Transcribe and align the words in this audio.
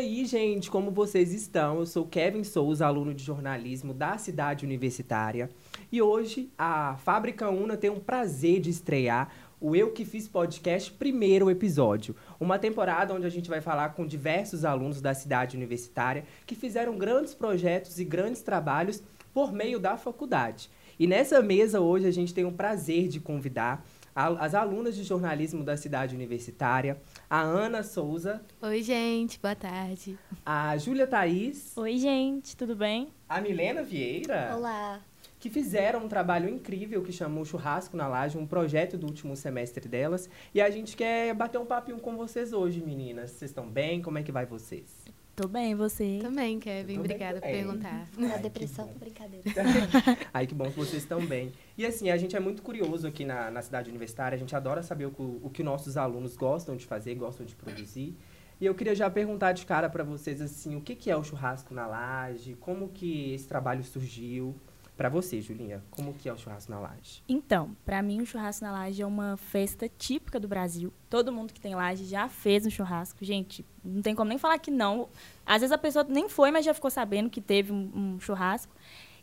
aí, 0.00 0.24
gente, 0.24 0.70
como 0.70 0.90
vocês 0.90 1.32
estão? 1.32 1.80
Eu 1.80 1.86
sou 1.86 2.06
Kevin 2.06 2.42
Souza, 2.42 2.86
aluno 2.86 3.12
de 3.12 3.22
jornalismo 3.22 3.92
da 3.92 4.16
cidade 4.16 4.64
universitária. 4.64 5.50
E 5.92 6.00
hoje 6.00 6.50
a 6.56 6.96
Fábrica 6.96 7.50
Una 7.50 7.76
tem 7.76 7.90
um 7.90 8.00
prazer 8.00 8.60
de 8.60 8.70
estrear 8.70 9.30
o 9.60 9.76
Eu 9.76 9.92
Que 9.92 10.06
Fiz 10.06 10.26
Podcast 10.26 10.90
primeiro 10.92 11.50
episódio. 11.50 12.16
Uma 12.40 12.58
temporada 12.58 13.12
onde 13.12 13.26
a 13.26 13.30
gente 13.30 13.50
vai 13.50 13.60
falar 13.60 13.90
com 13.90 14.06
diversos 14.06 14.64
alunos 14.64 15.02
da 15.02 15.12
cidade 15.12 15.54
universitária 15.54 16.24
que 16.46 16.54
fizeram 16.54 16.96
grandes 16.96 17.34
projetos 17.34 18.00
e 18.00 18.04
grandes 18.04 18.40
trabalhos 18.40 19.02
por 19.34 19.52
meio 19.52 19.78
da 19.78 19.98
faculdade. 19.98 20.70
E 20.98 21.06
nessa 21.06 21.42
mesa 21.42 21.80
hoje 21.80 22.06
a 22.06 22.10
gente 22.10 22.32
tem 22.32 22.46
o 22.46 22.52
prazer 22.52 23.06
de 23.06 23.20
convidar 23.20 23.84
as 24.14 24.54
alunas 24.54 24.96
de 24.96 25.04
jornalismo 25.04 25.62
da 25.62 25.76
cidade 25.76 26.14
universitária, 26.14 27.00
a 27.30 27.42
Ana 27.42 27.84
Souza. 27.84 28.42
Oi, 28.60 28.82
gente, 28.82 29.38
boa 29.38 29.54
tarde. 29.54 30.18
A 30.44 30.76
Júlia 30.76 31.06
Thaís. 31.06 31.76
Oi, 31.76 31.96
gente, 31.96 32.56
tudo 32.56 32.74
bem? 32.74 33.06
A 33.28 33.40
Milena 33.40 33.84
Vieira. 33.84 34.52
Olá. 34.56 35.00
Que 35.38 35.48
fizeram 35.48 36.04
um 36.04 36.08
trabalho 36.08 36.48
incrível 36.48 37.04
que 37.04 37.12
chamou 37.12 37.44
Churrasco 37.44 37.96
na 37.96 38.08
Laje, 38.08 38.36
um 38.36 38.44
projeto 38.44 38.98
do 38.98 39.06
último 39.06 39.36
semestre 39.36 39.88
delas. 39.88 40.28
E 40.52 40.60
a 40.60 40.68
gente 40.70 40.96
quer 40.96 41.32
bater 41.32 41.58
um 41.58 41.64
papinho 41.64 42.00
com 42.00 42.16
vocês 42.16 42.52
hoje, 42.52 42.80
meninas. 42.80 43.30
Vocês 43.30 43.52
estão 43.52 43.68
bem? 43.70 44.02
Como 44.02 44.18
é 44.18 44.24
que 44.24 44.32
vai 44.32 44.44
vocês? 44.44 44.99
Tô 45.40 45.48
bem, 45.48 45.74
você? 45.74 46.18
Também, 46.20 46.60
Kevin. 46.60 46.96
Tô 46.96 47.00
Obrigada 47.00 47.40
por 47.40 47.48
perguntar. 47.48 48.06
Na 48.18 48.36
depressão, 48.36 48.86
que... 48.88 48.98
brincadeira. 48.98 49.44
Ai, 50.34 50.46
que 50.46 50.54
bom 50.54 50.66
que 50.66 50.76
vocês 50.76 51.02
estão 51.02 51.24
bem. 51.24 51.50
E 51.78 51.86
assim, 51.86 52.10
a 52.10 52.16
gente 52.18 52.36
é 52.36 52.40
muito 52.40 52.60
curioso 52.60 53.06
aqui 53.06 53.24
na, 53.24 53.50
na 53.50 53.62
cidade 53.62 53.88
universitária, 53.88 54.36
a 54.36 54.38
gente 54.38 54.54
adora 54.54 54.82
saber 54.82 55.06
o, 55.06 55.40
o 55.42 55.48
que 55.48 55.62
nossos 55.62 55.96
alunos 55.96 56.36
gostam 56.36 56.76
de 56.76 56.84
fazer, 56.84 57.14
gostam 57.14 57.46
de 57.46 57.56
produzir. 57.56 58.14
E 58.60 58.66
eu 58.66 58.74
queria 58.74 58.94
já 58.94 59.08
perguntar 59.08 59.52
de 59.52 59.64
cara 59.64 59.88
para 59.88 60.04
vocês, 60.04 60.42
assim, 60.42 60.76
o 60.76 60.82
que, 60.82 60.94
que 60.94 61.10
é 61.10 61.16
o 61.16 61.24
churrasco 61.24 61.72
na 61.72 61.86
laje? 61.86 62.54
Como 62.60 62.90
que 62.90 63.32
esse 63.32 63.48
trabalho 63.48 63.82
surgiu? 63.82 64.54
Para 65.00 65.08
você, 65.08 65.40
Julinha, 65.40 65.82
como 65.90 66.12
que 66.12 66.28
é 66.28 66.32
o 66.34 66.36
churrasco 66.36 66.70
na 66.70 66.78
laje? 66.78 67.22
Então, 67.26 67.74
para 67.86 68.02
mim 68.02 68.20
o 68.20 68.26
churrasco 68.26 68.62
na 68.62 68.70
laje 68.70 69.00
é 69.00 69.06
uma 69.06 69.38
festa 69.38 69.88
típica 69.88 70.38
do 70.38 70.46
Brasil. 70.46 70.92
Todo 71.08 71.32
mundo 71.32 71.54
que 71.54 71.60
tem 71.60 71.74
laje 71.74 72.04
já 72.04 72.28
fez 72.28 72.66
um 72.66 72.70
churrasco. 72.70 73.24
Gente, 73.24 73.64
não 73.82 74.02
tem 74.02 74.14
como 74.14 74.28
nem 74.28 74.36
falar 74.36 74.58
que 74.58 74.70
não. 74.70 75.08
Às 75.46 75.62
vezes 75.62 75.72
a 75.72 75.78
pessoa 75.78 76.04
nem 76.06 76.28
foi, 76.28 76.50
mas 76.50 76.66
já 76.66 76.74
ficou 76.74 76.90
sabendo 76.90 77.30
que 77.30 77.40
teve 77.40 77.72
um, 77.72 77.90
um 77.94 78.20
churrasco. 78.20 78.74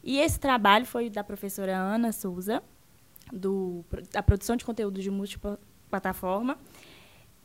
E 0.03 0.17
esse 0.17 0.39
trabalho 0.39 0.83
foi 0.83 1.11
da 1.11 1.23
professora 1.23 1.77
Ana 1.77 2.11
Souza, 2.11 2.63
do, 3.31 3.85
da 4.11 4.23
produção 4.23 4.55
de 4.55 4.65
conteúdo 4.65 4.99
de 4.99 5.11
múltipla 5.11 5.59
plataforma. 5.91 6.57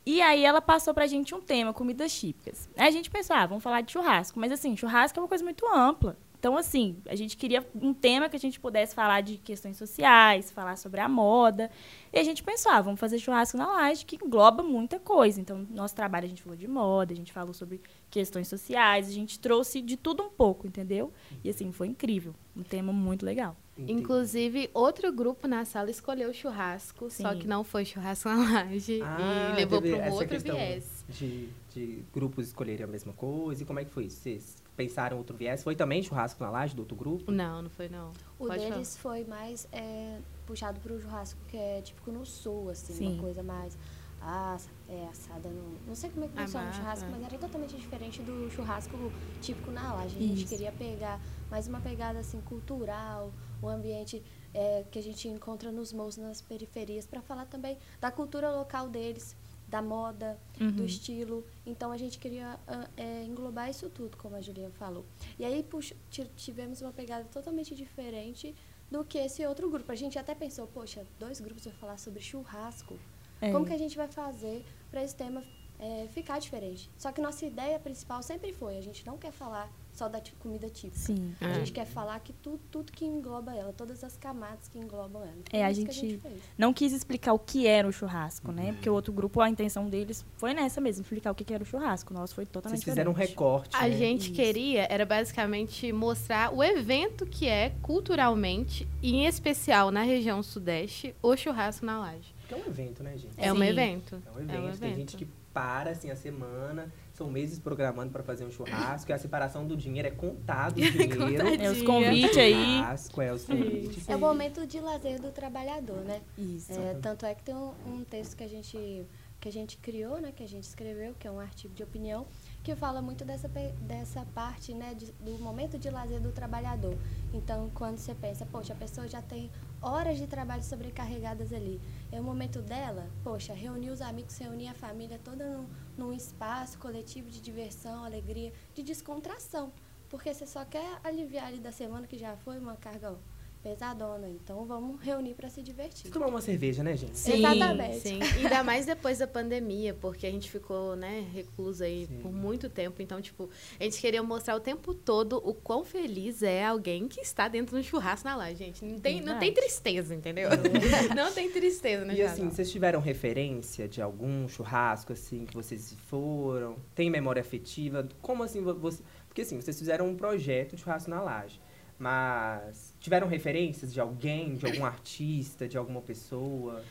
E 0.03 0.23
aí 0.23 0.43
ela 0.43 0.59
passou 0.59 0.91
pra 0.91 1.05
gente 1.05 1.35
um 1.35 1.39
tema, 1.39 1.71
comidas 1.71 2.11
típicas. 2.11 2.67
Aí 2.75 2.87
a 2.87 2.91
gente 2.91 3.11
pensou, 3.11 3.35
ah, 3.35 3.45
vamos 3.45 3.63
falar 3.63 3.81
de 3.81 3.91
churrasco. 3.91 4.39
Mas 4.39 4.51
assim, 4.51 4.75
churrasco 4.75 5.19
é 5.19 5.21
uma 5.21 5.29
coisa 5.29 5.43
muito 5.43 5.67
ampla. 5.71 6.17
Então, 6.43 6.57
assim, 6.57 6.97
a 7.05 7.15
gente 7.15 7.37
queria 7.37 7.65
um 7.73 7.93
tema 7.93 8.27
que 8.27 8.35
a 8.35 8.39
gente 8.39 8.59
pudesse 8.59 8.93
falar 8.93 9.21
de 9.21 9.37
questões 9.37 9.77
sociais, 9.77 10.51
falar 10.51 10.75
sobre 10.75 10.99
a 10.99 11.07
moda. 11.07 11.71
E 12.11 12.19
a 12.19 12.23
gente 12.23 12.43
pensou, 12.43 12.69
ah, 12.69 12.81
vamos 12.81 12.99
fazer 12.99 13.17
churrasco 13.17 13.57
na 13.57 13.65
laje, 13.65 14.05
que 14.05 14.17
engloba 14.17 14.61
muita 14.61 14.99
coisa. 14.99 15.39
Então, 15.39 15.65
nosso 15.69 15.95
trabalho 15.95 16.25
a 16.25 16.27
gente 16.27 16.43
falou 16.43 16.57
de 16.57 16.67
moda, 16.67 17.13
a 17.13 17.15
gente 17.15 17.31
falou 17.31 17.53
sobre 17.53 17.79
questões 18.11 18.49
sociais, 18.49 19.07
a 19.07 19.11
gente 19.13 19.39
trouxe 19.39 19.79
de 19.79 19.95
tudo 19.95 20.21
um 20.21 20.29
pouco, 20.29 20.67
entendeu? 20.67 21.13
E 21.45 21.49
assim, 21.49 21.71
foi 21.71 21.87
incrível. 21.87 22.35
Um 22.53 22.61
tema 22.61 22.91
muito 22.91 23.25
legal. 23.25 23.55
Entendi. 23.77 23.93
Inclusive, 23.93 24.69
outro 24.73 25.13
grupo 25.13 25.47
na 25.47 25.63
sala 25.63 25.89
escolheu 25.89 26.29
o 26.29 26.33
churrasco, 26.33 27.09
Sim. 27.09 27.23
só 27.23 27.33
que 27.33 27.47
não 27.47 27.63
foi 27.63 27.85
churrasco 27.85 28.27
na 28.27 28.35
laje 28.35 29.01
ah, 29.01 29.53
e 29.53 29.55
levou 29.55 29.81
para 29.81 30.09
um 30.09 30.11
outro 30.11 30.37
viés. 30.41 31.05
De, 31.07 31.47
de 31.73 32.03
grupos 32.13 32.47
escolherem 32.47 32.83
a 32.83 32.87
mesma 32.87 33.13
coisa. 33.13 33.63
E 33.63 33.65
como 33.65 33.79
é 33.79 33.85
que 33.85 33.91
foi 33.91 34.07
isso? 34.07 34.17
Vocês 34.17 34.62
pensaram 34.75 35.17
outro 35.17 35.35
viés? 35.35 35.63
Foi 35.63 35.75
também 35.75 36.01
churrasco 36.01 36.43
na 36.43 36.49
laje 36.49 36.75
do 36.75 36.79
outro 36.79 36.95
grupo? 36.95 37.31
Não, 37.31 37.61
não 37.61 37.69
foi 37.69 37.89
não. 37.89 38.11
O 38.39 38.47
Pode 38.47 38.59
deles 38.59 38.97
falar. 38.97 39.15
foi 39.15 39.25
mais 39.25 39.67
é, 39.71 40.19
puxado 40.45 40.79
para 40.79 40.93
o 40.93 41.01
churrasco 41.01 41.39
que 41.47 41.57
é 41.57 41.81
típico 41.81 42.11
no 42.11 42.25
sul, 42.25 42.69
assim, 42.69 42.93
Sim. 42.93 43.13
uma 43.13 43.21
coisa 43.21 43.43
mais 43.43 43.77
ah, 44.21 44.57
é, 44.87 45.07
assada 45.07 45.49
no. 45.49 45.77
Não 45.85 45.95
sei 45.95 46.09
como 46.09 46.25
é 46.25 46.27
que 46.27 46.37
funciona 46.37 46.69
o 46.69 46.73
churrasco, 46.73 47.09
mas 47.11 47.23
era 47.23 47.37
totalmente 47.37 47.75
diferente 47.75 48.21
do 48.21 48.49
churrasco 48.51 49.11
típico 49.41 49.71
na 49.71 49.93
laje. 49.93 50.17
A 50.17 50.21
gente 50.21 50.39
Isso. 50.39 50.47
queria 50.47 50.71
pegar 50.71 51.19
mais 51.51 51.67
uma 51.67 51.81
pegada 51.81 52.19
assim 52.19 52.39
cultural, 52.41 53.31
o 53.61 53.67
ambiente 53.67 54.23
é, 54.53 54.85
que 54.89 54.97
a 54.97 55.03
gente 55.03 55.27
encontra 55.27 55.71
nos 55.71 55.91
morros, 55.91 56.17
nas 56.17 56.41
periferias, 56.41 57.05
para 57.05 57.21
falar 57.21 57.45
também 57.45 57.77
da 57.99 58.11
cultura 58.11 58.49
local 58.49 58.87
deles 58.87 59.35
da 59.73 59.81
moda, 59.81 60.39
uhum. 60.61 60.71
do 60.71 60.85
estilo. 60.85 61.43
Então 61.65 61.91
a 61.91 61.97
gente 61.97 62.19
queria 62.19 62.59
uh, 62.67 62.87
é, 62.95 63.23
englobar 63.23 63.71
isso 63.71 63.89
tudo, 63.89 64.15
como 64.17 64.35
a 64.35 64.41
Juliana 64.41 64.71
falou. 64.75 65.03
E 65.39 65.43
aí 65.43 65.63
puxa, 65.63 65.95
tivemos 66.35 66.79
uma 66.83 66.93
pegada 66.93 67.25
totalmente 67.25 67.73
diferente 67.73 68.53
do 68.91 69.03
que 69.03 69.17
esse 69.17 69.43
outro 69.47 69.67
grupo. 69.71 69.91
A 69.91 69.95
gente 69.95 70.19
até 70.19 70.35
pensou, 70.35 70.67
poxa, 70.67 71.03
dois 71.17 71.41
grupos 71.41 71.65
vão 71.65 71.73
falar 71.73 71.97
sobre 71.97 72.21
churrasco. 72.21 72.99
É. 73.41 73.51
Como 73.51 73.65
que 73.65 73.73
a 73.73 73.77
gente 73.77 73.97
vai 73.97 74.07
fazer 74.07 74.63
para 74.91 75.03
esse 75.03 75.15
tema 75.15 75.43
é, 75.79 76.07
ficar 76.09 76.37
diferente? 76.37 76.87
Só 76.95 77.11
que 77.11 77.19
nossa 77.19 77.43
ideia 77.43 77.79
principal 77.79 78.21
sempre 78.21 78.53
foi, 78.53 78.77
a 78.77 78.81
gente 78.81 79.03
não 79.03 79.17
quer 79.17 79.31
falar 79.31 79.67
só 79.93 80.09
da 80.09 80.21
comida 80.39 80.69
típica. 80.69 80.97
Sim. 80.97 81.35
A 81.39 81.49
é. 81.49 81.53
gente 81.55 81.71
quer 81.71 81.85
falar 81.85 82.19
que 82.19 82.33
tudo, 82.33 82.59
tudo 82.71 82.91
que 82.91 83.05
engloba 83.05 83.55
ela, 83.55 83.71
todas 83.71 84.03
as 84.03 84.17
camadas 84.17 84.67
que 84.67 84.79
englobam 84.79 85.21
ela. 85.21 85.33
Então, 85.37 85.59
é, 85.59 85.63
a 85.63 85.71
gente, 85.71 85.89
a 85.89 85.93
gente 85.93 86.21
não 86.57 86.73
quis 86.73 86.91
explicar 86.91 87.33
o 87.33 87.39
que 87.39 87.67
era 87.67 87.87
o 87.87 87.91
churrasco, 87.91 88.51
né? 88.51 88.73
Porque 88.73 88.89
o 88.89 88.93
outro 88.93 89.13
grupo, 89.13 89.39
a 89.39 89.49
intenção 89.49 89.87
deles 89.87 90.25
foi 90.37 90.53
nessa 90.53 90.81
mesmo, 90.81 91.03
explicar 91.03 91.31
o 91.31 91.35
que 91.35 91.53
era 91.53 91.63
o 91.63 91.65
churrasco. 91.65 92.13
Nosso 92.13 92.33
foi 92.33 92.45
totalmente 92.45 92.79
Vocês 92.79 92.91
fizeram 92.91 93.11
diferente. 93.11 93.31
um 93.31 93.35
recorte, 93.35 93.75
A 93.75 93.87
né? 93.87 93.95
gente 93.95 94.25
Isso. 94.25 94.33
queria, 94.33 94.87
era 94.89 95.05
basicamente 95.05 95.91
mostrar 95.93 96.53
o 96.53 96.63
evento 96.63 97.25
que 97.25 97.47
é, 97.47 97.69
culturalmente, 97.81 98.87
e 99.01 99.13
em 99.15 99.25
especial 99.25 99.91
na 99.91 100.01
região 100.01 100.41
sudeste, 100.41 101.15
o 101.21 101.35
churrasco 101.37 101.85
na 101.85 101.99
laje. 101.99 102.33
Que 102.47 102.55
é 102.55 102.57
um 102.57 102.65
evento, 102.65 103.03
né, 103.03 103.15
gente? 103.15 103.33
É 103.37 103.51
Sim. 103.51 103.59
um 103.59 103.63
evento. 103.63 104.21
É 104.25 104.31
um 104.31 104.41
evento. 104.41 104.55
É 104.55 104.59
um 104.59 104.69
evento. 104.69 104.79
Tem 104.79 104.95
gente 104.95 105.17
que 105.17 105.27
para, 105.53 105.91
assim, 105.91 106.09
a 106.09 106.15
semana 106.15 106.91
são 107.13 107.29
meses 107.29 107.59
programando 107.59 108.11
para 108.11 108.23
fazer 108.23 108.43
um 108.43 108.51
churrasco 108.51 109.11
e 109.11 109.13
a 109.13 109.17
separação 109.17 109.67
do 109.67 109.77
dinheiro 109.77 110.07
é 110.07 110.11
contado 110.11 110.77
o 110.81 110.81
dinheiro. 110.81 111.47
é 111.47 111.71
os 111.71 111.81
convites 111.83 112.37
aí. 112.37 112.77
Churrasco, 112.77 113.21
é 113.21 113.33
os 113.33 113.45
convites. 113.45 114.09
É 114.09 114.15
o 114.15 114.19
momento 114.19 114.65
de 114.65 114.79
lazer 114.79 115.21
do 115.21 115.31
trabalhador, 115.31 116.01
né? 116.01 116.21
Isso. 116.37 116.73
É, 116.73 116.95
tanto 116.95 117.25
é 117.25 117.35
que 117.35 117.43
tem 117.43 117.55
um, 117.55 117.71
um, 117.85 118.03
texto 118.03 118.35
que 118.35 118.43
a 118.43 118.49
gente 118.49 119.05
que 119.39 119.49
a 119.49 119.51
gente 119.51 119.75
criou, 119.77 120.21
né, 120.21 120.31
que 120.33 120.41
a 120.41 120.47
gente 120.47 120.63
escreveu, 120.63 121.13
que 121.19 121.27
é 121.27 121.31
um 121.31 121.37
artigo 121.37 121.73
de 121.73 121.83
opinião, 121.83 122.25
que 122.63 122.73
fala 122.75 123.01
muito 123.01 123.25
dessa, 123.25 123.49
dessa 123.81 124.25
parte, 124.33 124.73
né, 124.73 124.93
de, 124.93 125.11
do 125.13 125.37
momento 125.39 125.77
de 125.77 125.89
lazer 125.89 126.21
do 126.21 126.31
trabalhador. 126.31 126.97
Então, 127.33 127.69
quando 127.73 127.97
você 127.97 128.15
pensa, 128.15 128.45
poxa, 128.45 128.71
a 128.71 128.75
pessoa 128.75 129.05
já 129.05 129.21
tem 129.21 129.51
horas 129.81 130.17
de 130.17 130.25
trabalho 130.25 130.63
sobrecarregadas 130.63 131.51
ali. 131.51 131.81
É 132.09 132.21
o 132.21 132.23
momento 132.23 132.61
dela, 132.61 133.05
poxa, 133.21 133.53
reunir 133.53 133.89
os 133.89 134.01
amigos, 134.01 134.37
reunir 134.37 134.69
a 134.69 134.73
família 134.73 135.19
toda 135.21 135.45
num, 135.45 135.67
num 135.97 136.13
espaço 136.13 136.79
coletivo 136.79 137.29
de 137.29 137.41
diversão, 137.41 138.05
alegria, 138.05 138.53
de 138.73 138.81
descontração. 138.81 139.69
Porque 140.07 140.33
você 140.33 140.47
só 140.47 140.63
quer 140.63 140.99
aliviar 141.03 141.47
ali 141.47 141.59
da 141.59 141.71
semana 141.71 142.07
que 142.07 142.17
já 142.17 142.37
foi 142.37 142.57
uma 142.59 142.77
carga 142.77 143.17
pesadona. 143.63 144.27
Então 144.29 144.65
vamos 144.65 145.01
reunir 145.01 145.33
para 145.33 145.49
se 145.49 145.61
divertir. 145.61 146.11
Tomar 146.11 146.27
uma 146.27 146.41
cerveja, 146.41 146.83
né, 146.83 146.97
gente? 146.97 147.17
Sim, 147.17 147.37
Exatamente. 147.37 147.99
Sim. 147.99 148.19
Ainda 148.21 148.63
mais 148.63 148.85
depois 148.85 149.19
da 149.19 149.27
pandemia, 149.27 149.93
porque 149.93 150.27
a 150.27 150.31
gente 150.31 150.51
ficou, 150.51 150.95
né, 150.95 151.25
recluso 151.33 151.83
aí 151.83 152.05
sim. 152.05 152.19
por 152.19 152.31
muito 152.31 152.69
tempo. 152.69 153.01
Então, 153.01 153.21
tipo, 153.21 153.49
a 153.79 153.83
gente 153.83 153.99
queria 153.99 154.21
mostrar 154.21 154.55
o 154.55 154.59
tempo 154.59 154.93
todo 154.93 155.37
o 155.37 155.53
quão 155.53 155.85
feliz 155.85 156.43
é 156.43 156.65
alguém 156.65 157.07
que 157.07 157.21
está 157.21 157.47
dentro 157.47 157.77
do 157.77 157.83
churrasco 157.83 158.27
na 158.27 158.35
laje, 158.35 158.57
gente. 158.57 158.83
Não 158.83 158.99
tem, 158.99 159.21
não 159.21 159.39
tem 159.39 159.53
tristeza, 159.53 160.13
entendeu? 160.13 160.49
Não, 160.49 161.15
não 161.25 161.33
tem 161.33 161.49
tristeza, 161.49 162.03
né? 162.03 162.15
E 162.15 162.21
assim, 162.21 162.49
vocês 162.49 162.69
tiveram 162.69 162.99
referência 162.99 163.87
de 163.87 164.01
algum 164.01 164.47
churrasco, 164.47 165.13
assim, 165.13 165.45
que 165.45 165.53
vocês 165.53 165.95
foram? 166.07 166.75
Tem 166.93 167.09
memória 167.09 167.39
afetiva? 167.39 168.07
Como 168.21 168.43
assim 168.43 168.61
você. 168.61 169.01
Porque 169.27 169.41
assim, 169.41 169.59
vocês 169.59 169.79
fizeram 169.79 170.07
um 170.07 170.15
projeto 170.15 170.75
de 170.75 170.81
churrasco 170.81 171.09
na 171.09 171.21
laje. 171.21 171.61
Mas 171.97 172.92
tiveram 173.03 173.27
referências 173.27 173.93
de 173.93 173.99
alguém, 173.99 174.55
de 174.55 174.65
algum 174.65 174.85
artista, 174.85 175.67
de 175.67 175.77
alguma 175.77 176.01
pessoa? 176.01 176.81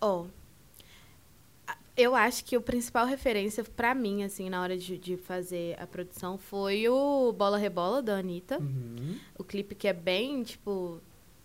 Oh, 0.00 0.26
eu 1.96 2.14
acho 2.14 2.44
que 2.44 2.56
o 2.56 2.60
principal 2.60 3.04
referência 3.04 3.64
para 3.64 3.92
mim, 3.92 4.22
assim, 4.22 4.48
na 4.48 4.62
hora 4.62 4.78
de, 4.78 4.96
de, 4.96 5.16
fazer 5.16 5.76
a 5.80 5.84
produção 5.86 6.38
foi 6.38 6.88
o 6.88 7.32
Bola 7.32 7.58
Rebola, 7.58 8.00
da 8.00 8.16
Anitta. 8.16 8.60
Uhum. 8.60 9.18
O 9.36 9.42
clipe 9.42 9.74
que 9.74 9.88
é 9.88 9.92
bem, 9.92 10.44
tipo, 10.44 11.00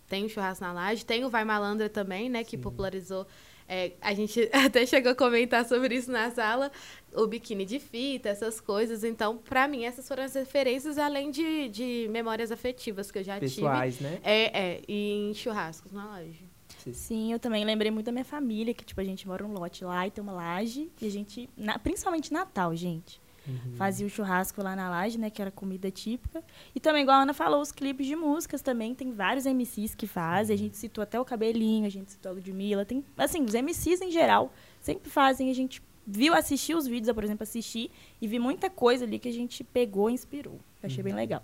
tem 0.07 0.25
o 0.25 0.29
Churrasco 0.29 0.63
na 0.63 0.71
Laje. 0.71 1.03
Tem 1.03 1.25
o 1.25 1.29
Vai 1.29 1.43
Malandra 1.43 1.89
também, 1.89 2.29
né, 2.29 2.43
que 2.43 2.57
Sim. 2.57 2.61
popularizou 2.61 3.25
é, 3.71 3.93
a 4.01 4.13
gente 4.13 4.49
até 4.51 4.85
chegou 4.85 5.13
a 5.13 5.15
comentar 5.15 5.65
sobre 5.65 5.95
isso 5.95 6.11
na 6.11 6.29
sala, 6.29 6.69
o 7.13 7.25
biquíni 7.25 7.63
de 7.65 7.79
fita, 7.79 8.27
essas 8.27 8.59
coisas. 8.59 9.01
Então, 9.05 9.37
para 9.37 9.65
mim, 9.65 9.85
essas 9.85 10.05
foram 10.05 10.23
as 10.23 10.33
referências, 10.33 10.97
além 10.97 11.31
de, 11.31 11.69
de 11.69 12.07
memórias 12.11 12.51
afetivas 12.51 13.09
que 13.09 13.19
eu 13.19 13.23
já 13.23 13.39
Pessoais, 13.39 13.95
tive. 13.95 14.09
né? 14.09 14.19
É, 14.23 14.61
é, 14.61 14.81
e 14.85 15.29
em 15.29 15.33
churrascos 15.33 15.93
na 15.93 16.05
laje. 16.05 16.43
Sim, 16.91 17.31
eu 17.31 17.39
também 17.39 17.63
lembrei 17.63 17.91
muito 17.91 18.07
da 18.07 18.11
minha 18.11 18.25
família, 18.25 18.73
que, 18.73 18.83
tipo, 18.83 18.99
a 18.99 19.03
gente 19.03 19.25
mora 19.25 19.45
um 19.45 19.53
lote 19.53 19.85
lá 19.85 20.05
e 20.05 20.11
tem 20.11 20.21
uma 20.21 20.33
laje. 20.33 20.91
E 20.99 21.07
a 21.07 21.11
gente, 21.11 21.49
na, 21.55 21.79
principalmente 21.79 22.33
Natal, 22.33 22.75
gente. 22.75 23.21
Uhum. 23.47 23.75
Fazia 23.75 24.05
o 24.05 24.09
churrasco 24.09 24.61
lá 24.61 24.75
na 24.75 24.89
laje, 24.89 25.17
né? 25.17 25.29
Que 25.29 25.41
era 25.41 25.51
comida 25.51 25.89
típica. 25.89 26.43
E 26.75 26.79
também, 26.79 27.03
igual 27.03 27.17
a 27.17 27.21
Ana 27.23 27.33
falou, 27.33 27.61
os 27.61 27.71
clipes 27.71 28.05
de 28.05 28.15
músicas 28.15 28.61
também. 28.61 28.93
Tem 28.93 29.11
vários 29.11 29.45
MCs 29.45 29.95
que 29.95 30.07
fazem. 30.07 30.53
A 30.53 30.57
gente 30.57 30.77
citou 30.77 31.01
até 31.01 31.19
o 31.19 31.25
Cabelinho, 31.25 31.85
a 31.85 31.89
gente 31.89 32.11
citou 32.11 32.31
a 32.31 32.35
Ludmilla. 32.35 32.85
Tem, 32.85 33.03
assim, 33.17 33.43
os 33.43 33.53
MCs 33.53 34.01
em 34.01 34.11
geral 34.11 34.53
sempre 34.79 35.09
fazem. 35.09 35.49
A 35.49 35.55
gente 35.55 35.81
viu, 36.05 36.33
assistiu 36.33 36.77
os 36.77 36.85
vídeos, 36.85 37.07
eu, 37.07 37.15
por 37.15 37.23
exemplo, 37.23 37.43
assisti 37.43 37.91
e 38.21 38.27
vi 38.27 38.39
muita 38.39 38.69
coisa 38.69 39.05
ali 39.05 39.19
que 39.19 39.29
a 39.29 39.33
gente 39.33 39.63
pegou 39.63 40.09
e 40.09 40.13
inspirou. 40.13 40.59
Achei 40.83 40.99
uhum. 40.99 41.05
bem 41.05 41.13
legal. 41.13 41.43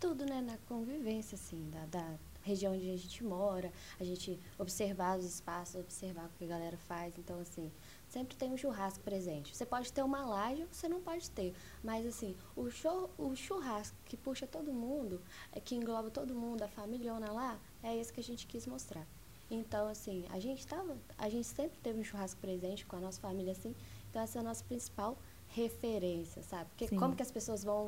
Tudo, 0.00 0.24
né? 0.24 0.40
Na 0.40 0.56
convivência, 0.68 1.34
assim, 1.34 1.68
da, 1.70 1.84
da 1.86 2.14
região 2.42 2.72
onde 2.72 2.90
a 2.90 2.96
gente 2.96 3.22
mora, 3.22 3.70
a 4.00 4.04
gente 4.04 4.38
observar 4.58 5.18
os 5.18 5.24
espaços, 5.24 5.80
observar 5.80 6.26
o 6.26 6.38
que 6.38 6.44
a 6.44 6.46
galera 6.46 6.76
faz. 6.76 7.12
Então, 7.18 7.40
assim, 7.40 7.70
sempre 8.08 8.36
tem 8.36 8.52
um 8.52 8.56
churrasco 8.56 9.02
presente. 9.04 9.54
Você 9.54 9.66
pode 9.66 9.92
ter 9.92 10.02
uma 10.02 10.24
laje, 10.24 10.66
você 10.70 10.88
não 10.88 11.00
pode 11.00 11.30
ter. 11.30 11.54
Mas, 11.82 12.06
assim, 12.06 12.36
o, 12.56 12.70
show, 12.70 13.10
o 13.18 13.34
churrasco 13.36 13.96
que 14.04 14.16
puxa 14.16 14.46
todo 14.46 14.72
mundo, 14.72 15.20
é, 15.52 15.60
que 15.60 15.74
engloba 15.74 16.10
todo 16.10 16.34
mundo, 16.34 16.62
a 16.62 16.68
família 16.68 17.12
lá, 17.18 17.58
é 17.82 17.96
esse 17.96 18.12
que 18.12 18.20
a 18.20 18.24
gente 18.24 18.46
quis 18.46 18.66
mostrar. 18.66 19.06
Então, 19.50 19.88
assim, 19.88 20.26
a 20.30 20.38
gente 20.38 20.66
tava, 20.66 20.96
a 21.16 21.28
gente 21.28 21.46
sempre 21.46 21.78
teve 21.78 21.98
um 22.00 22.04
churrasco 22.04 22.40
presente 22.40 22.84
com 22.84 22.96
a 22.96 23.00
nossa 23.00 23.20
família, 23.20 23.52
assim. 23.52 23.74
Então, 24.10 24.22
essa 24.22 24.38
é 24.38 24.40
a 24.40 24.44
nossa 24.44 24.64
principal 24.64 25.16
referência, 25.48 26.42
sabe? 26.42 26.68
Porque 26.70 26.94
como 26.94 27.16
que 27.16 27.22
as 27.22 27.30
pessoas 27.30 27.64
vão, 27.64 27.86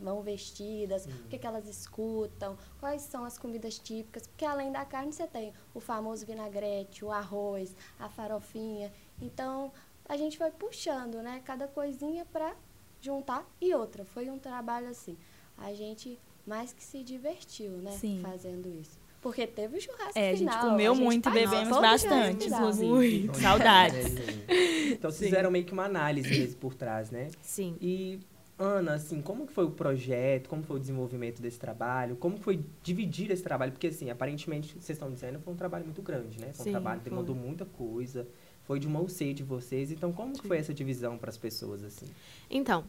vão 0.00 0.22
vestidas, 0.22 1.06
o 1.06 1.28
que, 1.28 1.38
que 1.38 1.46
elas 1.46 1.66
escutam, 1.66 2.56
quais 2.78 3.02
são 3.02 3.24
as 3.24 3.36
comidas 3.36 3.78
típicas, 3.78 4.26
porque 4.26 4.44
além 4.44 4.70
da 4.70 4.84
carne 4.84 5.12
você 5.12 5.26
tem 5.26 5.52
o 5.74 5.80
famoso 5.80 6.24
vinagrete, 6.24 7.04
o 7.04 7.10
arroz, 7.10 7.74
a 7.98 8.08
farofinha. 8.08 8.92
Então, 9.20 9.72
a 10.08 10.16
gente 10.16 10.36
foi 10.36 10.50
puxando, 10.50 11.22
né? 11.22 11.40
Cada 11.44 11.68
coisinha 11.68 12.24
para 12.32 12.54
juntar 13.00 13.46
e 13.60 13.74
outra. 13.74 14.04
Foi 14.04 14.30
um 14.30 14.38
trabalho 14.38 14.88
assim. 14.88 15.16
A 15.56 15.72
gente 15.72 16.18
mais 16.46 16.72
que 16.72 16.82
se 16.82 17.02
divertiu, 17.02 17.70
né? 17.72 17.92
Sim. 17.92 18.20
Fazendo 18.22 18.68
isso. 18.68 18.98
Porque 19.20 19.46
teve 19.46 19.76
o 19.76 19.80
churrasco 19.80 20.18
é, 20.18 20.34
final. 20.34 20.54
A 20.54 20.60
gente 20.60 20.70
comeu 20.70 20.92
a 20.92 20.94
gente 20.94 21.04
muito 21.04 21.28
e 21.28 21.32
bebemos 21.32 21.78
bastante, 21.78 22.48
inclusive. 22.48 23.30
Saudades. 23.34 24.06
então, 24.92 25.10
vocês 25.10 25.28
fizeram 25.28 25.50
meio 25.50 25.64
que 25.64 25.72
uma 25.72 25.84
análise 25.84 26.28
mesmo 26.28 26.56
por 26.56 26.74
trás, 26.74 27.10
né? 27.10 27.28
Sim. 27.42 27.76
E, 27.82 28.18
Ana, 28.58 28.94
assim, 28.94 29.20
como 29.20 29.46
que 29.46 29.52
foi 29.52 29.64
o 29.64 29.70
projeto? 29.70 30.48
Como 30.48 30.62
foi 30.62 30.76
o 30.76 30.80
desenvolvimento 30.80 31.42
desse 31.42 31.58
trabalho? 31.58 32.16
Como 32.16 32.38
foi 32.38 32.64
dividir 32.82 33.30
esse 33.30 33.42
trabalho? 33.42 33.72
Porque, 33.72 33.88
assim, 33.88 34.08
aparentemente, 34.08 34.72
vocês 34.72 34.96
estão 34.96 35.12
dizendo, 35.12 35.38
foi 35.38 35.52
um 35.52 35.56
trabalho 35.56 35.84
muito 35.84 36.00
grande, 36.00 36.40
né? 36.40 36.52
Foi 36.54 36.62
um 36.62 36.64
Sim, 36.64 36.70
trabalho 36.70 37.00
que 37.00 37.10
demandou 37.10 37.36
muita 37.36 37.66
coisa 37.66 38.26
foi 38.62 38.78
de 38.78 38.88
mão 38.88 39.08
cheia 39.08 39.34
de 39.34 39.42
vocês. 39.42 39.90
Então, 39.90 40.12
como 40.12 40.32
que 40.38 40.46
foi 40.46 40.58
essa 40.58 40.72
divisão 40.72 41.18
para 41.18 41.30
as 41.30 41.36
pessoas, 41.36 41.82
assim? 41.82 42.06
Então, 42.48 42.84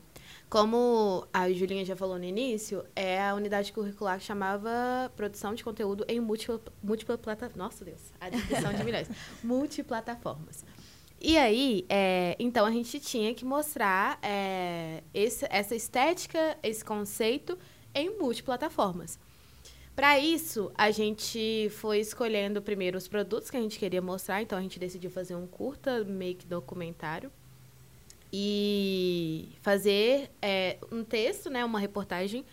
como 0.49 1.27
a 1.33 1.51
Julinha 1.51 1.85
já 1.85 1.95
falou 1.95 2.17
no 2.17 2.25
início, 2.25 2.83
é 2.95 3.21
a 3.21 3.33
unidade 3.33 3.71
curricular 3.71 4.19
que 4.19 4.25
chamava 4.25 5.11
Produção 5.15 5.55
de 5.55 5.63
Conteúdo 5.63 6.05
em 6.07 6.19
múltipla, 6.19 6.61
múltipla 6.83 7.17
plataformas. 7.17 7.57
Nossa, 7.57 7.85
Deus, 7.85 8.01
a 8.19 8.29
descrição 8.29 8.73
de 8.73 8.83
milhões. 8.83 9.07
Multiplataformas. 9.43 10.63
E 11.19 11.37
aí, 11.37 11.85
é, 11.87 12.35
então, 12.39 12.65
a 12.65 12.71
gente 12.71 12.99
tinha 12.99 13.33
que 13.33 13.45
mostrar 13.45 14.17
é, 14.23 15.03
esse, 15.13 15.45
essa 15.49 15.75
estética, 15.75 16.57
esse 16.63 16.83
conceito 16.83 17.57
em 17.93 18.17
multiplataformas. 18.17 19.19
Para 19.95 20.17
isso, 20.17 20.71
a 20.75 20.89
gente 20.89 21.69
foi 21.71 21.99
escolhendo 21.99 22.61
primeiro 22.61 22.97
os 22.97 23.07
produtos 23.07 23.49
que 23.49 23.57
a 23.57 23.61
gente 23.61 23.77
queria 23.77 24.01
mostrar, 24.01 24.41
então 24.41 24.57
a 24.57 24.61
gente 24.61 24.79
decidiu 24.79 25.11
fazer 25.11 25.35
um 25.35 25.45
curta, 25.45 26.03
meio 26.03 26.35
que 26.35 26.45
documentário, 26.45 27.31
e 28.31 29.49
fazer 29.61 30.31
é, 30.41 30.77
um 30.91 31.03
texto, 31.03 31.49
né, 31.49 31.65
uma 31.65 31.79
reportagem 31.79 32.45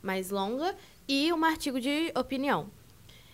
mais 0.00 0.30
longa 0.30 0.76
e 1.08 1.32
um 1.32 1.44
artigo 1.44 1.80
de 1.80 2.12
opinião. 2.14 2.70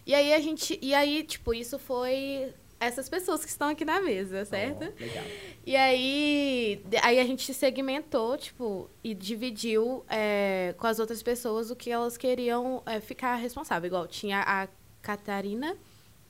E 0.06 0.14
aí 0.14 0.32
a 0.32 0.40
gente, 0.40 0.78
e 0.80 0.94
aí 0.94 1.22
tipo 1.22 1.52
isso 1.52 1.78
foi 1.78 2.54
essas 2.80 3.10
pessoas 3.10 3.44
que 3.44 3.50
estão 3.50 3.68
aqui 3.68 3.84
na 3.84 4.00
mesa, 4.00 4.44
certo? 4.46 4.90
Oh, 4.90 5.02
legal. 5.02 5.24
E 5.66 5.76
aí, 5.76 6.82
aí 7.02 7.20
a 7.20 7.24
gente 7.24 7.52
segmentou, 7.52 8.38
tipo, 8.38 8.88
e 9.04 9.14
dividiu 9.14 10.02
é, 10.08 10.74
com 10.78 10.86
as 10.86 10.98
outras 10.98 11.22
pessoas 11.22 11.70
o 11.70 11.76
que 11.76 11.90
elas 11.90 12.16
queriam 12.16 12.82
é, 12.86 12.98
ficar 12.98 13.36
responsável. 13.36 13.86
Igual, 13.86 14.08
tinha 14.08 14.40
a 14.40 14.66
Catarina, 15.02 15.76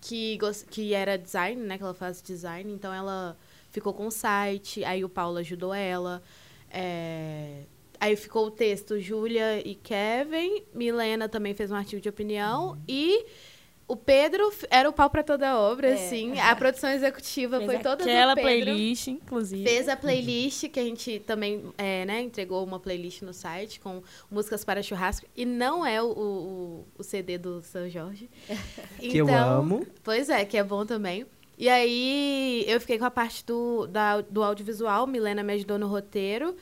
que, 0.00 0.37
que 0.69 0.93
era 0.93 1.17
design, 1.17 1.62
né? 1.62 1.79
Que 1.79 1.85
ela 1.85 1.94
faz 1.94 2.20
design, 2.20 2.73
então 2.73 2.93
ela 2.93 3.38
ficou 3.70 3.94
com 3.94 4.08
o 4.08 4.11
site, 4.11 4.85
aí 4.85 5.05
o 5.05 5.08
Paulo 5.08 5.38
ajudou 5.38 5.73
ela. 5.73 6.20
É, 6.69 7.62
aí 8.00 8.17
ficou 8.17 8.47
o 8.47 8.50
texto 8.50 8.99
Júlia 8.99 9.67
e 9.67 9.76
Kevin, 9.76 10.64
Milena 10.75 11.29
também 11.29 11.55
fez 11.55 11.70
um 11.70 11.76
artigo 11.76 12.02
de 12.02 12.08
opinião 12.08 12.70
uhum. 12.70 12.82
e 12.88 13.26
o 13.91 13.97
Pedro 13.97 14.53
era 14.71 14.89
o 14.89 14.93
pau 14.93 15.11
para 15.11 15.25
toda 15.25 15.51
a 15.51 15.59
obra, 15.59 15.89
é. 15.89 15.95
assim. 15.95 16.39
A 16.39 16.55
produção 16.55 16.91
executiva 16.91 17.59
fez 17.59 17.73
foi 17.73 17.79
toda 17.81 18.05
aquela 18.05 18.35
do 18.35 18.41
Pedro. 18.41 18.67
playlist, 18.67 19.09
inclusive. 19.09 19.65
Fez 19.65 19.89
a 19.89 19.97
playlist, 19.97 20.69
que 20.69 20.79
a 20.79 20.85
gente 20.85 21.19
também 21.27 21.65
é, 21.77 22.05
né, 22.05 22.21
entregou 22.21 22.65
uma 22.65 22.79
playlist 22.79 23.23
no 23.23 23.35
site 23.35 23.81
com 23.81 24.01
músicas 24.31 24.65
para 24.65 24.81
churrasco. 24.81 25.27
E 25.37 25.45
não 25.45 25.85
é 25.85 26.01
o, 26.01 26.07
o, 26.07 26.87
o 26.97 27.03
CD 27.03 27.37
do 27.37 27.63
São 27.63 27.91
Jorge. 27.91 28.31
que 28.97 29.19
eu 29.19 29.29
então, 29.29 29.59
amo. 29.59 29.87
Pois 30.05 30.29
é, 30.29 30.45
que 30.45 30.57
é 30.57 30.63
bom 30.63 30.87
também. 30.87 31.27
E 31.59 31.69
aí 31.69 32.65
eu 32.69 32.81
fiquei 32.81 32.97
com 32.97 33.05
a 33.05 33.11
parte 33.11 33.45
do, 33.45 33.89
da, 33.89 34.21
do 34.21 34.45
audiovisual, 34.45 35.05
Milena 35.05 35.43
me 35.43 35.53
ajudou 35.55 35.81
no 35.81 35.89
roteiro. 35.89 36.55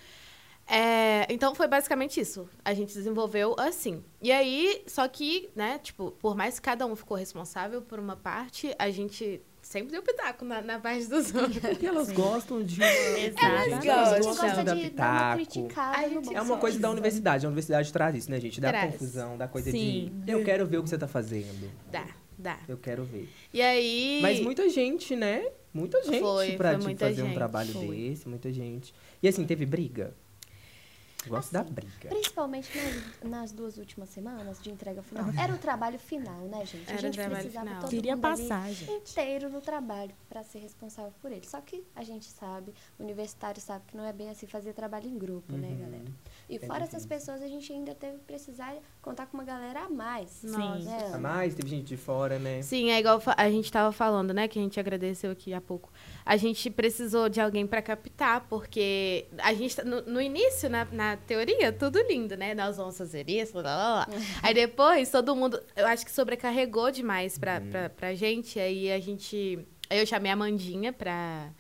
É, 0.69 1.27
então 1.33 1.55
foi 1.55 1.67
basicamente 1.67 2.21
isso. 2.21 2.47
A 2.63 2.75
gente 2.75 2.93
desenvolveu 2.93 3.57
assim. 3.59 4.05
E 4.21 4.31
aí, 4.31 4.83
só 4.87 5.09
que, 5.09 5.49
né, 5.57 5.79
tipo, 5.79 6.11
por 6.21 6.37
mais 6.37 6.59
que 6.59 6.63
cada 6.63 6.85
um 6.85 6.95
ficou 6.95 7.17
responsável 7.17 7.81
por 7.81 7.99
uma 7.99 8.17
parte, 8.17 8.75
a 8.79 8.91
gente 8.91 9.41
sempre 9.63 9.91
deu 9.91 10.03
pitaco 10.03 10.45
na, 10.45 10.61
na 10.61 10.79
parte 10.79 11.07
dos 11.07 11.35
outros. 11.35 11.59
Porque 11.59 11.87
elas 11.87 12.09
Sim. 12.09 12.15
gostam 12.15 12.63
de. 12.63 12.83
Exato. 12.83 13.47
Elas 13.87 14.27
gostam 14.27 14.49
de 14.51 14.91
dar 14.91 15.37
pitaco. 15.39 16.35
É 16.35 16.43
uma 16.43 16.59
coisa 16.59 16.79
da 16.79 16.91
universidade. 16.91 17.47
A 17.47 17.49
universidade 17.49 17.91
traz 17.91 18.15
isso, 18.15 18.31
né, 18.31 18.39
gente? 18.39 18.61
Da 18.61 18.69
traz. 18.69 18.93
confusão, 18.93 19.39
da 19.39 19.49
coisa 19.49 19.71
Sim. 19.71 20.13
de... 20.25 20.33
Eu 20.33 20.45
quero 20.45 20.67
ver 20.67 20.79
o 20.79 20.83
que 20.83 20.91
você 20.91 20.99
tá 20.99 21.09
fazendo. 21.09 21.71
Dá, 21.91 22.07
dá. 22.37 22.59
Eu 22.69 22.77
quero 22.77 23.05
ver. 23.05 23.29
E 23.55 23.63
aí... 23.63 24.19
Mas 24.21 24.41
muita 24.41 24.69
gente, 24.69 25.17
né? 25.17 25.49
Muita 25.73 26.03
gente 26.03 26.21
foi, 26.21 26.57
pra 26.57 26.79
foi 26.79 26.93
tipo, 26.93 27.01
fazer 27.01 27.23
gente. 27.23 27.31
um 27.31 27.35
trabalho 27.35 27.73
foi. 27.73 27.97
desse. 27.97 28.29
Muita 28.29 28.53
gente. 28.53 28.95
E 29.23 29.29
assim, 29.29 29.47
teve 29.47 29.65
briga? 29.65 30.15
Gosto 31.27 31.57
assim, 31.57 31.65
da 31.67 31.73
briga. 31.73 32.09
Principalmente 32.09 32.71
nas, 32.77 33.31
nas, 33.31 33.53
duas 33.53 33.77
últimas 33.77 34.09
semanas 34.09 34.63
de 34.63 34.71
entrega 34.71 35.03
final. 35.03 35.27
Era 35.37 35.53
o 35.53 35.59
trabalho 35.59 35.99
final, 35.99 36.43
né, 36.43 36.65
gente? 36.65 36.89
Era 36.89 36.97
a 36.97 37.01
gente 37.01 37.17
precisava 37.19 37.67
final. 37.67 37.81
todo 37.81 37.91
Queria 37.91 38.15
mundo 38.15 38.23
passar, 38.23 38.71
inteiro 38.71 39.51
no 39.51 39.61
trabalho 39.61 40.15
para 40.29 40.45
ser 40.45 40.61
responsável 40.61 41.13
por 41.21 41.33
ele. 41.33 41.47
Só 41.47 41.61
que 41.61 41.85
a 41.97 42.05
gente 42.05 42.27
sabe, 42.27 42.73
o 42.99 43.03
universitário 43.03 43.61
sabe 43.61 43.85
que 43.89 43.97
não 43.97 44.05
é 44.05 44.13
bem 44.13 44.31
assim 44.31 44.47
fazer 44.47 44.73
trabalho 44.73 45.09
em 45.09 45.19
grupo, 45.19 45.53
né, 45.55 45.69
uhum. 45.69 45.75
né, 45.75 45.85
galera? 45.85 46.13
E 46.49 46.57
é 46.57 46.61
fora 46.61 46.85
essas 46.85 47.05
pessoas, 47.05 47.43
a 47.43 47.47
gente 47.47 47.71
ainda 47.71 47.95
teve 47.95 48.19
que 48.19 48.25
precisar 48.25 48.75
contar 49.03 49.27
com 49.27 49.37
uma 49.37 49.45
galera 49.45 49.81
a 49.81 49.91
mais. 49.91 50.31
Sim. 50.31 50.85
Né? 50.85 51.11
A 51.13 51.19
mais, 51.19 51.55
teve 51.55 51.69
gente 51.69 51.85
de 51.85 51.97
fora, 51.97 52.39
né? 52.39 52.63
Sim, 52.63 52.91
é 52.91 52.99
igual 52.99 53.21
a 53.37 53.51
gente 53.51 53.67
estava 53.67 53.93
falando, 53.93 54.33
né, 54.33 54.49
que 54.49 54.59
a 54.59 54.63
gente 54.63 54.81
agradeceu 54.81 55.31
aqui 55.31 55.53
há 55.53 55.61
pouco. 55.61 55.93
A 56.25 56.37
gente 56.37 56.71
precisou 56.71 57.29
de 57.29 57.41
alguém 57.41 57.67
para 57.67 57.83
captar, 57.83 58.47
porque 58.49 59.27
a 59.39 59.53
gente, 59.53 59.77
tá, 59.77 59.85
no, 59.85 60.03
no 60.03 60.21
início, 60.21 60.71
na, 60.71 60.87
na 60.87 61.17
teoria, 61.17 61.71
tudo 61.71 62.01
lindo, 62.09 62.37
né? 62.37 62.55
Nós 62.55 62.79
vamos 62.79 62.97
fazer 62.97 63.29
isso, 63.29 63.53
blá, 63.53 63.63
blá, 63.63 64.07
blá. 64.07 64.19
Aí 64.43 64.55
depois, 64.55 65.11
todo 65.11 65.37
mundo, 65.37 65.63
eu 65.77 65.87
acho 65.87 66.05
que 66.05 66.11
sobrecarregou 66.11 66.91
demais 66.91 67.39
pra, 67.39 67.59
uhum. 67.59 67.71
pra, 67.71 67.91
pra 67.91 68.15
gente. 68.15 68.59
Aí 68.59 68.91
a 68.91 68.99
gente. 68.99 69.59
Aí 69.91 69.99
eu 69.99 70.07
chamei 70.07 70.31
a 70.31 70.35
Amandinha 70.35 70.93
pra. 70.93 71.51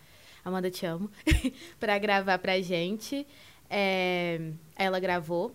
Amanda, 0.45 0.71
te 0.71 0.87
amo. 0.87 1.11
pra 1.78 1.99
gravar 1.99 2.38
pra 2.38 2.61
gente. 2.61 3.26
É, 3.68 4.52
ela 4.76 4.98
gravou. 4.98 5.54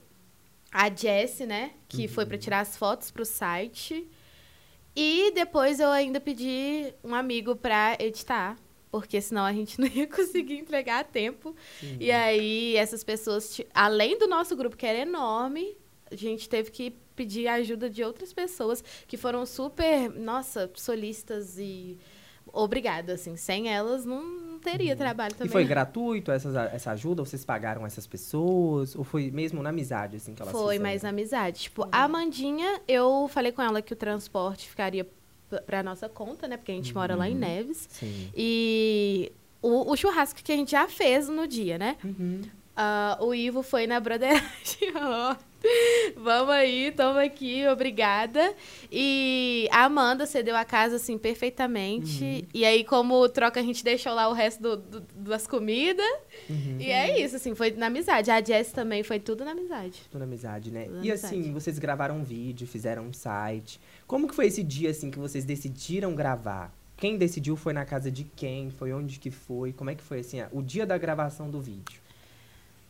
A 0.72 0.90
Jessie, 0.90 1.46
né? 1.46 1.72
Que 1.88 2.04
uhum. 2.04 2.08
foi 2.10 2.26
pra 2.26 2.38
tirar 2.38 2.62
as 2.62 2.76
fotos 2.76 3.12
pro 3.12 3.26
site. 3.26 4.08
E 4.96 5.32
depois 5.32 5.80
eu 5.80 5.90
ainda 5.90 6.20
pedi 6.20 6.94
um 7.04 7.14
amigo 7.14 7.56
pra 7.56 7.96
editar 8.00 8.58
porque 8.94 9.20
senão 9.20 9.44
a 9.44 9.52
gente 9.52 9.78
não 9.82 9.88
ia 9.88 10.06
conseguir 10.06 10.60
entregar 10.60 11.00
a 11.00 11.04
tempo. 11.04 11.56
Sim. 11.80 11.98
E 12.00 12.12
aí, 12.12 12.76
essas 12.78 13.04
pessoas, 13.04 13.60
além 13.74 14.20
do 14.20 14.28
nosso 14.28 14.56
grupo, 14.56 14.78
que 14.78 14.86
era 14.86 15.00
enorme, 15.00 15.76
a 16.12 16.16
gente 16.16 16.48
teve 16.48 16.70
que 16.70 16.92
pedir 17.16 17.48
a 17.48 17.56
ajuda 17.56 17.90
de 17.90 18.04
outras 18.04 18.32
pessoas 18.32 18.84
que 19.08 19.18
foram 19.18 19.48
super, 19.48 20.12
nossa, 20.12 20.72
solistas 20.76 21.58
e 21.58 21.98
obrigada, 22.46 23.14
assim. 23.14 23.36
Sem 23.36 23.68
elas, 23.68 24.06
não 24.06 24.22
teria 24.64 24.94
uhum. 24.94 24.98
trabalho 24.98 25.34
também. 25.34 25.48
E 25.48 25.52
foi 25.52 25.64
gratuito 25.64 26.32
essa, 26.32 26.70
essa 26.74 26.92
ajuda? 26.92 27.24
Vocês 27.24 27.44
pagaram 27.44 27.86
essas 27.86 28.08
pessoas? 28.08 28.96
Ou 28.96 29.04
foi 29.04 29.30
mesmo 29.30 29.62
na 29.62 29.70
amizade, 29.70 30.16
assim, 30.18 30.34
que 30.34 30.42
elas 30.42 30.52
Foi 30.52 30.62
fizeram? 30.62 30.84
mais 30.84 31.04
na 31.04 31.10
amizade. 31.10 31.62
Tipo, 31.62 31.84
uhum. 31.84 31.90
a 31.92 32.04
Amandinha, 32.04 32.82
eu 32.88 33.28
falei 33.28 33.52
com 33.52 33.62
ela 33.62 33.82
que 33.82 33.94
o 33.94 33.96
transporte 33.96 34.68
ficaria 34.70 35.08
para 35.66 35.84
nossa 35.84 36.10
conta, 36.10 36.48
né? 36.48 36.58
Porque 36.58 36.72
a 36.72 36.76
gente 36.76 36.94
uhum. 36.94 37.00
mora 37.00 37.16
lá 37.16 37.30
em 37.30 37.34
uhum. 37.34 37.40
Neves. 37.40 37.88
Sim. 37.92 38.32
E 38.36 39.32
o, 39.62 39.92
o, 39.92 39.96
churrasco 39.96 40.42
que 40.44 40.52
a 40.52 40.56
gente 40.56 40.72
já 40.72 40.88
fez 40.88 41.30
no 41.30 41.48
dia, 41.48 41.78
né? 41.78 41.98
Uhum. 42.04 42.42
Uh, 42.76 43.26
o 43.26 43.36
Ivo 43.36 43.62
foi 43.62 43.86
na 43.86 44.00
broderagem. 44.00 44.44
Vamos 46.18 46.50
aí, 46.50 46.92
toma 46.92 47.24
aqui, 47.24 47.66
obrigada. 47.68 48.54
E 48.92 49.68
a 49.72 49.86
Amanda 49.86 50.26
cedeu 50.26 50.56
a 50.56 50.66
casa, 50.66 50.98
assim, 50.98 51.18
perfeitamente. 51.18 52.24
Uhum. 52.24 52.42
E 52.54 52.66
aí, 52.66 52.84
como 52.84 53.30
troca, 53.30 53.60
a 53.60 53.64
gente 53.64 53.84
deixou 53.84 54.14
lá 54.14 54.28
o 54.28 54.34
resto 54.34 54.62
do, 54.62 54.78
do, 54.78 55.02
das 55.16 55.48
comidas. 55.48 56.06
Uhum. 56.50 56.78
E 56.80 56.92
é 56.92 57.24
isso, 57.24 57.36
assim, 57.36 57.56
foi 57.56 57.72
na 57.72 57.86
amizade. 57.86 58.32
A 58.32 58.42
Jess 58.44 58.72
também 58.72 59.04
foi 59.04 59.20
tudo 59.20 59.46
na 59.46 59.52
amizade. 59.52 60.02
Tudo 60.12 60.20
na 60.20 60.26
amizade, 60.26 60.72
né? 60.72 60.86
Tudo 60.86 61.06
e 61.06 61.12
amizade. 61.12 61.36
assim, 61.36 61.54
vocês 61.54 61.80
gravaram 61.80 62.18
um 62.18 62.24
vídeo, 62.24 62.68
fizeram 62.68 63.04
um 63.04 63.14
site. 63.14 63.80
Como 64.08 64.28
que 64.28 64.36
foi 64.36 64.48
esse 64.48 64.64
dia, 64.64 64.90
assim, 64.90 65.10
que 65.10 65.20
vocês 65.20 65.46
decidiram 65.46 66.14
gravar? 66.14 66.74
Quem 66.98 67.18
decidiu 67.18 67.56
foi 67.56 67.74
na 67.74 67.86
casa 67.86 68.12
de 68.12 68.24
quem? 68.24 68.70
Foi 68.70 68.92
onde 68.94 69.20
que 69.20 69.32
foi? 69.32 69.72
Como 69.74 69.90
é 69.90 69.96
que 69.96 70.04
foi, 70.04 70.20
assim, 70.20 70.38
o 70.52 70.62
dia 70.62 70.86
da 70.86 70.98
gravação 70.98 71.50
do 71.50 71.62
vídeo? 71.62 72.03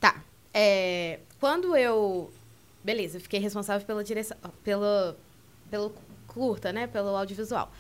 Tá. 0.03 0.21
É, 0.53 1.19
quando 1.39 1.75
eu 1.75 2.29
beleza, 2.83 3.19
fiquei 3.19 3.39
responsável 3.39 3.87
pela 3.87 4.03
direção, 4.03 4.37
pelo, 4.63 5.15
pelo 5.71 5.93
curta, 6.27 6.73
né, 6.73 6.85
pelo 6.85 7.15
audiovisual. 7.15 7.71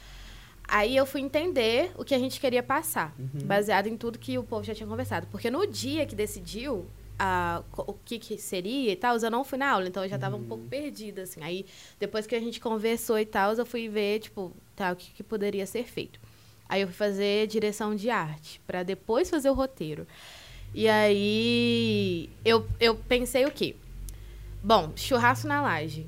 Aí 0.65 0.95
eu 0.95 1.05
fui 1.05 1.19
entender 1.19 1.91
o 1.97 2.05
que 2.05 2.15
a 2.15 2.19
gente 2.19 2.39
queria 2.39 2.63
passar, 2.63 3.13
uhum. 3.19 3.45
baseado 3.45 3.87
em 3.87 3.97
tudo 3.97 4.17
que 4.17 4.37
o 4.37 4.43
povo 4.43 4.63
já 4.63 4.73
tinha 4.73 4.87
conversado. 4.87 5.27
Porque 5.27 5.51
no 5.51 5.67
dia 5.67 6.05
que 6.05 6.15
decidiu 6.15 6.85
a, 7.19 7.61
o 7.75 7.93
que, 7.93 8.17
que 8.17 8.37
seria 8.37 8.93
e 8.93 8.95
tal, 8.95 9.17
eu 9.17 9.29
não 9.29 9.43
fui 9.43 9.57
na 9.57 9.69
aula, 9.69 9.87
então 9.87 10.03
eu 10.03 10.09
já 10.09 10.15
estava 10.15 10.37
uhum. 10.37 10.43
um 10.43 10.45
pouco 10.47 10.63
perdida, 10.67 11.23
assim. 11.23 11.43
Aí, 11.43 11.65
depois 11.99 12.25
que 12.25 12.33
a 12.33 12.39
gente 12.39 12.61
conversou 12.61 13.19
e 13.19 13.25
tal, 13.25 13.53
eu 13.53 13.65
fui 13.65 13.89
ver, 13.89 14.19
tipo, 14.19 14.53
tá, 14.73 14.93
o 14.93 14.95
que, 14.95 15.11
que 15.11 15.23
poderia 15.23 15.65
ser 15.65 15.83
feito. 15.83 16.17
Aí 16.69 16.81
eu 16.81 16.87
fui 16.87 16.95
fazer 16.95 17.45
direção 17.47 17.93
de 17.93 18.09
arte, 18.09 18.61
para 18.65 18.83
depois 18.83 19.29
fazer 19.29 19.49
o 19.49 19.53
roteiro. 19.53 20.07
E 20.73 20.89
aí 20.89 22.29
eu, 22.43 22.67
eu 22.79 22.95
pensei 22.95 23.45
o 23.45 23.51
quê? 23.51 23.75
Bom, 24.63 24.91
churrasco 24.95 25.47
na 25.47 25.61
laje. 25.61 26.07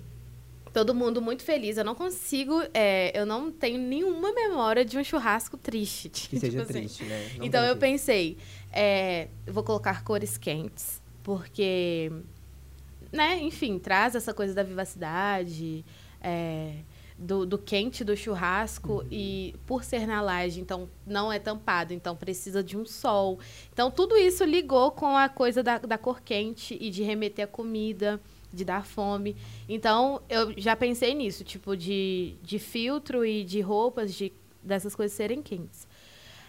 Todo 0.73 0.93
mundo 0.93 1.21
muito 1.21 1.43
feliz. 1.43 1.77
Eu 1.77 1.85
não 1.85 1.95
consigo, 1.95 2.61
é, 2.73 3.17
eu 3.17 3.25
não 3.25 3.51
tenho 3.51 3.79
nenhuma 3.79 4.33
memória 4.33 4.83
de 4.83 4.97
um 4.97 5.03
churrasco 5.03 5.57
triste. 5.57 6.09
Que 6.09 6.19
tipo 6.19 6.39
seja 6.39 6.61
assim. 6.63 6.73
triste, 6.73 7.03
né? 7.03 7.31
Não 7.37 7.45
então 7.45 7.63
eu 7.63 7.77
pensei, 7.77 8.37
é, 8.71 9.29
vou 9.47 9.63
colocar 9.63 10.03
cores 10.03 10.37
quentes, 10.37 11.01
porque, 11.23 12.11
né, 13.11 13.39
enfim, 13.41 13.79
traz 13.79 14.15
essa 14.15 14.33
coisa 14.33 14.53
da 14.53 14.63
vivacidade, 14.63 15.85
é, 16.21 16.79
do, 17.17 17.45
do, 17.45 17.57
quente 17.57 18.03
do 18.03 18.15
churrasco 18.15 18.95
uhum. 18.95 19.07
e 19.09 19.55
por 19.65 19.83
ser 19.83 20.05
na 20.05 20.21
laje, 20.21 20.59
então 20.59 20.89
não 21.07 21.31
é 21.31 21.39
tampado, 21.39 21.93
então 21.93 22.15
precisa 22.15 22.63
de 22.63 22.77
um 22.77 22.85
sol. 22.85 23.39
Então 23.71 23.89
tudo 23.89 24.17
isso 24.17 24.43
ligou 24.43 24.91
com 24.91 25.15
a 25.15 25.29
coisa 25.29 25.63
da, 25.63 25.77
da 25.77 25.97
cor 25.97 26.21
quente 26.21 26.77
e 26.79 26.89
de 26.89 27.03
remeter 27.03 27.45
a 27.45 27.47
comida 27.47 28.19
de 28.55 28.63
dar 28.63 28.85
fome. 28.85 29.35
Então, 29.67 30.21
eu 30.29 30.53
já 30.57 30.75
pensei 30.75 31.13
nisso, 31.13 31.43
tipo, 31.43 31.75
de, 31.75 32.35
de 32.41 32.57
filtro 32.57 33.25
e 33.25 33.43
de 33.43 33.59
roupas, 33.59 34.13
de, 34.13 34.31
dessas 34.63 34.95
coisas 34.95 35.15
serem 35.15 35.41
quentes. 35.41 35.85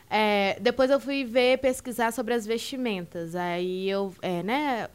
É, 0.08 0.56
depois 0.61 0.88
eu 0.88 1.00
fui 1.00 1.25
ver, 1.25 1.58
pesquisar 1.58 2.12
sobre 2.12 2.32
as 2.32 2.46
vestimentas. 2.46 3.35
Aí 3.35 3.90
eu, 3.90 4.14
é, 4.23 4.42
né? 4.42 4.88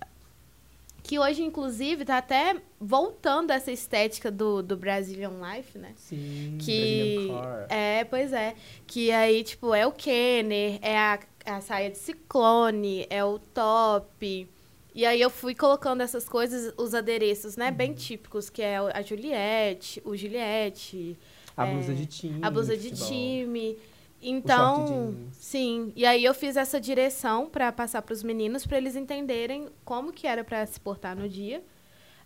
Que 1.11 1.19
hoje, 1.19 1.43
inclusive, 1.43 2.05
tá 2.05 2.19
até 2.19 2.55
voltando 2.79 3.51
essa 3.51 3.69
estética 3.69 4.31
do, 4.31 4.63
do 4.63 4.77
Brazilian 4.77 5.33
Life, 5.41 5.77
né? 5.77 5.91
Sim, 5.97 6.57
que 6.57 7.27
É, 7.67 8.05
pois 8.05 8.31
é. 8.31 8.55
Que 8.87 9.11
aí, 9.11 9.43
tipo, 9.43 9.73
é 9.73 9.85
o 9.85 9.91
Kenner, 9.91 10.79
é 10.81 10.97
a, 10.97 11.19
a 11.47 11.59
saia 11.59 11.89
de 11.89 11.97
ciclone, 11.97 13.05
é 13.09 13.21
o 13.25 13.39
top. 13.39 14.47
E 14.95 15.05
aí 15.05 15.19
eu 15.19 15.29
fui 15.29 15.53
colocando 15.53 15.99
essas 15.99 16.29
coisas, 16.29 16.73
os 16.77 16.93
adereços, 16.93 17.57
né, 17.57 17.71
uhum. 17.71 17.75
bem 17.75 17.93
típicos, 17.93 18.49
que 18.49 18.61
é 18.61 18.77
a 18.77 19.01
Juliette, 19.01 20.01
o 20.05 20.15
Juliette. 20.15 21.19
A 21.57 21.67
é, 21.67 21.73
blusa 21.73 21.93
de 21.93 22.05
time. 22.05 22.39
A 22.41 22.49
blusa 22.49 22.77
de 22.77 22.89
time. 22.89 23.77
Então, 24.21 25.15
sim. 25.31 25.91
E 25.95 26.05
aí 26.05 26.23
eu 26.23 26.33
fiz 26.33 26.55
essa 26.55 26.79
direção 26.79 27.49
para 27.49 27.71
passar 27.71 28.01
para 28.01 28.13
os 28.13 28.21
meninos, 28.21 28.65
para 28.65 28.77
eles 28.77 28.95
entenderem 28.95 29.69
como 29.83 30.11
que 30.11 30.27
era 30.27 30.43
para 30.43 30.65
se 30.65 30.79
portar 30.79 31.15
no 31.15 31.27
dia. 31.27 31.63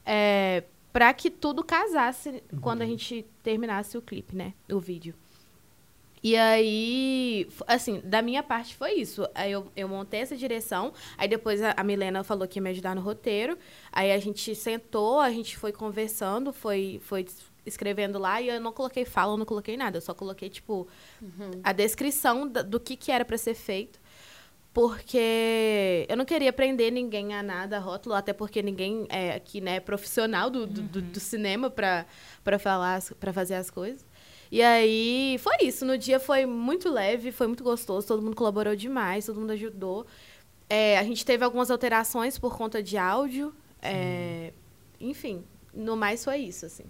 É, 0.06 0.64
para 0.92 1.14
que 1.14 1.30
tudo 1.30 1.64
casasse 1.64 2.44
uhum. 2.54 2.60
quando 2.60 2.82
a 2.82 2.86
gente 2.86 3.26
terminasse 3.42 3.98
o 3.98 4.02
clipe, 4.02 4.36
né? 4.36 4.54
O 4.72 4.80
vídeo. 4.80 5.16
E 6.24 6.36
aí, 6.36 7.48
assim, 7.68 8.02
da 8.04 8.22
minha 8.22 8.42
parte 8.42 8.76
foi 8.76 8.94
isso. 8.94 9.28
Aí 9.36 9.52
eu, 9.52 9.72
eu 9.76 9.88
montei 9.88 10.22
essa 10.22 10.36
direção, 10.36 10.92
aí 11.18 11.28
depois 11.28 11.62
a, 11.62 11.74
a 11.78 11.84
Milena 11.84 12.24
falou 12.24 12.48
que 12.48 12.58
ia 12.58 12.64
me 12.64 12.72
ajudar 12.72 12.96
no 12.96 13.02
roteiro. 13.02 13.58
Aí 13.92 14.12
a 14.12 14.18
gente 14.18 14.56
sentou, 14.56 15.20
a 15.20 15.30
gente 15.30 15.56
foi 15.56 15.72
conversando, 15.72 16.52
foi, 16.52 17.00
foi 17.04 17.28
escrevendo 17.66 18.20
lá 18.20 18.42
e 18.42 18.50
eu 18.50 18.62
não 18.62 18.72
coloquei 18.72 19.06
fala, 19.06 19.38
não 19.38 19.46
coloquei 19.46 19.76
nada. 19.76 19.98
Eu 19.98 20.02
só 20.02 20.14
coloquei, 20.14 20.50
tipo, 20.50 20.88
uhum. 21.22 21.52
a 21.64 21.72
descrição 21.72 22.48
do, 22.48 22.80
que, 22.80 22.96
que 22.96 23.12
era 23.12 23.26
para 23.26 23.38
ser 23.38 23.56
feito. 23.56 24.00
Porque 24.74 26.06
eu 26.10 26.18
não 26.18 26.26
queria 26.26 26.52
prender 26.52 26.92
ninguém 26.92 27.34
a 27.34 27.42
nada, 27.42 27.78
a 27.78 27.80
rótulo, 27.80 28.14
até 28.14 28.34
porque 28.34 28.62
ninguém 28.62 29.06
é 29.10 29.34
aqui, 29.34 29.62
né, 29.62 29.78
é 29.78 29.80
profissional 29.80 30.50
do, 30.50 30.68
do, 30.68 30.82
uhum. 30.82 30.88
do, 30.88 31.02
do 31.02 31.20
cinema 31.20 31.70
para 31.70 32.06
falar, 32.60 33.02
para 33.20 33.32
fazer 33.32 33.56
as 33.56 33.70
coisas. 33.70 34.06
E 34.52 34.62
aí 34.62 35.38
foi 35.40 35.56
isso. 35.62 35.86
No 35.86 35.98
dia 35.98 36.20
foi 36.20 36.46
muito 36.46 36.90
leve, 36.90 37.32
foi 37.32 37.48
muito 37.48 37.64
gostoso, 37.64 38.06
todo 38.06 38.22
mundo 38.22 38.36
colaborou 38.36 38.76
demais, 38.76 39.26
todo 39.26 39.40
mundo 39.40 39.52
ajudou. 39.52 40.06
É, 40.70 40.98
a 40.98 41.04
gente 41.04 41.26
teve 41.26 41.44
algumas 41.44 41.72
alterações 41.72 42.38
por 42.38 42.58
conta 42.58 42.82
de 42.82 42.98
áudio. 42.98 43.54
É, 43.82 44.52
enfim, 45.00 45.44
no 45.74 45.96
mais 45.96 46.24
foi 46.24 46.38
isso, 46.38 46.66
assim. 46.66 46.86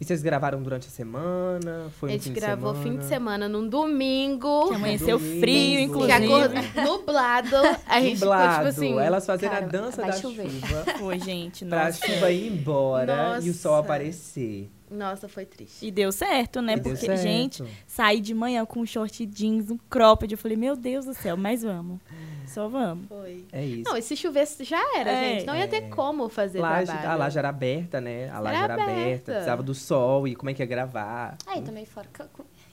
E 0.00 0.04
vocês 0.04 0.22
gravaram 0.22 0.62
durante 0.62 0.88
a 0.88 0.90
semana? 0.90 1.90
Foi 2.00 2.08
a 2.08 2.12
gente 2.14 2.30
gravou 2.30 2.74
fim 2.74 2.96
de 2.96 3.04
semana 3.04 3.46
num 3.50 3.68
domingo. 3.68 4.68
Que 4.68 4.74
amanheceu 4.76 5.18
domingo. 5.18 5.40
frio, 5.40 5.80
inclusive. 5.80 6.18
Que 6.18 6.24
acordou, 6.24 6.84
nublado. 6.84 7.56
A 7.86 8.00
gente 8.00 8.18
nublado. 8.20 8.42
ficou, 8.42 8.56
tipo 8.56 8.68
assim... 8.68 8.98
Elas 8.98 9.26
fazendo 9.26 9.50
cara, 9.50 9.66
a 9.66 9.68
dança 9.68 10.02
da 10.02 10.12
chover. 10.12 10.48
chuva. 10.48 10.84
Foi, 10.98 11.18
gente. 11.18 11.66
Nossa. 11.66 11.98
Pra 11.98 12.14
chuva 12.14 12.30
ir 12.30 12.50
embora 12.50 13.34
nossa. 13.34 13.46
e 13.46 13.50
o 13.50 13.54
sol 13.54 13.76
aparecer. 13.76 14.70
Nossa, 14.90 15.28
foi 15.28 15.46
triste. 15.46 15.86
E 15.86 15.90
deu 15.90 16.10
certo, 16.10 16.60
né? 16.60 16.74
E 16.74 16.80
Porque, 16.80 17.16
gente, 17.16 17.64
saí 17.86 18.20
de 18.20 18.34
manhã 18.34 18.64
com 18.66 18.80
um 18.80 18.86
short 18.86 19.24
jeans, 19.24 19.70
um 19.70 19.78
cropped. 19.88 20.32
Eu 20.32 20.38
falei, 20.38 20.56
meu 20.56 20.74
Deus 20.74 21.04
do 21.04 21.14
céu, 21.14 21.36
mas 21.36 21.62
vamos. 21.62 22.00
Só 22.46 22.66
vamos. 22.68 23.06
Foi. 23.06 23.44
É 23.52 23.64
isso. 23.64 23.84
Não, 23.88 23.96
e 23.96 24.02
se 24.02 24.16
chovesse 24.16 24.64
já 24.64 24.80
era, 24.96 25.12
é, 25.12 25.34
gente. 25.34 25.46
Não 25.46 25.54
ia 25.54 25.68
ter 25.68 25.84
é. 25.84 25.88
como 25.88 26.28
fazer 26.28 26.58
laje, 26.60 26.86
trabalho. 26.86 27.08
A 27.08 27.14
laje 27.14 27.38
era 27.38 27.48
aberta, 27.48 28.00
né? 28.00 28.28
A 28.30 28.40
laje 28.40 28.56
era, 28.56 28.72
era 28.72 28.82
aberta. 28.82 29.00
aberta. 29.00 29.32
Precisava 29.32 29.62
do 29.62 29.74
sol 29.74 30.26
e 30.26 30.34
como 30.34 30.50
é 30.50 30.54
que 30.54 30.60
ia 30.60 30.66
gravar. 30.66 31.36
Aí 31.46 31.62
também 31.62 31.86
fora, 31.86 32.08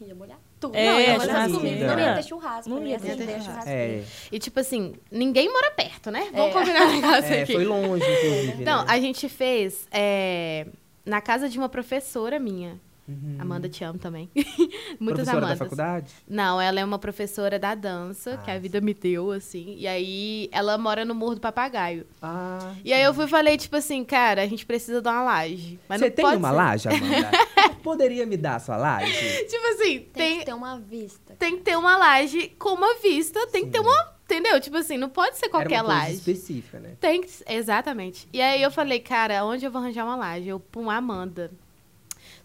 ia 0.02 0.16
molhar 0.16 0.40
tudo. 0.60 0.76
É, 0.76 0.86
não, 0.86 1.00
ia 1.00 1.18
molhar 1.18 1.48
tudo. 1.48 1.60
Não 1.60 2.00
ia 2.00 2.16
ter 2.16 2.24
churrasco. 2.24 2.70
Não 2.70 2.88
ia 2.88 3.00
ter 3.00 3.18
churrasco. 3.18 3.44
churrasco. 3.44 3.70
É. 3.70 4.04
E 4.32 4.40
tipo 4.40 4.60
assim, 4.60 4.94
ninguém 5.12 5.52
mora 5.52 5.72
perto, 5.72 6.10
né? 6.10 6.28
Vamos 6.34 6.50
é. 6.50 6.60
combinar 6.60 6.88
um 6.88 6.94
negócio 7.00 7.34
é, 7.34 7.44
aqui. 7.44 7.54
Foi 7.54 7.66
longe, 7.66 8.04
inclusive. 8.04 8.64
Não, 8.64 8.84
né? 8.84 8.86
a 8.88 9.00
gente 9.00 9.30
fez 9.30 9.88
é, 9.92 10.66
na 11.08 11.22
casa 11.22 11.50
de 11.50 11.58
uma 11.58 11.70
professora 11.70 12.40
minha. 12.40 12.80
Uhum. 13.08 13.38
Amanda, 13.40 13.70
te 13.70 13.86
amo 13.86 13.98
também. 13.98 14.30
Muitas 15.00 15.24
professora 15.24 15.38
Amandas. 15.38 15.60
da 15.60 15.66
faculdade? 15.66 16.14
Não, 16.28 16.60
ela 16.60 16.82
é 16.82 16.84
uma 16.84 17.00
professora 17.00 17.58
da 17.58 17.74
dança, 17.74 18.34
ah, 18.34 18.38
que 18.38 18.52
a 18.52 18.60
vida 18.60 18.82
me 18.82 18.94
deu, 18.94 19.32
assim. 19.32 19.76
E 19.78 19.88
aí, 19.88 20.50
ela 20.52 20.78
mora 20.78 21.06
no 21.06 21.16
Morro 21.16 21.36
do 21.36 21.42
Papagaio. 21.42 22.06
Ah. 22.22 22.74
E 22.84 22.92
aí, 22.92 23.02
eu 23.02 23.14
fui 23.14 23.26
falei, 23.28 23.56
tipo 23.58 23.78
assim, 23.78 24.04
cara, 24.04 24.42
a 24.42 24.46
gente 24.46 24.66
precisa 24.66 25.02
de 25.02 25.08
uma 25.08 25.24
laje. 25.24 25.80
Mas 25.88 26.00
Você 26.00 26.10
não 26.10 26.16
tem 26.16 26.26
pode 26.26 26.38
uma 26.38 26.50
ser. 26.50 26.56
laje, 26.56 26.90
Amanda? 26.90 27.32
Poderia 27.82 28.26
me 28.26 28.36
dar 28.36 28.56
a 28.56 28.60
sua 28.60 28.76
laje? 28.76 29.46
tipo 29.46 29.66
assim, 29.68 30.00
tem, 30.00 30.08
tem... 30.12 30.40
que 30.40 30.46
ter 30.46 30.54
uma 30.54 30.78
vista. 30.78 31.34
Tem 31.40 31.56
que 31.56 31.64
ter 31.64 31.78
uma 31.78 31.96
laje 31.96 32.50
com 32.60 32.74
uma 32.74 33.00
vista, 33.00 33.40
tem 33.48 33.62
Sim. 33.62 33.68
que 33.68 33.72
ter 33.72 33.80
uma 33.80 34.17
Entendeu? 34.30 34.60
Tipo 34.60 34.76
assim, 34.76 34.98
não 34.98 35.08
pode 35.08 35.38
ser 35.38 35.48
qualquer 35.48 35.76
Era 35.76 35.84
uma 35.84 35.94
laje. 36.00 36.16
específica, 36.16 36.80
né? 36.82 36.96
Tem 37.00 37.22
que... 37.22 37.30
Exatamente. 37.48 38.28
E 38.34 38.42
aí 38.42 38.62
eu 38.62 38.70
falei, 38.70 39.00
cara, 39.00 39.46
onde 39.46 39.66
eu 39.66 39.72
vou 39.72 39.82
arranjar 39.82 40.04
uma 40.04 40.18
laje? 40.18 40.50
Eu, 40.50 40.60
pum, 40.60 40.90
Amanda. 40.90 41.50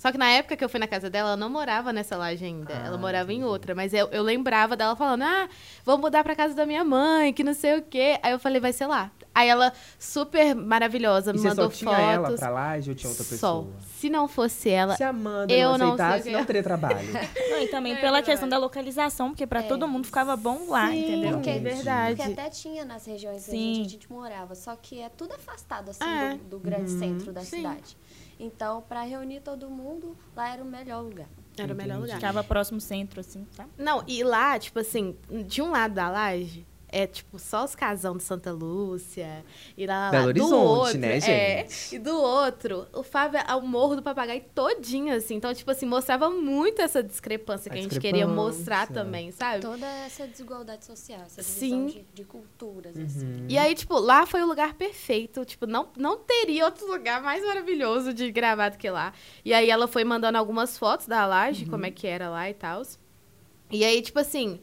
Só 0.02 0.10
que 0.10 0.18
na 0.18 0.28
época 0.30 0.56
que 0.56 0.64
eu 0.64 0.68
fui 0.68 0.80
na 0.80 0.88
casa 0.88 1.08
dela, 1.08 1.28
ela 1.28 1.36
não 1.36 1.48
morava 1.48 1.92
nessa 1.92 2.16
laje 2.16 2.44
ainda. 2.44 2.74
Ah, 2.74 2.86
ela 2.86 2.98
morava 2.98 3.32
entendi. 3.32 3.46
em 3.46 3.48
outra. 3.48 3.72
Mas 3.72 3.94
eu, 3.94 4.08
eu 4.08 4.20
lembrava 4.20 4.76
dela 4.76 4.96
falando, 4.96 5.22
ah, 5.22 5.48
vou 5.84 5.96
mudar 5.96 6.24
pra 6.24 6.34
casa 6.34 6.56
da 6.56 6.66
minha 6.66 6.82
mãe, 6.82 7.32
que 7.32 7.44
não 7.44 7.54
sei 7.54 7.78
o 7.78 7.82
quê. 7.82 8.18
Aí 8.20 8.32
eu 8.32 8.38
falei, 8.40 8.60
vai 8.60 8.72
ser 8.72 8.86
lá. 8.86 9.12
Aí 9.32 9.48
ela, 9.48 9.72
super 10.00 10.56
maravilhosa, 10.56 11.30
e 11.30 11.34
me 11.34 11.38
mandou 11.38 11.66
fotos. 11.66 11.78
Você 11.78 11.84
só 11.84 11.94
tinha 11.94 12.12
ela 12.12 12.32
pra 12.32 12.50
laje 12.50 12.90
ou 12.90 12.96
tinha 12.96 13.10
outra 13.10 13.24
pessoa? 13.24 13.62
Só. 13.62 13.86
Se 13.96 14.10
não 14.10 14.26
fosse 14.26 14.70
ela, 14.70 14.96
Se 14.96 15.04
a 15.04 15.10
Amanda 15.10 15.52
eu 15.52 15.78
não 15.78 15.94
aceitasse, 15.94 16.30
não, 16.32 16.40
não 16.40 16.46
teria 16.46 16.62
trabalho. 16.64 16.98
não, 17.50 17.62
e 17.62 17.68
também 17.68 17.92
é 17.92 17.96
pela 17.96 18.14
verdade. 18.14 18.26
questão 18.26 18.48
da 18.48 18.58
localização, 18.58 19.28
porque 19.30 19.46
pra 19.46 19.60
é. 19.60 19.62
todo 19.62 19.86
mundo 19.86 20.04
ficava 20.04 20.36
bom 20.36 20.68
lá, 20.68 20.88
Sim, 20.88 21.04
entendeu? 21.04 21.32
Porque, 21.34 21.50
é 21.50 21.58
verdade. 21.60 22.16
Porque 22.16 22.32
até 22.32 22.50
tinha 22.50 22.84
nas 22.84 23.06
regiões 23.06 23.48
onde 23.48 23.80
a 23.82 23.88
gente 23.88 24.12
morava, 24.12 24.56
só 24.56 24.74
que 24.74 25.00
é 25.00 25.08
tudo 25.08 25.32
afastado, 25.32 25.90
assim, 25.90 26.04
é. 26.04 26.34
do, 26.34 26.58
do, 26.58 26.58
grande 26.58 26.92
uhum. 26.92 26.98
centro 26.98 27.32
da 27.32 27.42
Sim. 27.42 27.58
cidade. 27.58 27.96
Então, 28.42 28.82
para 28.82 29.02
reunir 29.02 29.40
todo 29.40 29.70
mundo, 29.70 30.16
lá 30.34 30.52
era 30.52 30.60
o 30.60 30.66
melhor 30.66 31.00
lugar. 31.00 31.28
Era 31.56 31.72
o 31.72 31.76
melhor 31.76 32.00
lugar. 32.00 32.16
Ficava 32.16 32.42
próximo 32.42 32.80
centro, 32.80 33.20
assim, 33.20 33.46
tá? 33.56 33.66
Não, 33.78 34.02
e 34.08 34.24
lá, 34.24 34.58
tipo 34.58 34.80
assim, 34.80 35.16
de 35.46 35.62
um 35.62 35.70
lado 35.70 35.94
da 35.94 36.10
laje, 36.10 36.66
é 36.92 37.06
tipo 37.06 37.38
só 37.38 37.64
os 37.64 37.74
casão 37.74 38.16
de 38.18 38.22
Santa 38.22 38.52
Lúcia 38.52 39.44
e 39.76 39.86
lá, 39.86 40.04
lá, 40.04 40.10
Belo 40.10 40.26
Horizonte, 40.26 40.50
do 40.50 40.56
outro, 40.56 40.98
né, 40.98 41.20
gente? 41.20 41.30
É, 41.30 41.66
e 41.92 41.98
do 41.98 42.14
outro, 42.14 42.86
o 42.92 43.02
Fábio 43.02 43.40
é 43.40 43.54
o 43.54 43.62
Morro 43.62 43.96
do 43.96 44.02
Papagaio 44.02 44.44
todinho, 44.54 45.14
assim. 45.14 45.36
Então, 45.36 45.52
tipo 45.54 45.70
assim, 45.70 45.86
mostrava 45.86 46.28
muito 46.28 46.82
essa 46.82 47.02
discrepância 47.02 47.70
que 47.70 47.78
a, 47.78 47.80
a 47.80 47.82
gente 47.82 47.98
queria 47.98 48.28
mostrar 48.28 48.86
também, 48.86 49.32
sabe? 49.32 49.62
Toda 49.62 49.86
essa 49.86 50.26
desigualdade 50.26 50.84
social, 50.84 51.22
essa 51.22 51.42
divisão 51.42 51.86
de, 51.86 52.04
de, 52.12 52.24
culturas, 52.24 52.94
uhum. 52.94 53.04
assim. 53.04 53.46
E 53.48 53.56
aí, 53.56 53.74
tipo, 53.74 53.98
lá 53.98 54.26
foi 54.26 54.42
o 54.42 54.46
lugar 54.46 54.74
perfeito. 54.74 55.44
Tipo, 55.46 55.66
não, 55.66 55.88
não 55.96 56.18
teria 56.18 56.66
outro 56.66 56.86
lugar 56.86 57.22
mais 57.22 57.42
maravilhoso 57.44 58.12
de 58.12 58.30
gravar 58.30 58.68
do 58.68 58.76
que 58.76 58.90
lá. 58.90 59.14
E 59.44 59.54
aí 59.54 59.70
ela 59.70 59.88
foi 59.88 60.04
mandando 60.04 60.36
algumas 60.36 60.76
fotos 60.76 61.06
da 61.06 61.24
laje, 61.24 61.64
uhum. 61.64 61.70
como 61.70 61.86
é 61.86 61.90
que 61.90 62.06
era 62.06 62.28
lá 62.28 62.50
e 62.50 62.54
tal. 62.54 62.82
E 63.70 63.84
aí, 63.84 64.02
tipo 64.02 64.18
assim, 64.18 64.60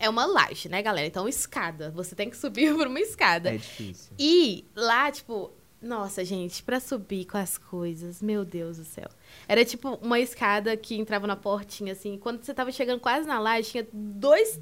é 0.00 0.08
uma 0.08 0.24
laje, 0.24 0.68
né, 0.68 0.82
galera? 0.82 1.06
Então, 1.06 1.28
escada. 1.28 1.90
Você 1.90 2.14
tem 2.16 2.30
que 2.30 2.36
subir 2.36 2.72
por 2.74 2.86
uma 2.86 2.98
escada. 2.98 3.50
É 3.50 3.58
difícil. 3.58 4.12
E 4.18 4.64
lá, 4.74 5.12
tipo, 5.12 5.52
nossa, 5.80 6.24
gente, 6.24 6.62
para 6.62 6.80
subir 6.80 7.26
com 7.26 7.36
as 7.36 7.58
coisas, 7.58 8.20
meu 8.22 8.44
Deus 8.44 8.78
do 8.78 8.84
céu. 8.84 9.08
Era 9.46 9.64
tipo 9.64 9.98
uma 10.02 10.18
escada 10.18 10.76
que 10.76 10.96
entrava 10.98 11.26
na 11.26 11.36
portinha, 11.36 11.92
assim. 11.92 12.18
Quando 12.18 12.42
você 12.42 12.54
tava 12.54 12.72
chegando 12.72 12.98
quase 12.98 13.28
na 13.28 13.38
laje, 13.38 13.70
tinha 13.70 13.86
dois 13.92 14.58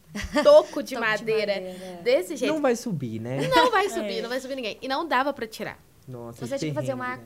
tocos 0.44 0.84
de, 0.84 0.96
madeira, 0.96 1.54
de 1.54 1.60
madeira 1.60 2.02
desse 2.02 2.36
jeito. 2.36 2.52
Não 2.52 2.60
vai 2.60 2.76
subir, 2.76 3.20
né? 3.20 3.48
Não 3.48 3.70
vai 3.70 3.88
subir, 3.90 4.18
é. 4.18 4.22
não 4.22 4.28
vai 4.28 4.40
subir 4.40 4.54
ninguém. 4.54 4.78
E 4.80 4.86
não 4.86 5.08
dava 5.08 5.32
para 5.32 5.46
tirar. 5.46 5.78
Nossa, 6.06 6.46
você 6.46 6.58
tinha 6.58 6.70
que 6.70 6.74
fazer 6.74 6.92
uma 6.92 7.18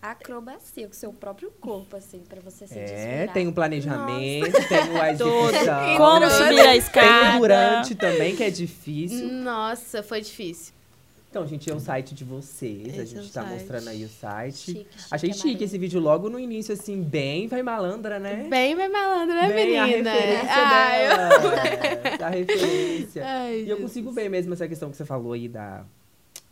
acrobacia 0.00 0.86
com 0.86 0.92
o 0.92 0.96
seu 0.96 1.12
próprio 1.12 1.50
corpo, 1.60 1.96
assim, 1.96 2.20
pra 2.26 2.40
você 2.40 2.66
se 2.66 2.78
É, 2.78 3.28
tem 3.32 3.46
um 3.46 3.52
planejamento, 3.52 4.50
Nossa. 4.52 4.68
tem 4.68 4.90
uma 4.90 5.10
execução. 5.12 5.96
Como 5.98 6.30
subir 6.30 6.60
a 6.60 6.76
escada. 6.76 7.30
Tem 7.32 7.40
durante 7.40 7.94
também, 7.94 8.34
que 8.34 8.42
é 8.42 8.50
difícil. 8.50 9.28
Nossa, 9.28 10.02
foi 10.02 10.22
difícil. 10.22 10.74
Então, 11.28 11.46
gente, 11.46 11.70
é 11.70 11.74
o 11.74 11.80
site 11.80 12.14
de 12.14 12.24
vocês. 12.24 12.86
Esse 12.86 13.00
a 13.00 13.04
gente 13.04 13.28
é 13.28 13.32
tá 13.32 13.42
site. 13.42 13.52
mostrando 13.52 13.88
aí 13.88 14.04
o 14.04 14.08
site. 14.08 14.56
Chique, 14.56 14.78
chique, 14.78 15.04
Achei 15.10 15.32
chique 15.34 15.64
esse 15.64 15.76
vídeo 15.76 16.00
logo 16.00 16.30
no 16.30 16.40
início, 16.40 16.72
assim, 16.72 17.02
bem 17.02 17.46
vai 17.46 17.62
malandra, 17.62 18.18
né? 18.18 18.46
Bem 18.48 18.74
vai 18.74 18.88
malandra, 18.88 19.42
né, 19.42 19.52
bem 19.52 19.66
menina? 19.78 20.10
A 20.10 20.14
referência 20.14 20.54
Ai, 20.54 21.08
dela. 21.08 21.28
A 22.26 22.28
referência. 22.30 23.26
Ai, 23.26 23.64
e 23.66 23.68
eu 23.68 23.76
consigo 23.76 24.10
ver 24.12 24.30
mesmo 24.30 24.54
essa 24.54 24.66
questão 24.66 24.90
que 24.90 24.96
você 24.96 25.04
falou 25.04 25.34
aí 25.34 25.46
da, 25.46 25.84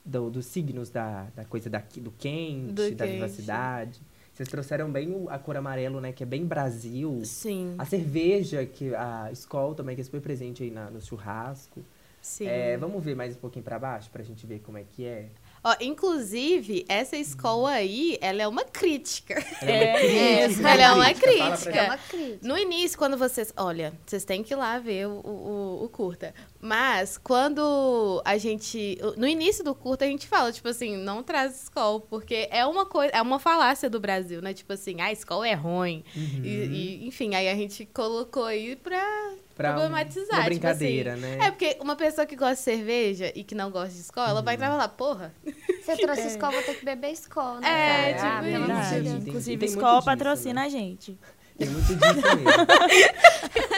do, 0.04 0.30
dos 0.30 0.46
signos 0.46 0.90
da, 0.90 1.26
da 1.34 1.44
coisa 1.44 1.70
daqui, 1.70 2.00
do 2.00 2.10
quente, 2.10 2.72
Do 2.72 2.90
da 2.94 3.04
quente. 3.06 3.14
vivacidade. 3.14 4.00
Vocês 4.32 4.48
trouxeram 4.48 4.90
bem 4.90 5.10
o- 5.12 5.30
a 5.30 5.38
cor 5.38 5.56
amarelo, 5.56 6.00
né? 6.00 6.12
Que 6.12 6.24
é 6.24 6.26
bem 6.26 6.44
Brasil. 6.44 7.20
Sim, 7.24 7.74
A 7.78 7.84
cerveja, 7.84 8.66
que 8.66 8.94
a 8.94 9.30
Skol 9.32 9.74
também, 9.74 9.94
que 9.94 10.00
é 10.00 10.04
super 10.04 10.20
presente 10.20 10.62
aí 10.64 10.70
na, 10.70 10.90
no 10.90 11.00
churrasco. 11.00 11.82
sim. 12.20 12.46
É, 12.46 12.76
vamos 12.76 13.02
ver 13.04 13.14
mais 13.14 13.36
um 13.36 13.38
pouquinho 13.38 13.64
pra 13.64 13.78
baixo, 13.78 14.10
pra 14.10 14.22
gente 14.24 14.44
ver 14.46 14.58
como 14.60 14.76
é 14.76 14.82
que 14.84 15.04
é. 15.06 15.28
Ó, 15.64 15.74
inclusive, 15.80 16.84
essa 16.88 17.16
escola 17.16 17.70
aí, 17.70 18.18
ela 18.20 18.42
é 18.42 18.46
uma 18.46 18.64
crítica. 18.64 19.42
É, 19.62 20.46
Isso, 20.46 20.60
ela 20.66 20.82
é 20.82 20.92
uma 20.92 21.04
Fala 21.04 21.14
pra 21.14 21.14
crítica. 21.14 21.56
gente. 21.56 21.78
É 21.78 21.82
uma 21.84 21.96
crítica. 21.98 22.38
No 22.46 22.58
início, 22.58 22.98
quando 22.98 23.16
vocês. 23.16 23.50
Olha, 23.56 23.92
vocês 24.04 24.24
têm 24.24 24.42
que 24.42 24.52
ir 24.52 24.56
lá 24.56 24.78
ver 24.78 25.06
o, 25.06 25.20
o, 25.24 25.84
o 25.84 25.88
curta. 25.88 26.34
Mas 26.60 27.16
quando 27.16 28.20
a 28.24 28.36
gente. 28.36 28.98
No 29.16 29.26
início 29.26 29.64
do 29.64 29.74
curta, 29.74 30.04
a 30.04 30.08
gente 30.08 30.26
fala, 30.28 30.52
tipo 30.52 30.68
assim, 30.68 30.96
não 30.98 31.22
traz 31.22 31.62
escola, 31.62 31.98
porque 32.00 32.46
é 32.50 32.66
uma 32.66 32.84
coisa. 32.84 33.12
É 33.14 33.22
uma 33.22 33.38
falácia 33.38 33.88
do 33.88 33.98
Brasil, 33.98 34.42
né? 34.42 34.52
Tipo 34.52 34.74
assim, 34.74 35.00
ah, 35.00 35.06
a 35.06 35.12
escola 35.12 35.48
é 35.48 35.54
ruim. 35.54 36.04
Uhum. 36.14 36.44
E, 36.44 36.48
e, 36.48 37.06
enfim, 37.08 37.34
aí 37.34 37.48
a 37.48 37.54
gente 37.54 37.86
colocou 37.86 38.44
aí 38.44 38.76
pra. 38.76 39.32
Pra 39.54 39.72
problematizar, 39.72 40.30
Uma 40.30 40.36
tipo 40.36 40.46
brincadeira, 40.46 41.12
assim. 41.12 41.22
né? 41.22 41.38
É, 41.40 41.50
porque 41.50 41.78
uma 41.80 41.94
pessoa 41.94 42.26
que 42.26 42.34
gosta 42.34 42.56
de 42.56 42.60
cerveja 42.62 43.32
e 43.36 43.44
que 43.44 43.54
não 43.54 43.70
gosta 43.70 43.94
de 43.94 44.00
escola, 44.00 44.30
ela 44.30 44.42
vai 44.42 44.54
entrar 44.54 44.66
e 44.66 44.70
falar, 44.70 44.88
porra, 44.88 45.32
Você 45.80 45.96
trouxe 46.02 46.26
escola, 46.26 46.52
vou 46.52 46.62
ter 46.62 46.74
que 46.74 46.84
beber 46.84 47.12
escola, 47.12 47.60
né? 47.60 48.10
É, 48.10 48.14
cara? 48.14 48.42
tipo 48.42 48.72
ah, 48.72 48.98
isso. 48.98 49.28
Inclusive, 49.28 49.66
escola 49.66 50.02
patrocina 50.02 50.62
né? 50.62 50.66
a 50.66 50.68
gente. 50.68 51.16
Tem 51.56 51.68
muito 51.68 51.86
disso 51.86 52.36
mesmo. 52.36 52.44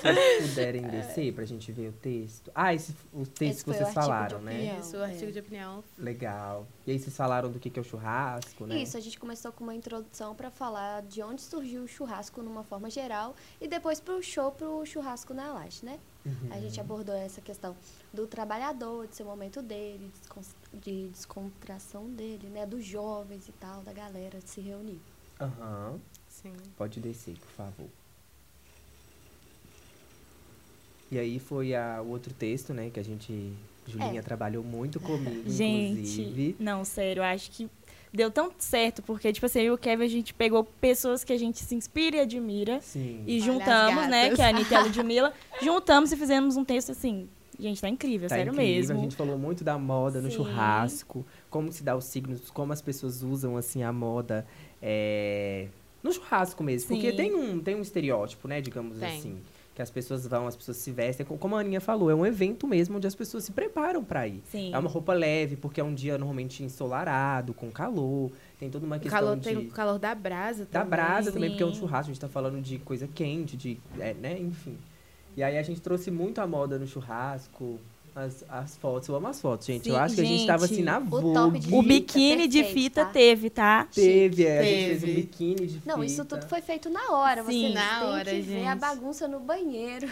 Se 0.00 0.12
vocês 0.12 0.48
puderem 0.50 0.82
descer 0.82 1.32
pra 1.32 1.44
gente 1.44 1.70
ver 1.72 1.88
o 1.88 1.92
texto. 1.92 2.50
Ah, 2.54 2.74
esse, 2.74 2.94
o 3.12 3.26
texto 3.26 3.42
Esse 3.42 3.64
que 3.64 3.70
vocês 3.70 3.92
falaram, 3.92 4.40
né? 4.40 4.78
isso, 4.80 4.96
o 4.96 5.02
artigo 5.02 5.30
de 5.30 5.38
opinião. 5.38 5.84
Legal. 5.98 6.66
E 6.86 6.92
aí 6.92 6.98
vocês 6.98 7.16
falaram 7.16 7.50
do 7.50 7.58
que, 7.58 7.70
que 7.70 7.78
é 7.78 7.82
o 7.82 7.84
churrasco, 7.84 8.66
né? 8.66 8.78
Isso, 8.78 8.96
a 8.96 9.00
gente 9.00 9.18
começou 9.18 9.52
com 9.52 9.64
uma 9.64 9.74
introdução 9.74 10.34
para 10.34 10.50
falar 10.50 11.02
de 11.02 11.22
onde 11.22 11.42
surgiu 11.42 11.82
o 11.82 11.88
churrasco 11.88 12.42
numa 12.42 12.64
forma 12.64 12.88
geral 12.88 13.34
e 13.60 13.68
depois 13.68 14.00
pro 14.00 14.22
show 14.22 14.50
pro 14.50 14.84
churrasco 14.86 15.34
na 15.34 15.52
laje, 15.52 15.84
né? 15.84 15.98
Uhum. 16.24 16.48
A 16.50 16.60
gente 16.60 16.80
abordou 16.80 17.14
essa 17.14 17.40
questão 17.40 17.76
do 18.12 18.26
trabalhador, 18.26 19.06
de 19.06 19.16
seu 19.16 19.26
momento 19.26 19.62
dele, 19.62 20.10
de 20.72 21.08
descontração 21.08 22.08
dele, 22.10 22.48
né? 22.48 22.66
Dos 22.66 22.84
jovens 22.84 23.48
e 23.48 23.52
tal, 23.52 23.82
da 23.82 23.92
galera 23.92 24.38
de 24.38 24.48
se 24.48 24.60
reunir. 24.60 25.00
Aham. 25.40 25.98
Sim. 26.28 26.52
Pode 26.76 27.00
descer, 27.00 27.36
por 27.38 27.50
favor. 27.50 27.88
E 31.10 31.18
aí 31.18 31.38
foi 31.38 31.74
a, 31.74 32.00
o 32.02 32.10
outro 32.10 32.32
texto, 32.32 32.72
né, 32.72 32.90
que 32.92 33.00
a 33.00 33.02
gente. 33.04 33.52
Julinha 33.86 34.20
É. 34.20 34.22
trabalhou 34.22 34.62
muito 34.62 35.00
comigo, 35.00 35.42
Gente, 35.50 35.92
inclusive. 36.20 36.56
não, 36.60 36.84
sério, 36.84 37.22
acho 37.24 37.50
que 37.50 37.68
deu 38.12 38.30
tão 38.30 38.52
certo, 38.58 39.02
porque, 39.02 39.32
tipo 39.32 39.46
assim, 39.46 39.60
eu 39.60 39.64
e 39.64 39.70
o 39.70 39.78
Kevin, 39.78 40.04
a 40.04 40.08
gente 40.08 40.32
pegou 40.34 40.62
pessoas 40.62 41.24
que 41.24 41.32
a 41.32 41.38
gente 41.38 41.58
se 41.58 41.74
inspira 41.74 42.18
e 42.18 42.20
admira. 42.20 42.80
Sim. 42.82 43.24
E 43.26 43.40
juntamos, 43.40 44.06
né? 44.08 44.30
Que 44.34 44.40
é 44.42 44.44
a 44.44 44.48
Anitta 44.50 44.74
e 44.74 44.76
a 44.76 44.82
Ludmilla. 44.82 45.32
juntamos 45.62 46.12
e 46.12 46.16
fizemos 46.16 46.56
um 46.56 46.64
texto 46.64 46.92
assim. 46.92 47.28
Gente, 47.58 47.80
tá 47.80 47.88
incrível, 47.88 48.28
Tá 48.28 48.36
sério 48.36 48.52
incrível. 48.52 48.74
mesmo. 48.74 48.98
A 48.98 49.02
gente 49.02 49.16
falou 49.16 49.36
muito 49.36 49.62
da 49.64 49.76
moda 49.76 50.20
no 50.22 50.30
Sim. 50.30 50.36
churrasco, 50.36 51.26
como 51.50 51.70
se 51.72 51.82
dá 51.82 51.94
os 51.96 52.04
signos, 52.04 52.48
como 52.50 52.72
as 52.72 52.80
pessoas 52.80 53.22
usam 53.22 53.56
assim 53.56 53.82
a 53.82 53.92
moda 53.92 54.46
é, 54.80 55.66
no 56.02 56.12
churrasco 56.12 56.62
mesmo. 56.62 56.88
Porque 56.88 57.10
Sim. 57.10 57.16
tem 57.16 57.34
um, 57.34 57.60
tem 57.60 57.74
um 57.74 57.82
estereótipo, 57.82 58.46
né, 58.48 58.60
digamos 58.60 58.98
Tem. 58.98 59.18
assim. 59.18 59.36
Que 59.80 59.82
as 59.82 59.88
pessoas 59.90 60.26
vão, 60.26 60.46
as 60.46 60.54
pessoas 60.54 60.76
se 60.76 60.90
vestem. 60.92 61.24
Co- 61.24 61.38
Como 61.38 61.56
a 61.56 61.60
Aninha 61.60 61.80
falou, 61.80 62.10
é 62.10 62.14
um 62.14 62.26
evento 62.26 62.68
mesmo 62.68 62.98
onde 62.98 63.06
as 63.06 63.14
pessoas 63.14 63.44
se 63.44 63.52
preparam 63.52 64.04
pra 64.04 64.28
ir. 64.28 64.42
Sim. 64.50 64.74
É 64.74 64.78
uma 64.78 64.90
roupa 64.90 65.14
leve, 65.14 65.56
porque 65.56 65.80
é 65.80 65.84
um 65.84 65.94
dia 65.94 66.18
normalmente 66.18 66.62
ensolarado, 66.62 67.54
com 67.54 67.70
calor. 67.70 68.30
Tem 68.58 68.68
toda 68.68 68.84
uma 68.84 68.96
O 68.96 69.00
questão 69.00 69.18
calor, 69.18 69.36
de... 69.36 69.42
tem 69.42 69.56
o 69.56 69.70
calor 69.70 69.98
da 69.98 70.14
brasa 70.14 70.66
Da 70.66 70.80
também. 70.80 70.90
brasa 70.90 71.32
também, 71.32 71.48
porque 71.48 71.62
é 71.62 71.66
um 71.66 71.72
sim. 71.72 71.80
churrasco, 71.80 72.10
a 72.10 72.12
gente 72.12 72.20
tá 72.20 72.28
falando 72.28 72.60
de 72.60 72.78
coisa 72.78 73.08
quente, 73.08 73.56
de. 73.56 73.80
é, 73.98 74.12
né, 74.12 74.38
enfim. 74.38 74.76
E 75.34 75.42
aí 75.42 75.56
a 75.56 75.62
gente 75.62 75.80
trouxe 75.80 76.10
muito 76.10 76.42
a 76.42 76.46
moda 76.46 76.78
no 76.78 76.86
churrasco, 76.86 77.78
as, 78.14 78.44
as 78.48 78.76
fotos. 78.76 79.08
Eu 79.08 79.16
amo 79.16 79.28
as 79.28 79.40
fotos, 79.40 79.66
gente. 79.66 79.88
eu 79.88 79.94
Sim, 79.94 80.00
acho 80.00 80.14
que 80.14 80.20
a 80.20 80.24
gente 80.24 80.46
tava 80.46 80.64
assim 80.64 80.74
gente, 80.76 80.84
na 80.84 80.98
o 80.98 81.04
Vogue. 81.04 81.34
top 81.34 81.58
de 81.58 81.66
O 81.74 81.82
Fita, 81.82 81.88
biquíni 81.88 82.48
de 82.48 82.64
fita 82.64 83.04
tá? 83.04 83.10
teve, 83.10 83.50
tá? 83.50 83.86
Teve, 83.94 84.44
é, 84.46 84.58
a 84.58 84.62
gente 84.62 84.74
Teve. 84.74 85.00
fez 85.00 85.02
um 85.02 85.14
biquíni 85.20 85.66
de 85.66 85.74
fita. 85.74 85.82
Não, 85.96 86.04
isso 86.04 86.24
tudo 86.24 86.46
foi 86.46 86.60
feito 86.60 86.88
na 86.90 87.10
hora. 87.12 87.42
Sim. 87.44 87.60
Vocês 87.72 87.74
Na 87.74 88.04
hora, 88.06 88.30
que 88.30 88.40
ver 88.40 88.66
a 88.66 88.70
gente. 88.72 88.80
bagunça 88.80 89.28
no 89.28 89.40
banheiro. 89.40 90.08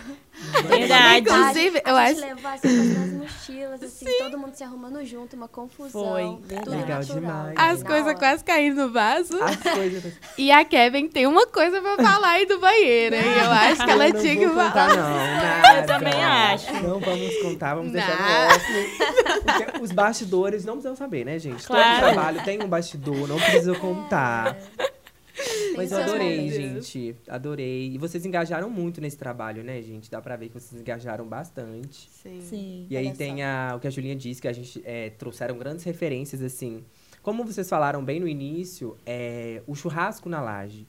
Verdade. 0.69 1.29
Inclusive, 1.29 1.83
a 1.85 1.91
eu 1.91 1.97
gente 1.97 2.11
acho- 2.13 2.21
levar 2.35 2.55
as 2.55 2.63
nas 2.63 3.13
mochilas, 3.13 3.83
assim, 3.83 4.07
todo 4.19 4.39
mundo 4.39 4.55
se 4.55 4.65
arrumando 4.65 5.05
junto, 5.05 5.37
uma 5.37 5.49
confusão. 5.49 5.91
Foi, 6.11 6.23
tudo 6.23 6.47
verdade. 6.47 6.71
Legal 6.71 6.99
natural. 7.01 7.21
demais. 7.21 7.55
As 7.59 7.83
coisas 7.83 8.15
quase 8.19 8.45
caíram 8.45 8.77
no 8.77 8.93
vaso. 8.93 9.39
As 9.43 9.57
coisas. 9.57 10.13
E 10.37 10.51
a 10.51 10.65
Kevin 10.65 11.09
tem 11.09 11.27
uma 11.27 11.47
coisa 11.47 11.81
pra 11.81 11.97
falar 11.97 12.31
aí 12.31 12.47
do 12.47 12.59
banheiro. 12.61 13.17
E 13.17 13.19
eu 13.19 13.51
acho 13.51 13.85
que 13.85 13.91
ela 13.91 14.09
Eu 14.09 14.15
não 14.15 14.21
tinha 14.21 14.37
que 14.37 14.47
vou 14.47 14.55
contar, 14.65 14.89
falar. 14.91 14.97
não. 14.97 15.19
Nada. 15.19 15.81
Eu 15.81 15.87
também 15.87 16.25
acho. 16.25 16.73
Não 16.75 17.01
vamos 17.01 17.37
contar, 17.43 17.75
vamos 17.75 17.88
deixar 17.93 18.19
Nada. 18.19 18.49
no 18.49 18.57
off. 18.57 18.67
Porque 19.45 19.83
os 19.83 19.93
bastidores 19.93 20.65
não 20.65 20.75
precisam 20.75 20.97
saber, 20.97 21.25
né, 21.25 21.39
gente? 21.39 21.67
Claro. 21.67 22.01
Todo 22.01 22.13
trabalho 22.13 22.45
tem 22.45 22.63
um 22.63 22.69
bastidor, 22.69 23.29
não 23.29 23.37
precisa 23.37 23.75
contar. 23.75 24.57
Mas 25.77 25.93
eu 25.93 25.99
seus 25.99 26.11
adorei, 26.11 26.51
gente. 26.51 27.17
Adorei. 27.29 27.93
E 27.93 27.99
vocês 27.99 28.27
engajaram 28.27 28.69
muito 28.69 29.01
nesse 29.01 29.17
trabalho, 29.17 29.63
né, 29.63 29.81
gente? 29.83 30.11
Dá 30.11 30.21
pra 30.21 30.37
ver 30.37 30.49
que 30.49 30.55
vocês 30.55 30.81
engajaram 30.81 31.27
bastante. 31.27 32.09
Sim. 32.11 32.41
Sim. 32.41 32.87
E 32.91 32.97
aí 32.97 33.13
tem 33.13 33.45
a, 33.45 33.75
o 33.77 33.81
que 33.81 33.87
a 33.87 33.91
Julinha 33.91 34.17
disse, 34.17 34.43
que 34.43 34.49
a 34.49 34.53
gente 34.53 34.83
é, 34.85 35.11
trouxeram 35.11 35.57
grandes 35.57 35.85
referências, 35.85 36.43
assim. 36.43 36.85
Como 37.23 37.45
vocês 37.45 37.69
falaram 37.69 38.05
bem 38.05 38.19
no 38.19 38.27
início, 38.27 38.97
é, 39.07 39.63
o 39.67 39.75
churrasco 39.75 40.29
na 40.29 40.41
laje 40.41 40.87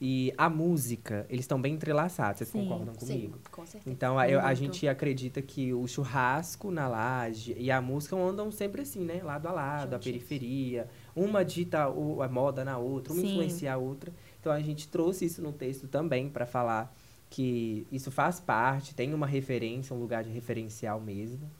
e 0.00 0.32
a 0.36 0.50
música, 0.50 1.24
eles 1.30 1.44
estão 1.44 1.60
bem 1.60 1.74
entrelaçados. 1.74 2.38
Vocês 2.38 2.50
Sim, 2.50 2.60
concordam 2.62 2.94
Sim, 2.94 3.06
comigo? 3.06 3.38
com 3.50 3.64
certeza. 3.64 3.90
Então, 3.94 4.18
a, 4.18 4.28
eu- 4.28 4.40
a 4.40 4.52
gente 4.54 4.86
acredita 4.88 5.40
que 5.40 5.72
o 5.72 5.86
churrasco 5.86 6.70
na 6.70 6.86
laje 6.88 7.54
e 7.58 7.70
a 7.70 7.80
música 7.80 8.16
andam 8.16 8.50
sempre 8.50 8.82
assim, 8.82 9.00
né? 9.04 9.22
Lado 9.22 9.46
a 9.48 9.52
lado, 9.52 9.94
a 9.94 9.96
Juntinhos. 9.98 10.04
periferia. 10.04 10.88
Uma 11.14 11.44
dita 11.44 11.88
o- 11.88 12.22
a 12.22 12.28
moda 12.28 12.64
na 12.64 12.76
outra, 12.78 13.12
uma 13.12 13.22
Sim. 13.22 13.28
influencia 13.30 13.72
a 13.72 13.76
outra. 13.76 14.12
Então, 14.40 14.52
a 14.52 14.60
gente 14.60 14.88
trouxe 14.88 15.24
isso 15.24 15.40
no 15.40 15.52
texto 15.52 15.86
também 15.88 16.28
para 16.28 16.44
falar 16.44 16.94
que 17.30 17.86
isso 17.90 18.10
faz 18.10 18.38
parte, 18.38 18.94
tem 18.94 19.12
uma 19.14 19.26
referência, 19.26 19.94
um 19.94 19.98
lugar 19.98 20.22
de 20.22 20.30
referencial 20.30 21.00
mesmo. 21.00 21.50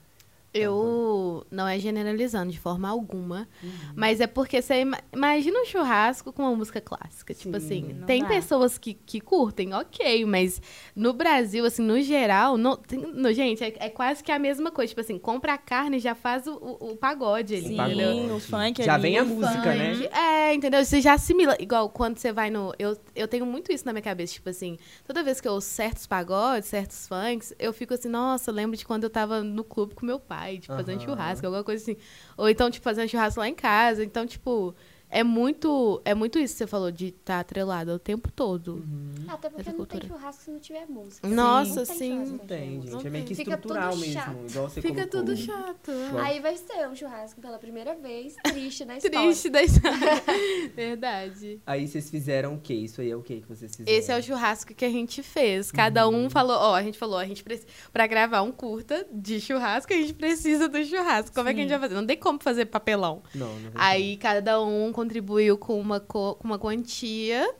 Eu 0.57 1.45
não 1.51 1.67
é 1.67 1.77
generalizando 1.77 2.49
de 2.49 2.57
forma 2.57 2.87
alguma, 2.87 3.45
uhum. 3.61 3.71
mas 3.93 4.21
é 4.21 4.27
porque 4.27 4.61
você 4.61 4.83
imagina 5.13 5.59
um 5.59 5.65
churrasco 5.65 6.31
com 6.31 6.43
uma 6.43 6.55
música 6.55 6.79
clássica. 6.79 7.33
Tipo 7.33 7.59
Sim, 7.59 7.65
tipo 7.83 7.91
assim, 7.91 8.05
tem 8.05 8.21
dá. 8.21 8.29
pessoas 8.29 8.77
que, 8.77 8.93
que 8.93 9.19
curtem, 9.19 9.73
ok, 9.73 10.25
mas 10.25 10.61
no 10.95 11.11
Brasil, 11.11 11.65
assim, 11.65 11.81
no 11.81 12.01
geral, 12.01 12.57
não, 12.57 12.77
tem, 12.77 12.99
no, 12.99 13.33
gente, 13.33 13.65
é, 13.65 13.75
é, 13.79 13.89
quase 13.89 14.23
que 14.23 14.31
a 14.31 14.39
mesma 14.39 14.71
coisa. 14.71 14.89
Tipo 14.89 15.01
assim, 15.01 15.19
compra 15.19 15.55
a 15.55 15.57
carne 15.57 15.97
e 15.97 15.99
já 15.99 16.15
faz 16.15 16.47
o, 16.47 16.53
o, 16.53 16.91
o 16.91 16.95
pagode 16.95 17.53
ali, 17.53 17.67
Sim, 17.67 17.81
entendeu? 17.81 18.35
o 18.35 18.39
funk 18.39 18.81
Já 18.81 18.93
ali, 18.93 19.01
vem 19.01 19.17
a 19.17 19.25
música, 19.25 19.75
né? 19.75 19.93
funk. 19.93 20.03
né? 20.03 20.09
É, 20.13 20.53
entendeu? 20.53 20.85
Você 20.85 21.01
já 21.01 21.13
assimila. 21.15 21.57
Igual 21.59 21.89
quando 21.89 22.17
você 22.17 22.31
vai 22.31 22.49
no. 22.49 22.73
Eu, 22.79 22.97
eu 23.13 23.27
tenho 23.27 23.45
muito 23.45 23.73
isso 23.73 23.85
na 23.85 23.91
minha 23.91 24.01
cabeça, 24.01 24.33
tipo 24.33 24.49
assim, 24.49 24.77
toda 25.05 25.21
vez 25.21 25.41
que 25.41 25.47
eu 25.49 25.51
ouço 25.51 25.67
certos 25.67 26.07
pagodes, 26.07 26.69
certos 26.69 27.07
funks, 27.07 27.53
eu 27.59 27.73
fico 27.73 27.93
assim, 27.93 28.07
nossa, 28.07 28.51
lembro 28.53 28.77
de 28.77 28.85
quando 28.85 29.03
eu 29.03 29.09
tava 29.09 29.43
no 29.43 29.63
clube 29.63 29.93
com 29.93 30.05
meu 30.05 30.19
pai 30.19 30.44
pai, 30.45 30.59
tipo, 30.59 30.73
uhum. 30.73 30.79
fazendo 30.79 31.01
churrasco, 31.01 31.45
alguma 31.45 31.63
coisa 31.63 31.81
assim. 31.81 31.97
Ou 32.37 32.47
então, 32.47 32.69
tipo, 32.69 32.83
fazendo 32.83 33.09
churrasco 33.09 33.39
lá 33.39 33.49
em 33.49 33.55
casa. 33.55 34.03
Então, 34.03 34.25
tipo, 34.25 34.75
é 35.09 35.23
muito, 35.23 36.01
é 36.03 36.13
muito 36.13 36.39
isso 36.39 36.55
que 36.55 36.57
você 36.59 36.67
falou, 36.67 36.91
de 36.91 37.07
estar 37.07 37.35
tá 37.35 37.39
atrelado 37.39 37.91
o 37.91 37.99
tempo 37.99 38.31
todo. 38.31 38.75
Uhum. 38.75 39.25
Até 39.27 39.49
porque 39.49 39.71
não 39.71 39.85
tem 39.85 40.01
churrasco 40.07 40.43
se 40.43 40.51
não 40.51 40.59
tiver 40.59 40.85
música. 40.87 41.27
Nossa, 41.27 41.85
sim. 41.85 42.25
Não 42.25 42.37
tem, 42.39 42.81
gente. 42.81 42.91
Não 42.91 43.01
é 43.01 43.09
meio 43.09 43.25
que 43.25 43.33
estrutural 43.33 43.95
mesmo. 43.95 44.13
Chato. 44.13 44.37
Igual 44.49 44.69
você 44.69 44.81
Fica 44.81 45.07
colocou. 45.07 45.19
tudo 45.21 45.37
chato. 45.37 45.91
Aí 46.21 46.39
vai 46.39 46.57
ser 46.57 46.87
um 46.87 46.95
churrasco 46.95 47.39
pela 47.39 47.57
primeira 47.57 47.95
vez, 47.95 48.35
triste 48.43 48.83
na 48.85 48.97
história. 48.97 49.19
triste 49.19 49.49
da 49.49 49.63
história. 49.63 50.23
Verdade. 50.75 51.61
Aí 51.65 51.87
vocês 51.87 52.09
fizeram 52.09 52.55
o 52.55 52.59
quê? 52.59 52.73
Isso 52.73 53.01
aí 53.01 53.11
é 53.11 53.15
o 53.15 53.21
quê 53.21 53.41
que 53.41 53.47
vocês 53.47 53.75
fizeram? 53.75 53.97
Esse 53.97 54.11
é 54.11 54.17
o 54.17 54.23
churrasco 54.23 54.73
que 54.73 54.85
a 54.85 54.89
gente 54.89 55.21
fez. 55.21 55.71
Cada 55.71 56.07
uhum. 56.07 56.25
um 56.25 56.29
falou, 56.29 56.57
ó, 56.57 56.75
a 56.75 56.83
gente 56.83 56.97
falou, 56.97 57.17
a 57.17 57.25
gente 57.25 57.43
precisa, 57.43 57.67
pra 57.93 58.07
gravar 58.07 58.41
um 58.41 58.51
curta 58.51 59.05
de 59.11 59.39
churrasco, 59.39 59.93
a 59.93 59.95
gente 59.95 60.13
precisa 60.13 60.67
do 60.67 60.83
churrasco. 60.83 61.33
Como 61.33 61.47
sim. 61.47 61.51
é 61.51 61.53
que 61.53 61.59
a 61.59 61.63
gente 61.63 61.71
vai 61.71 61.79
fazer? 61.79 61.95
Não 61.95 62.07
tem 62.07 62.17
como 62.17 62.39
fazer 62.41 62.65
papelão. 62.65 63.23
Não, 63.33 63.47
não 63.59 63.71
Aí 63.75 64.17
cada 64.17 64.61
um 64.61 64.91
contribuiu 64.95 65.57
com 65.57 65.77
uma, 65.77 65.99
com 65.99 66.37
uma 66.41 66.57
quantia. 66.57 67.53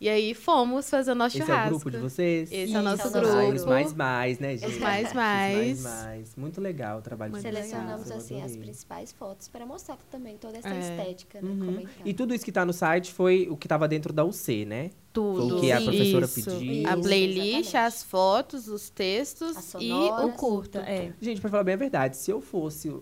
E 0.00 0.08
aí 0.08 0.34
fomos 0.34 0.90
fazer 0.90 1.12
o 1.12 1.14
nosso 1.14 1.36
Esse 1.36 1.46
churrasco. 1.46 1.64
é 1.64 1.76
o 1.76 1.78
grupo 1.78 1.90
de 1.90 1.98
vocês? 1.98 2.50
Esse 2.50 2.74
é 2.74 2.78
o 2.78 2.82
nosso 2.82 3.08
grupo. 3.10 3.28
Ah, 3.28 3.48
os 3.48 3.64
mais 3.64 3.94
mais, 3.94 4.38
né, 4.38 4.56
gente? 4.56 4.72
Os 4.72 4.78
mais 4.78 5.12
mais. 5.12 5.78
Os 5.78 5.84
mais 5.84 6.04
mais. 6.04 6.36
Muito 6.36 6.60
legal 6.60 6.98
o 6.98 7.02
trabalho 7.02 7.30
Muito 7.30 7.44
de 7.44 7.50
vocês. 7.50 7.66
Selecionamos, 7.66 8.10
assim, 8.10 8.42
as 8.42 8.56
principais 8.56 9.12
fotos 9.12 9.46
para 9.48 9.64
mostrar 9.64 9.96
também 10.10 10.36
toda 10.38 10.58
essa 10.58 10.68
é. 10.68 10.80
estética, 10.80 11.40
né? 11.40 11.50
Uhum. 11.50 11.86
E 12.04 12.12
tudo 12.14 12.34
isso 12.34 12.44
que 12.44 12.50
tá 12.50 12.64
no 12.64 12.72
site 12.72 13.12
foi 13.12 13.46
o 13.48 13.56
que 13.56 13.68
tava 13.68 13.86
dentro 13.86 14.12
da 14.12 14.24
UC, 14.24 14.64
né? 14.64 14.90
Tudo. 15.12 15.48
Foi 15.48 15.58
o 15.58 15.60
que 15.60 15.72
a 15.72 15.80
professora 15.80 16.24
isso. 16.24 16.50
pediu. 16.50 16.88
A 16.88 16.96
playlist, 16.96 17.68
Exatamente. 17.68 17.76
as 17.76 18.02
fotos, 18.02 18.68
os 18.68 18.90
textos 18.90 19.74
e 19.80 19.92
o 19.92 20.32
curta. 20.32 20.80
É. 20.80 21.12
Gente, 21.20 21.40
pra 21.40 21.48
falar 21.50 21.64
bem 21.64 21.74
a 21.74 21.78
verdade, 21.78 22.16
se 22.16 22.30
eu 22.30 22.40
fosse 22.40 22.92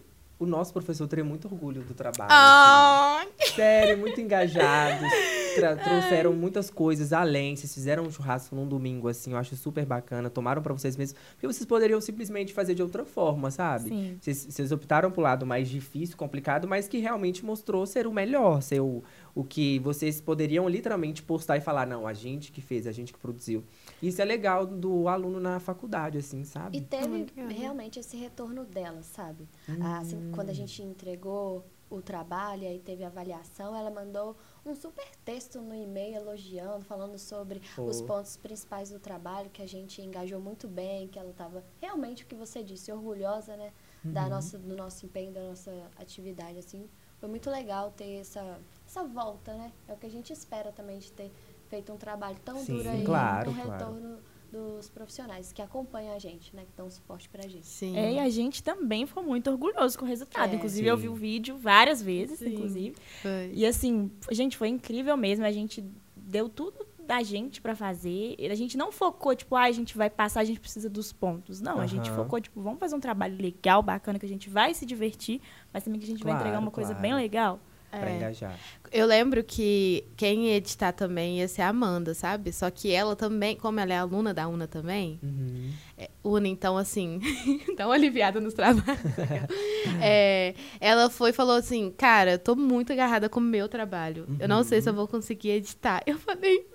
o 0.41 0.47
nosso 0.47 0.73
professor 0.73 1.07
teria 1.07 1.25
muito 1.25 1.47
orgulho 1.47 1.83
do 1.83 1.93
trabalho. 1.93 2.31
Oh. 2.33 3.43
Assim. 3.43 3.55
Sério, 3.55 3.99
muito 3.99 4.19
engajados. 4.19 5.07
trouxeram 5.85 6.33
muitas 6.33 6.71
coisas 6.71 7.13
além. 7.13 7.55
Vocês 7.55 7.75
fizeram 7.75 8.05
um 8.05 8.11
churrasco 8.11 8.57
num 8.57 8.67
domingo, 8.67 9.09
assim, 9.09 9.33
eu 9.33 9.37
acho 9.37 9.55
super 9.55 9.85
bacana. 9.85 10.31
Tomaram 10.31 10.63
para 10.63 10.73
vocês 10.73 10.97
mesmos. 10.97 11.21
Porque 11.33 11.47
vocês 11.47 11.67
poderiam 11.67 12.01
simplesmente 12.01 12.55
fazer 12.55 12.75
de 12.75 12.83
outra 12.83 13.05
forma, 13.05 13.51
sabe? 13.51 13.91
Sim. 13.91 14.19
Vocês, 14.19 14.47
vocês 14.49 14.73
optaram 14.73 15.11
pro 15.11 15.21
lado 15.21 15.45
mais 15.45 15.69
difícil, 15.69 16.17
complicado, 16.17 16.67
mas 16.67 16.89
que 16.89 16.99
realmente 16.99 17.45
mostrou 17.45 17.85
ser 17.85 18.07
o 18.07 18.13
melhor, 18.13 18.63
ser 18.63 18.81
o, 18.81 19.05
o 19.35 19.45
que 19.45 19.79
vocês 19.81 20.23
poderiam 20.23 20.67
literalmente 20.67 21.23
postar 21.23 21.59
e 21.59 21.61
falar, 21.61 21.87
não, 21.87 22.07
a 22.07 22.15
gente 22.15 22.51
que 22.51 22.63
fez, 22.63 22.87
a 22.87 22.93
gente 22.93 23.13
que 23.13 23.19
produziu. 23.19 23.63
Isso 24.03 24.21
é 24.23 24.25
legal 24.25 24.67
do 24.67 25.09
aluno 25.09 25.39
na 25.41 25.61
faculdade, 25.61 26.19
assim, 26.19 26.45
sabe? 26.45 26.79
E 26.79 26.81
teve 26.81 27.27
realmente 27.49 27.99
esse 27.99 28.17
retorno 28.17 28.65
dela, 28.65 29.03
sabe? 29.03 29.49
Hum. 29.69 29.85
Assim, 29.99 30.31
quando 30.33 30.51
a 30.51 30.55
gente 30.55 30.83
entregou 30.83 31.65
o 31.91 32.01
trabalho, 32.01 32.67
aí 32.67 32.79
teve 32.79 33.03
avaliação, 33.03 33.75
ela 33.75 33.91
mandou 33.91 34.37
um 34.65 34.75
super 34.77 35.05
texto 35.25 35.61
no 35.61 35.75
e-mail 35.75 36.15
elogiando, 36.15 36.85
falando 36.85 37.19
sobre 37.19 37.61
oh. 37.77 37.83
os 37.83 38.01
pontos 38.01 38.37
principais 38.37 38.91
do 38.91 39.01
trabalho, 39.01 39.51
que 39.51 39.61
a 39.61 39.67
gente 39.67 40.01
engajou 40.01 40.41
muito 40.41 40.69
bem, 40.69 41.09
que 41.09 41.19
ela 41.19 41.31
estava 41.31 41.65
realmente 41.81 42.23
o 42.23 42.27
que 42.27 42.37
você 42.37 42.63
disse, 42.63 42.93
orgulhosa, 42.93 43.57
né, 43.57 43.73
uhum. 44.05 44.13
da 44.13 44.29
nossa, 44.29 44.57
do 44.57 44.77
nosso 44.77 45.05
empenho, 45.05 45.33
da 45.33 45.43
nossa 45.43 45.91
atividade, 45.99 46.59
assim. 46.59 46.89
Foi 47.19 47.29
muito 47.29 47.51
legal 47.51 47.91
ter 47.91 48.21
essa, 48.21 48.59
essa 48.87 49.05
volta, 49.05 49.53
né? 49.53 49.73
É 49.87 49.93
o 49.93 49.97
que 49.97 50.07
a 50.07 50.11
gente 50.11 50.33
espera 50.33 50.73
também 50.73 50.99
de 50.99 51.13
ter 51.13 51.31
feito 51.71 51.93
um 51.93 51.97
trabalho 51.97 52.37
tão 52.45 52.59
Sim, 52.59 52.77
duro 52.77 52.91
aí, 52.91 53.05
claro, 53.05 53.51
um 53.51 53.55
claro. 53.55 53.71
retorno 53.71 54.19
dos 54.51 54.91
profissionais 54.91 55.53
que 55.53 55.63
acompanham 55.63 56.15
a 56.15 56.19
gente, 56.19 56.55
né? 56.55 56.65
Que 56.65 56.73
dão 56.77 56.91
suporte 56.91 57.29
pra 57.29 57.47
gente. 57.47 57.67
Sim. 57.67 57.97
É, 57.97 58.15
e 58.15 58.19
a 58.19 58.29
gente 58.29 58.63
também 58.63 59.07
ficou 59.07 59.23
muito 59.23 59.49
orgulhoso 59.49 59.97
com 59.97 60.05
o 60.05 60.09
resultado. 60.09 60.53
É. 60.53 60.57
Inclusive, 60.57 60.83
Sim. 60.83 60.91
eu 60.91 60.97
vi 60.97 61.09
o 61.09 61.15
vídeo 61.15 61.57
várias 61.57 62.03
vezes, 62.03 62.41
Sim. 62.41 62.55
inclusive. 62.55 62.97
Foi. 63.23 63.53
E 63.55 63.65
assim, 63.65 64.11
gente, 64.33 64.57
foi 64.57 64.69
incrível 64.69 65.17
mesmo. 65.17 65.45
A 65.45 65.53
gente 65.53 65.85
deu 66.17 66.49
tudo 66.49 66.85
da 67.07 67.23
gente 67.23 67.61
para 67.61 67.77
fazer. 67.77 68.37
A 68.51 68.55
gente 68.57 68.77
não 68.77 68.91
focou, 68.91 69.35
tipo, 69.37 69.55
ah, 69.55 69.63
a 69.63 69.73
gente 69.73 69.97
vai 69.97 70.11
passar, 70.11 70.41
a 70.41 70.45
gente 70.45 70.59
precisa 70.59 70.91
dos 70.91 71.13
pontos. 71.13 71.61
Não, 71.61 71.77
uhum. 71.77 71.81
a 71.81 71.87
gente 71.87 72.11
focou, 72.11 72.41
tipo, 72.41 72.61
vamos 72.61 72.81
fazer 72.81 72.97
um 72.97 73.01
trabalho 73.01 73.41
legal, 73.41 73.83
bacana, 73.83 74.19
que 74.19 74.27
a 74.27 74.29
gente 74.29 74.51
vai 74.51 74.75
se 74.75 74.85
divertir, 74.85 75.41
mas 75.73 75.85
também 75.85 76.01
que 76.01 76.07
a 76.07 76.09
gente 76.09 76.23
claro, 76.23 76.39
vai 76.39 76.43
entregar 76.43 76.59
uma 76.59 76.73
claro. 76.73 76.89
coisa 76.89 77.01
bem 77.01 77.15
legal. 77.15 77.61
Pra 77.91 78.11
é. 78.11 78.17
engajar. 78.17 78.59
Eu 78.93 79.07
lembro 79.07 79.43
que 79.43 80.05
quem 80.17 80.49
ia 80.49 80.57
editar 80.57 80.93
também 80.93 81.39
ia 81.39 81.49
ser 81.49 81.63
a 81.63 81.69
Amanda, 81.69 82.15
sabe? 82.15 82.53
Só 82.53 82.71
que 82.71 82.93
ela 82.93 83.15
também, 83.15 83.57
como 83.57 83.79
ela 83.81 83.93
é 83.93 83.99
aluna 83.99 84.33
da 84.35 84.49
UNA 84.49 84.67
também, 84.67 85.19
uhum. 85.23 85.71
é, 85.97 86.11
UNA, 86.25 86.49
então, 86.49 86.77
assim, 86.77 87.21
dá 87.77 87.87
uma 87.87 87.95
aliviada 87.95 88.41
nos 88.41 88.55
trabalhos. 88.55 88.85
é, 90.03 90.55
ela 90.81 91.11
foi 91.11 91.31
e 91.31 91.33
falou 91.33 91.57
assim, 91.57 91.93
cara, 91.97 92.33
eu 92.33 92.39
tô 92.39 92.57
muito 92.57 92.93
agarrada 92.93 93.29
com 93.29 93.41
o 93.41 93.43
meu 93.43 93.69
trabalho. 93.69 94.25
Uhum. 94.29 94.37
Eu 94.41 94.49
não 94.49 94.63
sei 94.63 94.81
se 94.81 94.89
eu 94.89 94.95
vou 94.95 95.07
conseguir 95.07 95.51
editar. 95.51 96.03
Eu 96.07 96.19
falei, 96.19 96.67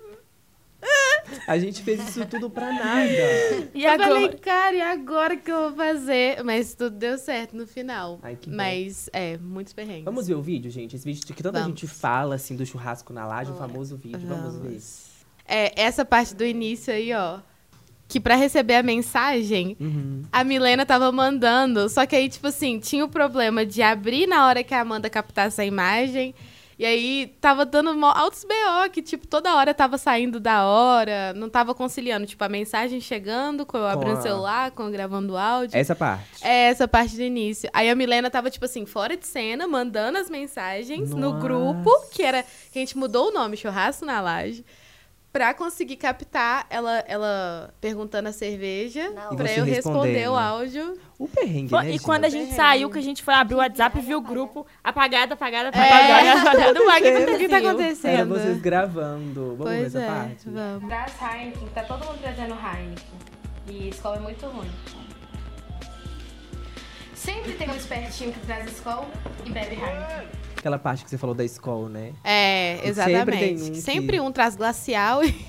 a 1.46 1.58
gente 1.58 1.82
fez 1.82 2.08
isso 2.08 2.24
tudo 2.26 2.48
pra 2.48 2.72
nada. 2.72 3.70
E 3.74 3.84
eu 3.84 3.90
agora? 3.90 4.08
falei, 4.08 4.28
cara, 4.38 4.76
e 4.76 4.80
agora 4.80 5.36
que 5.36 5.50
eu 5.50 5.70
vou 5.70 5.76
fazer? 5.76 6.42
Mas 6.44 6.74
tudo 6.74 6.96
deu 6.96 7.18
certo 7.18 7.56
no 7.56 7.66
final. 7.66 8.18
Ai, 8.22 8.36
que 8.36 8.50
Mas, 8.50 9.10
bom. 9.12 9.18
é, 9.18 9.38
muitos 9.38 9.72
perrengues. 9.72 10.04
Vamos 10.04 10.26
ver 10.26 10.34
o 10.34 10.42
vídeo, 10.42 10.70
gente? 10.70 10.96
Esse 10.96 11.04
vídeo 11.04 11.26
que 11.26 11.42
tanta 11.42 11.60
Vamos. 11.60 11.80
gente 11.80 11.86
fala, 11.86 12.34
assim, 12.36 12.56
do 12.56 12.64
churrasco 12.64 13.12
na 13.12 13.26
laje, 13.26 13.50
o 13.50 13.56
famoso 13.56 13.96
vídeo. 13.96 14.26
Vamos. 14.26 14.56
Vamos 14.56 14.62
ver. 14.62 14.80
É, 15.46 15.80
essa 15.80 16.04
parte 16.04 16.34
do 16.34 16.44
início 16.44 16.92
aí, 16.92 17.12
ó 17.12 17.40
que 18.08 18.20
para 18.20 18.36
receber 18.36 18.76
a 18.76 18.82
mensagem, 18.82 19.76
uhum. 19.80 20.22
a 20.30 20.44
Milena 20.44 20.86
tava 20.86 21.10
mandando. 21.10 21.88
Só 21.88 22.06
que 22.06 22.14
aí, 22.14 22.28
tipo 22.28 22.46
assim, 22.46 22.78
tinha 22.78 23.04
o 23.04 23.08
problema 23.08 23.66
de 23.66 23.82
abrir 23.82 24.26
na 24.26 24.46
hora 24.46 24.62
que 24.62 24.74
a 24.74 24.80
Amanda 24.80 25.10
captasse 25.10 25.60
a 25.60 25.64
imagem. 25.64 26.34
E 26.78 26.84
aí 26.84 27.34
tava 27.40 27.64
dando 27.64 28.04
altos 28.04 28.44
BO, 28.44 28.90
que, 28.92 29.00
tipo, 29.00 29.26
toda 29.26 29.54
hora 29.54 29.72
tava 29.72 29.96
saindo 29.96 30.38
da 30.38 30.66
hora, 30.66 31.32
não 31.34 31.48
tava 31.48 31.74
conciliando, 31.74 32.26
tipo, 32.26 32.44
a 32.44 32.48
mensagem 32.48 33.00
chegando, 33.00 33.64
com 33.64 33.78
eu 33.78 33.86
abrindo 33.86 34.18
o 34.18 34.22
celular, 34.22 34.70
com 34.72 34.82
eu 34.82 34.90
gravando 34.90 35.38
áudio. 35.38 35.76
Essa 35.76 35.94
parte. 35.94 36.44
É, 36.44 36.68
essa 36.68 36.86
parte 36.86 37.16
do 37.16 37.22
início. 37.22 37.70
Aí 37.72 37.88
a 37.88 37.94
Milena 37.94 38.30
tava, 38.30 38.50
tipo 38.50 38.66
assim, 38.66 38.84
fora 38.84 39.16
de 39.16 39.26
cena, 39.26 39.66
mandando 39.66 40.18
as 40.18 40.28
mensagens 40.28 41.10
Nossa. 41.10 41.20
no 41.20 41.40
grupo, 41.40 41.90
que 42.12 42.22
era. 42.22 42.42
Que 42.70 42.78
a 42.78 42.80
gente 42.80 42.98
mudou 42.98 43.28
o 43.28 43.32
nome, 43.32 43.56
Churrasco 43.56 44.04
na 44.04 44.20
Laje 44.20 44.62
pra 45.36 45.52
conseguir 45.52 45.96
captar 45.96 46.66
ela, 46.70 47.04
ela 47.06 47.74
perguntando 47.78 48.26
a 48.30 48.32
cerveja, 48.32 49.10
Não. 49.10 49.36
pra 49.36 49.52
eu 49.52 49.66
responder 49.66 50.30
o 50.30 50.34
áudio. 50.34 50.98
O 51.18 51.28
perrengue, 51.28 51.70
né, 51.72 51.90
E 51.90 51.98
quando 51.98 52.24
a 52.24 52.28
gente 52.30 52.48
perrengue. 52.48 52.56
saiu, 52.56 52.90
que 52.90 52.98
a 52.98 53.02
gente 53.02 53.22
foi 53.22 53.34
abrir 53.34 53.54
o 53.54 53.58
WhatsApp 53.58 53.98
e 53.98 54.00
viu 54.00 54.16
o 54.16 54.22
grupo 54.22 54.66
apagado, 54.82 55.34
apagado, 55.34 55.68
apagado, 55.68 56.26
é. 56.26 56.32
apagado, 56.32 56.78
apagado. 56.82 57.32
O 57.36 57.38
que 57.38 57.48
tá 57.48 57.58
acontecendo? 57.58 58.12
Era 58.12 58.24
vocês 58.24 58.62
gravando. 58.62 59.56
Vamos 59.56 59.64
pois 59.64 59.78
ver 59.78 59.86
essa 59.86 60.00
é, 60.00 60.06
parte? 60.06 60.48
Vamos. 60.48 60.88
Traz 60.88 61.12
Heineken, 61.20 61.68
tá 61.68 61.82
todo 61.82 62.06
mundo 62.06 62.18
trazendo 62.22 62.54
Heineken. 62.54 63.18
E 63.68 63.88
escola 63.90 64.16
é 64.16 64.20
muito 64.20 64.46
ruim. 64.46 64.70
Sempre 67.14 67.52
tem 67.52 67.68
um 67.68 67.76
espertinho 67.76 68.32
que 68.32 68.40
traz 68.46 68.72
escola 68.72 69.06
e 69.44 69.50
bebe 69.50 69.74
Heineken 69.74 70.45
aquela 70.66 70.78
parte 70.78 71.04
que 71.04 71.10
você 71.10 71.16
falou 71.16 71.34
da 71.34 71.44
escola, 71.44 71.88
né? 71.88 72.12
É, 72.24 72.80
exatamente. 72.88 73.60
Sempre, 73.60 73.70
um, 73.70 73.74
sempre 73.80 74.20
um 74.20 74.32
traz 74.32 74.56
glacial 74.56 75.22
e. 75.22 75.30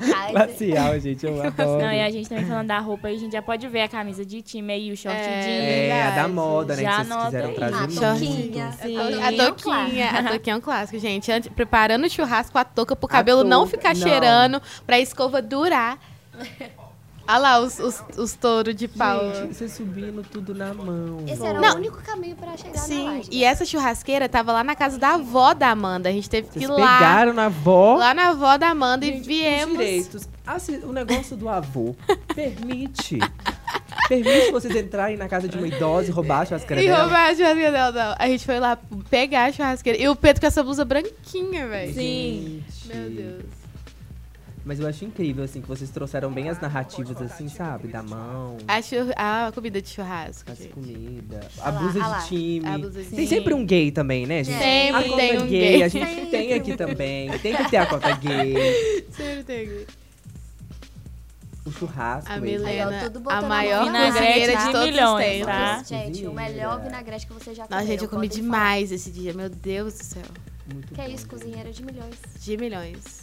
glacial, 0.30 1.00
gente, 1.00 1.26
eu 1.26 1.42
adoro. 1.42 1.78
Não, 1.82 1.92
e 1.92 2.00
a 2.00 2.10
gente 2.10 2.28
também 2.28 2.46
falando 2.46 2.68
da 2.68 2.78
roupa, 2.78 3.08
a 3.08 3.16
gente 3.16 3.32
já 3.32 3.42
pode 3.42 3.66
ver 3.66 3.82
a 3.82 3.88
camisa 3.88 4.24
de 4.24 4.40
time 4.42 4.72
aí, 4.72 4.92
o 4.92 4.96
short 4.96 5.18
é, 5.18 5.40
jeans. 5.42 5.90
É, 5.90 6.02
a 6.02 6.10
da 6.22 6.28
moda, 6.28 6.76
né? 6.76 6.82
Já 6.82 7.00
que 7.00 7.06
vocês 7.06 7.24
quiseram 7.24 7.54
trazer. 7.54 7.74
A 7.74 8.12
toquinha. 8.12 8.72
Sim. 8.72 8.96
A 8.96 9.32
toquinha. 9.32 10.10
A 10.10 10.22
toquinha 10.32 10.54
é 10.54 10.56
um 10.56 10.60
clássico, 10.60 10.98
gente. 10.98 11.32
Antes, 11.32 11.50
preparando 11.52 12.06
o 12.06 12.10
churrasco, 12.10 12.56
a 12.56 12.64
touca 12.64 12.94
pro 12.94 13.08
cabelo 13.08 13.42
não 13.42 13.66
ficar 13.66 13.94
não. 13.94 14.02
cheirando, 14.02 14.62
pra 14.86 15.00
escova 15.00 15.42
durar. 15.42 15.98
Olha 17.30 17.38
lá 17.38 17.60
os, 17.60 17.78
os, 17.78 18.02
os 18.18 18.34
touros 18.34 18.74
de 18.74 18.88
pau. 18.88 19.32
Gente, 19.34 19.54
você 19.54 19.68
subindo 19.68 20.22
tudo 20.22 20.54
na 20.54 20.74
mão. 20.74 21.24
Esse 21.28 21.44
era 21.44 21.60
Não. 21.60 21.74
o 21.74 21.76
único 21.76 21.98
caminho 22.02 22.36
pra 22.36 22.56
chegar 22.56 22.78
Sim, 22.78 23.04
na 23.04 23.12
laje. 23.12 23.28
e 23.32 23.44
essa 23.44 23.64
churrasqueira 23.64 24.28
tava 24.28 24.52
lá 24.52 24.64
na 24.64 24.74
casa 24.74 24.98
da 24.98 25.14
avó 25.14 25.54
da 25.54 25.70
Amanda. 25.70 26.08
A 26.08 26.12
gente 26.12 26.28
teve 26.28 26.48
Vocês 26.48 26.66
que 26.66 26.70
ir 26.70 26.74
lá. 26.74 26.98
pegaram 26.98 27.32
na 27.32 27.46
avó. 27.46 27.96
Lá 27.96 28.12
na 28.14 28.28
avó 28.30 28.56
da 28.56 28.68
Amanda 28.70 29.06
gente, 29.06 29.18
e 29.24 29.26
viemos. 29.26 29.78
Direitos. 29.78 30.28
Assim, 30.46 30.78
o 30.78 30.92
negócio 30.92 31.36
do 31.36 31.48
avô 31.48 31.94
permite 32.34 33.18
permite 34.08 34.50
vocês 34.50 34.74
entrarem 34.74 35.16
na 35.16 35.28
casa 35.28 35.46
de 35.46 35.56
uma 35.56 35.68
idosa 35.68 36.08
e 36.08 36.10
roubar 36.12 36.40
a 36.40 36.46
churrasqueira 36.46 36.82
E 36.82 36.86
dela? 36.86 37.02
roubar 37.04 37.30
a 37.30 37.34
churrasqueira 37.34 37.70
dela, 37.70 37.92
não. 37.92 38.14
A 38.18 38.26
gente 38.28 38.44
foi 38.44 38.58
lá 38.58 38.76
pegar 39.08 39.44
a 39.44 39.52
churrasqueira. 39.52 39.96
E 40.02 40.08
o 40.08 40.16
Pedro 40.16 40.40
com 40.40 40.46
essa 40.48 40.62
blusa 40.64 40.84
branquinha, 40.84 41.68
velho. 41.68 41.94
Sim. 41.94 42.64
Gente. 42.68 42.96
Meu 42.96 43.10
Deus. 43.10 43.59
Mas 44.64 44.78
eu 44.78 44.86
acho 44.86 45.04
incrível, 45.04 45.42
assim, 45.44 45.60
que 45.62 45.68
vocês 45.68 45.88
trouxeram 45.90 46.30
bem 46.30 46.48
as 46.48 46.60
narrativas, 46.60 47.20
assim, 47.22 47.48
sabe? 47.48 47.88
Da 47.88 48.02
mão, 48.02 48.58
A, 48.68 48.82
chur... 48.82 49.10
a 49.16 49.50
comida 49.54 49.80
de 49.80 49.88
churrasco, 49.88 50.50
as 50.52 50.58
gente. 50.58 50.72
Ah 51.58 51.68
a 51.68 51.70
lá, 51.70 51.78
blusa 51.78 52.00
de 52.00 52.26
time. 52.28 52.66
A 52.66 52.78
blusa 52.78 53.02
de 53.02 53.08
Tem 53.08 53.26
sempre 53.26 53.54
um 53.54 53.64
gay 53.64 53.90
também, 53.90 54.26
né, 54.26 54.44
gente? 54.44 54.58
Sempre 54.58 55.16
tem 55.16 55.38
um 55.38 55.46
gay. 55.46 55.72
gay. 55.72 55.82
A 55.82 55.88
gente 55.88 56.26
tem 56.26 56.52
aqui 56.52 56.76
também. 56.76 57.30
Tem 57.38 57.56
que 57.56 57.70
ter 57.70 57.78
a 57.78 57.86
cota 57.86 58.10
gay. 58.16 59.06
Sempre 59.10 59.44
tem. 59.44 59.86
O 61.64 61.70
churrasco. 61.70 62.30
A 62.30 62.38
mesmo. 62.38 62.66
Aí, 62.66 62.80
ó, 62.80 62.86
Milena, 62.86 63.12
a 63.26 63.42
maior 63.42 63.88
a 63.88 63.92
mão. 63.92 64.12
cozinheira 64.12 64.52
Vinagrete 64.52 64.58
de 64.58 64.66
de 64.66 64.72
todos 64.72 64.80
os 64.80 64.90
milhões, 64.90 65.26
tempos. 65.26 65.46
tá? 65.46 65.82
Gente, 65.84 66.26
o 66.26 66.32
melhor 66.32 66.80
vinagrete 66.82 67.26
que 67.26 67.32
você 67.32 67.54
já 67.54 67.66
comeu. 67.66 67.78
Nossa, 67.78 67.90
gente, 67.90 68.02
eu 68.02 68.08
comi 68.08 68.28
demais 68.28 68.92
esse 68.92 69.10
dia. 69.10 69.32
Meu 69.34 69.48
Deus 69.48 69.94
do 69.94 70.04
céu. 70.04 70.22
Muito 70.72 70.88
falar. 70.88 70.94
Que 70.94 71.00
é 71.00 71.08
bom. 71.08 71.14
isso, 71.14 71.28
cozinheira 71.28 71.70
de 71.72 71.84
milhões. 71.84 72.14
De 72.38 72.56
milhões. 72.56 73.19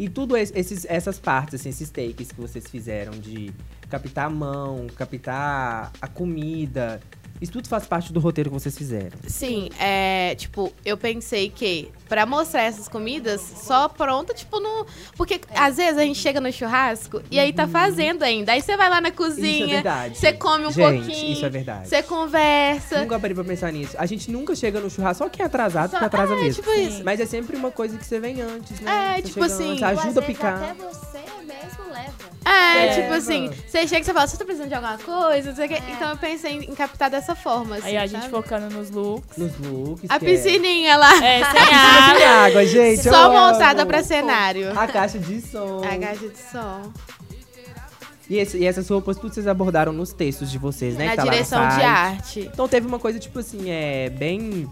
E 0.00 0.08
tudo 0.08 0.34
es- 0.34 0.50
esses, 0.56 0.86
essas 0.88 1.18
partes, 1.18 1.56
assim, 1.60 1.68
esses 1.68 1.90
takes 1.90 2.32
que 2.32 2.40
vocês 2.40 2.66
fizeram 2.66 3.12
de 3.12 3.52
captar 3.90 4.28
a 4.28 4.30
mão, 4.30 4.86
captar 4.96 5.92
a 6.00 6.08
comida. 6.08 7.02
Isso 7.40 7.52
tudo 7.52 7.68
faz 7.68 7.86
parte 7.86 8.12
do 8.12 8.20
roteiro 8.20 8.50
que 8.50 8.54
vocês 8.58 8.76
fizeram. 8.76 9.16
Sim, 9.26 9.70
é, 9.78 10.34
tipo, 10.34 10.72
eu 10.84 10.96
pensei 10.96 11.48
que 11.48 11.90
pra 12.08 12.26
mostrar 12.26 12.62
essas 12.64 12.86
comidas 12.88 13.40
só 13.40 13.88
pronta, 13.88 14.34
tipo, 14.34 14.60
no. 14.60 14.86
Porque 15.16 15.40
às 15.54 15.76
vezes 15.78 15.96
a 15.98 16.02
gente 16.02 16.18
chega 16.18 16.40
no 16.40 16.52
churrasco 16.52 17.22
e 17.30 17.38
aí 17.38 17.52
tá 17.52 17.66
fazendo 17.66 18.22
ainda. 18.22 18.52
Aí 18.52 18.60
você 18.60 18.76
vai 18.76 18.90
lá 18.90 19.00
na 19.00 19.08
Uhum. 19.08 19.14
Isso 19.14 19.22
é 19.22 19.26
cozinha, 19.26 19.66
verdade. 19.68 20.18
você 20.18 20.32
come 20.34 20.66
um 20.66 20.70
Gente, 20.72 21.04
pouquinho. 21.06 21.32
isso 21.32 21.46
é 21.46 21.48
verdade. 21.48 21.88
Você 21.88 22.02
conversa. 22.02 23.00
Nunca 23.00 23.18
parei 23.18 23.34
pra 23.34 23.44
pensar 23.44 23.72
nisso. 23.72 23.94
A 23.98 24.06
gente 24.06 24.30
nunca 24.30 24.54
chega 24.54 24.80
no 24.80 24.90
churrasco, 24.90 25.24
só 25.24 25.30
quem 25.30 25.42
é 25.42 25.46
atrasado 25.46 25.90
Só- 25.92 25.98
que 25.98 26.04
atrasa 26.04 26.34
é, 26.34 26.36
mesmo. 26.36 26.62
tipo 26.62 26.74
isso. 26.78 27.02
Mas 27.04 27.20
é 27.20 27.26
sempre 27.26 27.56
uma 27.56 27.70
coisa 27.70 27.96
que 27.96 28.04
você 28.04 28.18
vem 28.20 28.40
antes, 28.42 28.78
né? 28.80 28.90
É, 29.18 29.22
Você 29.22 29.28
tipo 29.28 29.44
assim, 29.44 29.70
antes, 29.72 29.82
ajuda 29.82 30.20
a 30.20 30.22
picar. 30.22 30.62
Até 30.62 30.74
você 30.74 31.18
leva. 32.02 32.30
É, 32.44 32.86
É, 32.86 33.02
tipo 33.02 33.12
assim, 33.14 33.42
mano. 33.48 33.54
você 33.68 33.86
chega 33.86 34.00
e 34.00 34.04
você 34.04 34.12
fala, 34.14 34.26
você 34.26 34.36
tá 34.36 34.44
precisando 34.44 34.68
de 34.68 34.74
alguma 34.74 34.98
coisa? 34.98 35.50
Não 35.50 35.56
sei 35.56 35.66
o 35.66 35.68
quê. 35.68 35.74
É. 35.74 35.90
Então 35.92 36.08
eu 36.10 36.16
pensei 36.16 36.52
em, 36.52 36.64
em 36.70 36.74
captar 36.74 37.10
dessa 37.10 37.34
forma, 37.34 37.76
assim, 37.76 37.88
Aí 37.88 37.96
a 37.96 38.06
gente 38.06 38.20
sabe? 38.22 38.30
focando 38.30 38.70
nos 38.74 38.90
looks. 38.90 39.36
Nos 39.36 39.52
looks. 39.58 40.10
A 40.10 40.18
que 40.18 40.24
piscininha 40.26 40.96
lá, 40.96 41.14
É, 41.16 41.44
sem 41.44 41.60
É... 41.60 41.74
água. 41.74 42.18
Sem 42.18 42.26
água, 42.26 42.66
gente. 42.66 43.02
só 43.02 43.26
amo. 43.26 43.52
montada 43.52 43.84
pra 43.86 44.02
cenário. 44.02 44.78
A 44.78 44.86
caixa 44.86 45.18
de 45.18 45.40
som. 45.42 45.82
A 45.84 45.98
caixa 45.98 46.28
de 46.28 46.38
som. 46.38 46.92
E, 48.28 48.36
esse- 48.38 48.58
e 48.58 48.64
essas 48.66 48.88
roupas, 48.88 49.16
tudo 49.18 49.34
vocês 49.34 49.48
abordaram 49.48 49.92
nos 49.92 50.12
textos 50.12 50.50
de 50.50 50.56
vocês, 50.58 50.94
né? 50.96 51.06
Na 51.06 51.16
tá 51.16 51.24
lá 51.24 51.26
no 51.26 51.32
direção 51.32 51.68
de 51.68 51.82
arte. 51.82 52.40
Então 52.52 52.68
teve 52.68 52.86
uma 52.86 52.98
coisa, 52.98 53.18
tipo 53.18 53.38
assim, 53.40 53.68
é 53.70 54.08
bem. 54.08 54.70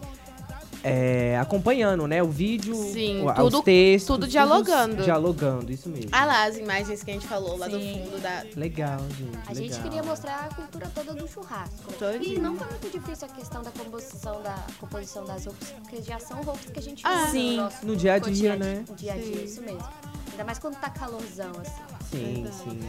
É, 0.88 1.38
acompanhando, 1.38 2.06
né? 2.06 2.22
O 2.22 2.28
vídeo, 2.28 2.74
Sim, 2.74 3.26
o- 3.26 3.32
tudo- 3.34 3.58
os 3.58 3.64
textos. 3.64 4.06
tudo 4.16 4.26
dialogando. 4.28 5.02
Dialogando, 5.02 5.70
isso 5.72 5.88
mesmo. 5.88 6.10
Ah 6.12 6.24
lá, 6.24 6.44
as 6.44 6.56
imagens 6.56 7.02
que 7.02 7.10
a 7.10 7.14
gente 7.14 7.26
falou 7.26 7.56
lá 7.56 7.68
do 7.68 7.78
Sim. 7.78 8.02
fundo 8.04 8.20
da. 8.22 8.44
Legal, 8.56 9.00
gente. 9.18 9.38
A 9.46 9.54
gente 9.54 9.68
legal. 9.70 9.82
queria 9.82 10.02
mostrar 10.02 10.48
a 10.50 10.54
cultura 10.54 10.90
toda 10.94 11.14
do 11.14 11.28
churrasco. 11.28 11.92
Todinho. 11.98 12.36
E 12.36 12.38
não 12.38 12.56
foi 12.56 12.66
muito 12.68 12.90
difícil 12.90 13.28
a 13.28 13.34
questão 13.34 13.62
da 13.62 13.70
composição, 13.70 14.42
da 14.42 14.56
composição 14.80 15.24
das 15.24 15.44
roupas, 15.46 15.68
porque 15.82 16.02
já 16.02 16.18
são 16.18 16.42
roupas 16.42 16.66
que 16.66 16.78
a 16.78 16.82
gente 16.82 17.06
Ah, 17.06 17.22
usa 17.22 17.30
sim. 17.30 17.56
no 17.56 17.62
nosso 17.64 17.86
No 17.86 17.96
dia 17.96 18.14
a 18.14 18.18
dia, 18.18 18.28
cotidiano, 18.28 18.64
né? 18.64 18.84
No 18.88 18.94
dia 18.96 19.12
a 19.12 19.16
dia, 19.16 19.42
isso 19.44 19.60
mesmo. 19.62 19.84
Ainda 20.32 20.44
mais 20.44 20.58
quando 20.58 20.76
tá 20.76 20.88
calorzão, 20.90 21.50
assim. 21.60 21.82
Sim, 22.10 22.46
sim. 22.64 22.80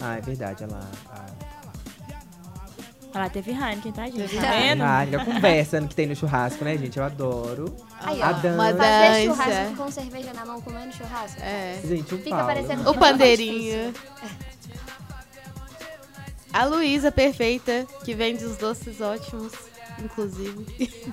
Ah, 0.00 0.16
é 0.16 0.20
verdade, 0.20 0.64
olha 0.64 0.72
lá. 0.72 0.90
a- 1.12 1.39
Olha 3.12 3.24
lá, 3.24 3.28
teve 3.30 3.50
Heineken, 3.50 3.92
tá, 3.92 4.04
gente? 4.04 4.16
Teve 4.18 4.36
Tá 4.38 4.54
Heineken. 4.54 4.68
vendo? 4.68 4.82
Ah, 4.82 5.00
a 5.22 5.24
conversa 5.24 5.80
que 5.82 5.94
tem 5.94 6.06
no 6.06 6.14
churrasco, 6.14 6.64
né, 6.64 6.76
gente? 6.78 6.96
Eu 6.96 7.04
adoro. 7.04 7.74
Aí, 8.00 8.22
A 8.22 8.28
ó, 8.30 8.32
dança. 8.34 8.48
Uma 8.54 8.72
dança. 8.72 9.22
churrasco 9.24 9.76
com 9.76 9.90
cerveja 9.90 10.32
na 10.32 10.46
mão, 10.46 10.60
comendo 10.60 10.92
churrasco. 10.94 11.40
É. 11.42 11.80
Gente, 11.84 12.14
o 12.14 12.18
Fica 12.18 12.30
Paulo. 12.30 12.46
parecendo 12.46 12.88
O 12.90 12.94
pandeirinho. 12.94 13.92
A 16.52 16.64
Luísa 16.64 17.10
perfeita, 17.12 17.86
que 18.04 18.14
vende 18.14 18.44
os 18.44 18.56
doces 18.56 19.00
ótimos, 19.00 19.52
inclusive. 20.02 20.66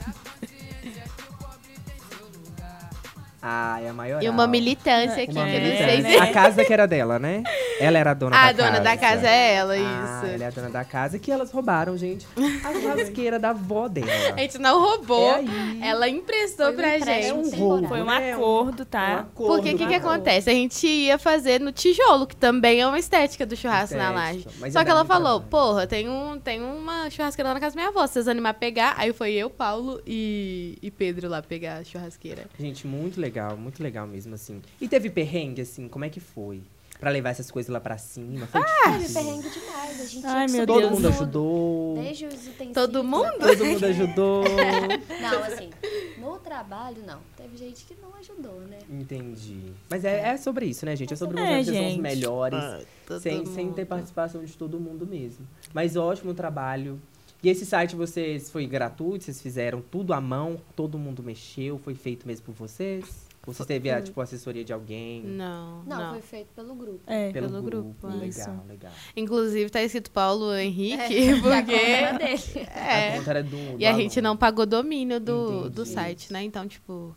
Ah, 3.50 3.80
é 3.82 3.90
a 3.90 3.94
maior. 3.94 4.22
E 4.22 4.28
uma 4.28 4.48
militância 4.48 5.24
aqui, 5.24 5.32
Uma 5.32 5.46
que 5.46 5.52
eu 5.52 5.60
não 5.60 5.62
militância, 5.68 5.86
sei 5.88 5.98
militante. 6.02 6.26
se. 6.26 6.30
A 6.30 6.34
casa 6.34 6.66
que 6.66 6.74
era 6.74 6.88
dela, 6.88 7.20
né? 7.20 7.44
Ela 7.80 8.00
era 8.00 8.12
a 8.12 8.13
dona 8.13 8.36
A 8.36 8.52
da 8.52 8.58
casa. 8.58 8.72
dona 8.72 8.80
da 8.84 8.98
casa 8.98 9.28
é 9.28 9.54
ela, 9.56 9.74
Ah, 9.74 10.22
isso. 10.24 10.34
ela 10.34 10.44
é 10.44 10.48
a 10.48 10.50
dona 10.50 10.70
da 10.70 10.84
casa 10.86 11.20
que 11.20 11.32
elas 11.32 11.52
roubaram, 11.52 11.98
gente. 11.98 12.26
A 12.63 12.74
churrasqueira 12.80 13.38
da 13.40 13.50
avó 13.52 13.88
dela. 13.88 14.08
A 14.36 14.40
gente 14.42 14.58
não 14.58 14.80
roubou. 14.82 15.34
É. 15.34 15.88
Ela 15.88 16.10
emprestou 16.10 16.66
Foi 16.68 16.74
um 16.74 16.78
pra 16.78 16.98
gente. 17.00 17.28
É 17.28 17.34
um 17.34 17.50
roubo, 17.50 17.88
Foi 17.88 18.02
um 18.02 18.06
né? 18.06 18.34
acordo, 18.34 18.82
Um 18.84 18.86
tá? 18.86 19.20
acordo, 19.20 19.54
Porque 19.56 19.74
o 19.74 19.78
que, 19.78 19.88
que 19.88 19.94
acontece? 19.96 20.50
A 20.50 20.54
gente 20.54 20.88
ia 20.88 21.18
fazer 21.18 21.60
no 21.62 21.72
tijolo, 21.72 22.26
que 22.28 22.36
também 22.36 22.82
é 22.82 22.88
uma 22.88 23.00
estética 23.00 23.46
do 23.46 23.56
churrasco 23.56 23.96
na 23.98 24.10
laje. 24.12 24.40
Estética, 24.40 24.60
mas 24.62 24.74
Só 24.74 24.80
ia 24.80 24.86
que 24.86 24.92
ela 24.92 25.06
falou, 25.06 25.40
trabalho. 25.42 25.50
porra, 25.50 25.88
tem, 25.88 26.10
um, 26.10 26.40
tem 26.40 26.62
uma 26.62 27.10
churrasqueira 27.10 27.50
lá 27.50 27.54
na 27.54 27.60
casa 27.60 27.76
da 27.76 27.82
minha 27.82 27.90
avó, 27.90 28.06
se 28.08 28.13
vocês 28.13 28.28
animar 28.28 28.50
a 28.50 28.54
pegar. 28.54 28.96
Aí 28.98 29.13
foi 29.13 29.34
eu, 29.34 29.50
Paulo 29.50 30.02
e, 30.06 30.78
e 30.82 30.90
Pedro 30.92 31.30
lá 31.30 31.42
pegar 31.42 31.78
a 31.78 31.84
churrasqueira. 31.84 32.46
Gente, 32.60 32.88
muito 32.88 33.20
legal, 33.22 33.56
muito 33.58 33.82
legal 33.84 34.08
mesmo, 34.08 34.34
assim. 34.36 34.62
E 34.82 34.88
teve 34.88 35.10
perrengue, 35.10 35.62
assim, 35.62 35.88
como 35.88 36.06
é 36.06 36.10
que 36.10 36.20
foi? 36.20 36.62
Pra 37.00 37.12
levar 37.12 37.30
essas 37.30 37.52
coisas 37.52 37.72
lá 37.72 37.80
pra 37.80 37.98
cima? 37.98 38.48
Foi 38.48 38.60
Teve 38.64 38.98
difícil? 38.98 39.22
perrengue 39.22 39.50
demais. 39.52 40.02
A 40.02 40.06
gente 40.06 40.26
Ai, 40.26 40.48
meu 40.48 40.66
Todo 40.66 40.80
Deus. 40.80 40.92
mundo 40.94 41.08
ajudou. 41.10 41.96
Desde 41.96 42.26
os 42.26 42.34
utensílios. 42.34 42.74
Todo 42.74 43.04
mundo? 43.04 43.32
Todo 43.40 43.66
mundo 43.66 43.86
ajudou. 43.86 44.44
Não, 45.22 45.44
assim, 45.44 45.70
no 46.18 46.40
trabalho, 46.40 47.04
não. 47.06 47.20
Teve 47.36 47.56
gente 47.58 47.86
que 47.86 47.96
não 48.02 48.14
ajudou, 48.16 48.62
né? 48.62 48.80
Entendi. 48.90 49.74
Mas 49.90 50.04
é, 50.06 50.30
é 50.30 50.38
sobre 50.38 50.66
isso, 50.66 50.86
né, 50.86 50.96
gente? 50.96 51.14
É 51.14 51.16
sobre 51.16 51.40
É, 51.40 51.64
vocês 51.64 51.78
são 51.78 51.88
os 51.90 51.98
melhores. 51.98 52.60
Todo 53.06 53.20
sem, 53.22 53.46
sem 53.46 53.72
ter 53.74 53.86
participação 53.86 54.44
de 54.44 54.54
todo 54.54 54.80
mundo 54.80 55.06
mesmo. 55.06 55.46
Mas 55.74 55.96
ótimo 55.96 56.34
trabalho. 56.34 57.00
E 57.44 57.50
esse 57.50 57.66
site 57.66 57.96
vocês 57.96 58.50
foi 58.50 58.66
gratuito? 58.66 59.26
Vocês 59.26 59.40
fizeram 59.42 59.82
tudo 59.82 60.14
à 60.14 60.20
mão? 60.22 60.60
Todo 60.76 60.98
mundo 60.98 61.22
mexeu? 61.22 61.78
Foi 61.78 61.94
feito 61.94 62.28
mesmo 62.28 62.46
por 62.48 62.56
vocês? 62.56 63.27
Ou 63.48 63.54
você 63.54 63.64
teve 63.66 63.90
a, 63.90 64.02
tipo, 64.02 64.20
assessoria 64.20 64.64
de 64.64 64.74
alguém? 64.74 65.24
Não, 65.24 65.82
Não, 65.86 65.98
não. 65.98 66.12
foi 66.12 66.22
feito 66.22 66.50
pelo 66.54 66.76
grupo. 66.76 67.00
É. 67.08 67.32
pelo 67.32 67.62
grupo, 67.64 68.08
Legal, 68.08 68.26
isso. 68.28 68.50
legal. 68.68 68.92
Inclusive, 69.16 69.70
tá 69.70 69.82
escrito 69.82 70.12
Paulo 70.12 70.54
Henrique, 70.54 71.02
É, 71.02 71.32
a 71.32 71.42
conta 71.42 71.72
era 71.72 72.12
porque... 72.20 72.26
dele. 72.54 72.68
A 72.76 72.80
É. 72.98 73.18
conta 73.18 73.30
era 73.30 73.44
do, 73.44 73.50
do 73.50 73.80
E 73.82 73.86
a 73.86 73.94
gente 73.94 74.20
aluno. 74.20 74.30
não 74.34 74.38
pagou 74.38 74.66
domínio 74.66 75.20
do, 75.20 75.70
do 75.70 75.86
site, 75.86 76.32
né? 76.34 76.44
Então, 76.44 76.68
tipo... 76.68 77.16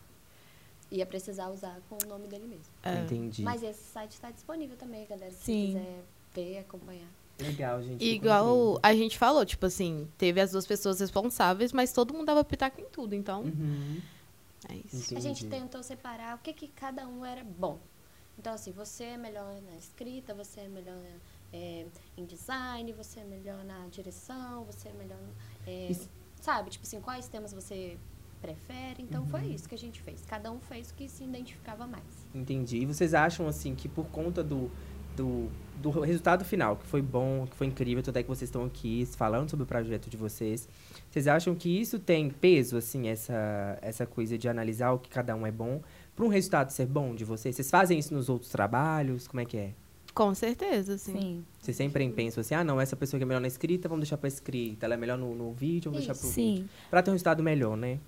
Ia 0.93 1.05
precisar 1.07 1.49
usar 1.51 1.79
com 1.89 1.97
o 2.05 2.09
nome 2.09 2.27
dele 2.27 2.45
mesmo. 2.49 2.65
é. 2.83 3.01
Entendi. 3.03 3.43
Mas 3.43 3.63
esse 3.63 3.83
site 3.93 4.13
está 4.13 4.31
disponível 4.31 4.77
também, 4.77 5.07
galera. 5.09 5.31
Se 5.33 5.45
Sim. 5.45 5.67
quiser 5.67 6.05
ver, 6.35 6.59
acompanhar. 6.59 7.07
Legal, 7.41 7.83
gente. 7.83 8.05
Igual 8.05 8.79
a 8.83 8.93
gente 8.95 9.17
falou, 9.19 9.45
tipo 9.47 9.65
assim, 9.67 10.07
teve 10.19 10.41
as 10.41 10.51
duas 10.53 10.67
pessoas 10.67 11.01
responsáveis, 11.01 11.73
mas 11.73 11.93
todo 11.93 12.13
mundo 12.13 12.27
dava 12.27 12.45
pitaco 12.45 12.81
em 12.81 12.85
tudo, 12.87 13.15
então. 13.15 13.43
Uhum. 13.43 13.99
É 14.69 14.77
isso. 14.85 15.17
A 15.17 15.21
gente 15.21 15.45
Entendi. 15.47 15.63
tentou 15.63 15.83
separar 15.83 16.37
o 16.37 16.39
que, 16.41 16.53
que 16.53 16.69
cada 16.69 17.07
um 17.09 17.25
era 17.25 17.43
bom. 17.45 17.79
Então, 18.39 18.55
assim, 18.55 18.73
você 18.73 19.05
é 19.05 19.17
melhor 19.17 19.61
na 19.63 19.77
escrita, 19.77 20.33
você 20.35 20.61
é 20.61 20.69
melhor 20.69 20.99
é, 21.53 21.87
em 22.17 22.25
design, 22.25 22.93
você 22.93 23.21
é 23.21 23.25
melhor 23.25 23.63
na 23.65 23.87
direção, 23.89 24.65
você 24.65 24.89
é 24.89 24.93
melhor. 24.93 25.19
é, 25.67 25.91
sabe? 26.41 26.71
Tipo 26.71 26.87
assim, 26.87 27.01
quais 27.01 27.29
temas 27.29 27.53
você 27.53 27.99
prefere? 28.41 29.03
Então, 29.03 29.27
foi 29.27 29.43
Uhum. 29.43 29.51
isso 29.55 29.69
que 29.69 29.75
a 29.75 29.79
gente 29.79 30.01
fez. 30.01 30.25
Cada 30.25 30.51
um 30.51 30.59
fez 30.61 30.91
o 30.91 30.95
que 30.95 31.07
se 31.09 31.25
identificava 31.25 31.87
mais. 31.87 32.05
Entendi. 32.35 32.79
E 32.79 32.87
vocês 32.87 33.13
acham, 33.13 33.47
assim, 33.47 33.75
que 33.75 33.89
por 33.89 34.07
conta 34.07 34.43
do, 34.43 34.71
do, 35.15 35.51
do 35.81 35.91
resultado 35.91 36.45
final, 36.45 36.77
que 36.77 36.87
foi 36.87 37.01
bom, 37.01 37.47
que 37.47 37.57
foi 37.57 37.67
incrível, 37.67 38.03
tanto 38.03 38.17
é 38.19 38.23
que 38.23 38.29
vocês 38.29 38.49
estão 38.49 38.65
aqui 38.65 39.07
falando 39.17 39.49
sobre 39.49 39.65
o 39.65 39.67
projeto 39.67 40.11
de 40.11 40.17
vocês, 40.17 40.69
vocês 41.11 41.27
acham 41.27 41.55
que 41.55 41.81
isso 41.81 41.99
tem 41.99 42.31
peso, 42.31 42.77
assim, 42.77 43.09
essa, 43.09 43.79
essa 43.81 44.07
coisa 44.07 44.37
de 44.37 44.49
analisar 44.49 44.93
o 44.93 44.99
que 44.99 45.09
cada 45.09 45.35
um 45.35 45.47
é 45.47 45.51
bom, 45.51 45.81
para 46.15 46.25
um 46.25 46.29
resultado 46.29 46.71
ser 46.71 46.87
bom 46.87 47.15
de 47.15 47.25
vocês? 47.25 47.57
Vocês 47.57 47.71
fazem 47.71 47.99
isso 47.99 48.13
nos 48.13 48.29
outros 48.29 48.51
trabalhos? 48.51 49.27
Como 49.27 49.41
é 49.41 49.45
que 49.45 49.57
é? 49.57 49.73
Com 50.13 50.35
certeza, 50.35 50.99
sim. 50.99 51.13
Sim. 51.13 51.45
Vocês 51.61 51.77
sempre 51.77 52.09
pensam 52.11 52.41
assim, 52.41 52.55
ah, 52.55 52.65
não, 52.65 52.81
essa 52.81 52.97
pessoa 52.97 53.19
que 53.19 53.23
é 53.23 53.27
melhor 53.27 53.41
na 53.41 53.47
escrita, 53.47 53.89
vamos 53.89 54.03
deixar 54.03 54.19
pra 54.19 54.29
escrita. 54.29 54.87
Ela 54.87 54.95
é 54.95 54.97
melhor 54.97 55.17
no, 55.17 55.35
no 55.35 55.53
vídeo, 55.53 55.91
vamos 55.91 56.07
deixar 56.07 56.21
pro 56.21 56.29
vídeo. 56.29 56.63
Sim. 56.63 56.69
Pra 56.91 57.03
ter 57.03 57.11
um 57.11 57.15
resultado 57.15 57.43
melhor, 57.43 57.77
né? 57.77 57.99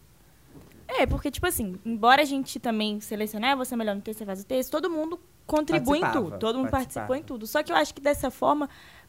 É, 0.88 1.06
porque, 1.06 1.30
tipo 1.30 1.46
assim, 1.46 1.76
embora 1.84 2.22
a 2.22 2.24
gente 2.24 2.60
também 2.60 3.00
selecionar, 3.00 3.56
você 3.56 3.74
é 3.74 3.76
melhor 3.76 3.94
no 3.94 4.02
texto, 4.02 4.18
você 4.18 4.26
faz 4.26 4.42
o 4.42 4.44
texto, 4.44 4.70
todo 4.70 4.90
mundo 4.90 5.18
contribui 5.46 5.98
em 5.98 6.10
tudo. 6.12 6.38
Todo 6.38 6.58
mundo 6.58 6.70
participou 6.70 7.16
em 7.16 7.22
tudo. 7.22 7.46
Só 7.46 7.62
que 7.62 7.72
eu 7.72 7.76
acho 7.76 7.94
que 7.94 8.00
dessa 8.00 8.30
forma 8.30 8.68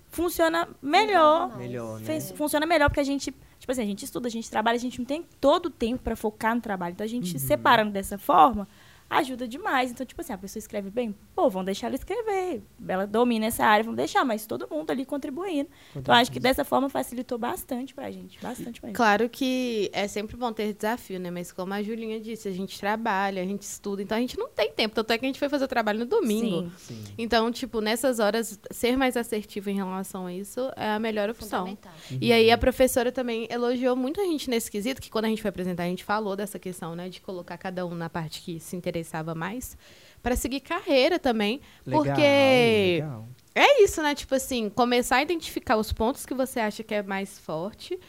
funciona 0.09 0.67
melhor. 0.81 1.57
Melhor, 1.57 1.99
né? 1.99 2.05
Fez- 2.05 2.31
funciona 2.31 2.65
melhor 2.65 2.89
porque 2.89 2.99
a 2.99 3.03
gente, 3.03 3.33
tipo 3.59 3.71
assim, 3.71 3.81
a 3.81 3.85
gente 3.85 4.05
estuda, 4.05 4.27
a 4.27 4.31
gente 4.31 4.49
trabalha, 4.49 4.75
a 4.75 4.79
gente 4.79 4.99
não 4.99 5.05
tem 5.05 5.25
todo 5.41 5.67
o 5.67 5.69
tempo 5.69 6.03
pra 6.03 6.15
focar 6.15 6.53
no 6.55 6.61
trabalho. 6.61 6.93
Então 6.93 7.05
a 7.05 7.09
gente 7.09 7.33
Uhum. 7.33 7.39
separando 7.39 7.91
dessa 7.91 8.17
forma, 8.17 8.67
ajuda 9.09 9.47
demais. 9.47 9.91
Então, 9.91 10.05
tipo 10.05 10.21
assim, 10.21 10.33
a 10.33 10.37
pessoa 10.37 10.59
escreve 10.59 10.89
bem, 10.89 11.15
pô, 11.35 11.49
vamos 11.49 11.65
deixar 11.65 11.87
ela 11.87 11.95
escrever. 11.95 12.63
Ela 12.87 13.05
domina 13.05 13.45
essa 13.45 13.65
área, 13.65 13.83
vamos 13.83 13.97
deixar, 13.97 14.25
mas 14.25 14.45
todo 14.45 14.67
mundo 14.69 14.91
ali 14.91 15.05
contribuindo. 15.05 15.69
Então, 15.95 16.13
acho 16.15 16.31
que 16.31 16.39
dessa 16.39 16.63
forma 16.63 16.89
facilitou 16.89 17.37
bastante 17.37 17.93
pra 17.93 18.09
gente, 18.11 18.39
bastante 18.41 18.81
mesmo. 18.83 18.95
Claro 18.95 19.29
que 19.29 19.89
é 19.93 20.07
sempre 20.07 20.35
bom 20.35 20.51
ter 20.51 20.73
desafio, 20.73 21.19
né? 21.19 21.29
Mas 21.29 21.51
como 21.51 21.73
a 21.73 21.81
Julinha 21.81 22.19
disse, 22.19 22.47
a 22.47 22.51
gente 22.51 22.79
trabalha, 22.79 23.41
a 23.41 23.45
gente 23.45 23.61
estuda, 23.61 24.01
então 24.01 24.17
a 24.17 24.21
gente 24.21 24.37
não 24.37 24.49
tem 24.49 24.71
tempo. 24.71 24.95
Tanto 24.95 25.11
é 25.11 25.17
que 25.17 25.25
a 25.25 25.27
gente 25.27 25.39
foi 25.39 25.49
fazer 25.49 25.65
o 25.65 25.67
trabalho 25.67 25.99
no 25.99 26.05
domingo. 26.05 26.71
Sim. 26.77 26.95
Sim. 26.95 27.03
Então, 27.17 27.51
tipo, 27.51 27.81
nessas 27.81 28.19
horas, 28.19 28.59
ser 28.71 28.97
mais 28.97 29.15
assertivo 29.15 29.69
em 29.69 29.75
relação 29.75 30.25
a 30.25 30.33
isso 30.33 30.59
é 30.75 30.89
a 30.89 30.99
melhor 30.99 31.29
opção. 31.29 31.65
Uhum. 31.67 32.17
E 32.21 32.31
aí 32.31 32.51
a 32.51 32.57
professora 32.57 33.11
também 33.11 33.47
elogiou 33.49 33.95
muito 33.95 34.19
a 34.19 34.23
gente 34.23 34.49
nesse 34.49 34.69
quesito, 34.69 35.01
que 35.01 35.09
quando 35.09 35.25
a 35.25 35.27
gente 35.27 35.41
foi 35.41 35.49
apresentar, 35.49 35.83
a 35.83 35.87
gente 35.87 36.03
falou 36.03 36.35
dessa 36.35 36.57
questão, 36.59 36.95
né? 36.95 37.09
De 37.09 37.21
colocar 37.21 37.57
cada 37.57 37.85
um 37.85 37.93
na 37.93 38.09
parte 38.09 38.41
que 38.41 38.59
se 38.59 38.75
interessava 38.93 39.33
mais, 39.33 39.75
para 40.21 40.35
seguir 40.35 40.59
carreira 40.59 41.17
também. 41.17 41.59
Legal, 41.85 42.03
porque 42.03 42.21
legal. 43.01 43.27
é 43.55 43.83
isso, 43.83 44.01
né? 44.01 44.13
Tipo 44.13 44.35
assim, 44.35 44.69
começar 44.69 45.17
a 45.17 45.21
identificar 45.23 45.77
os 45.77 45.91
pontos 45.91 46.25
que 46.25 46.33
você 46.33 46.59
acha 46.59 46.83
que 46.83 46.93
é 46.93 47.01
mais 47.01 47.39
forte 47.39 47.99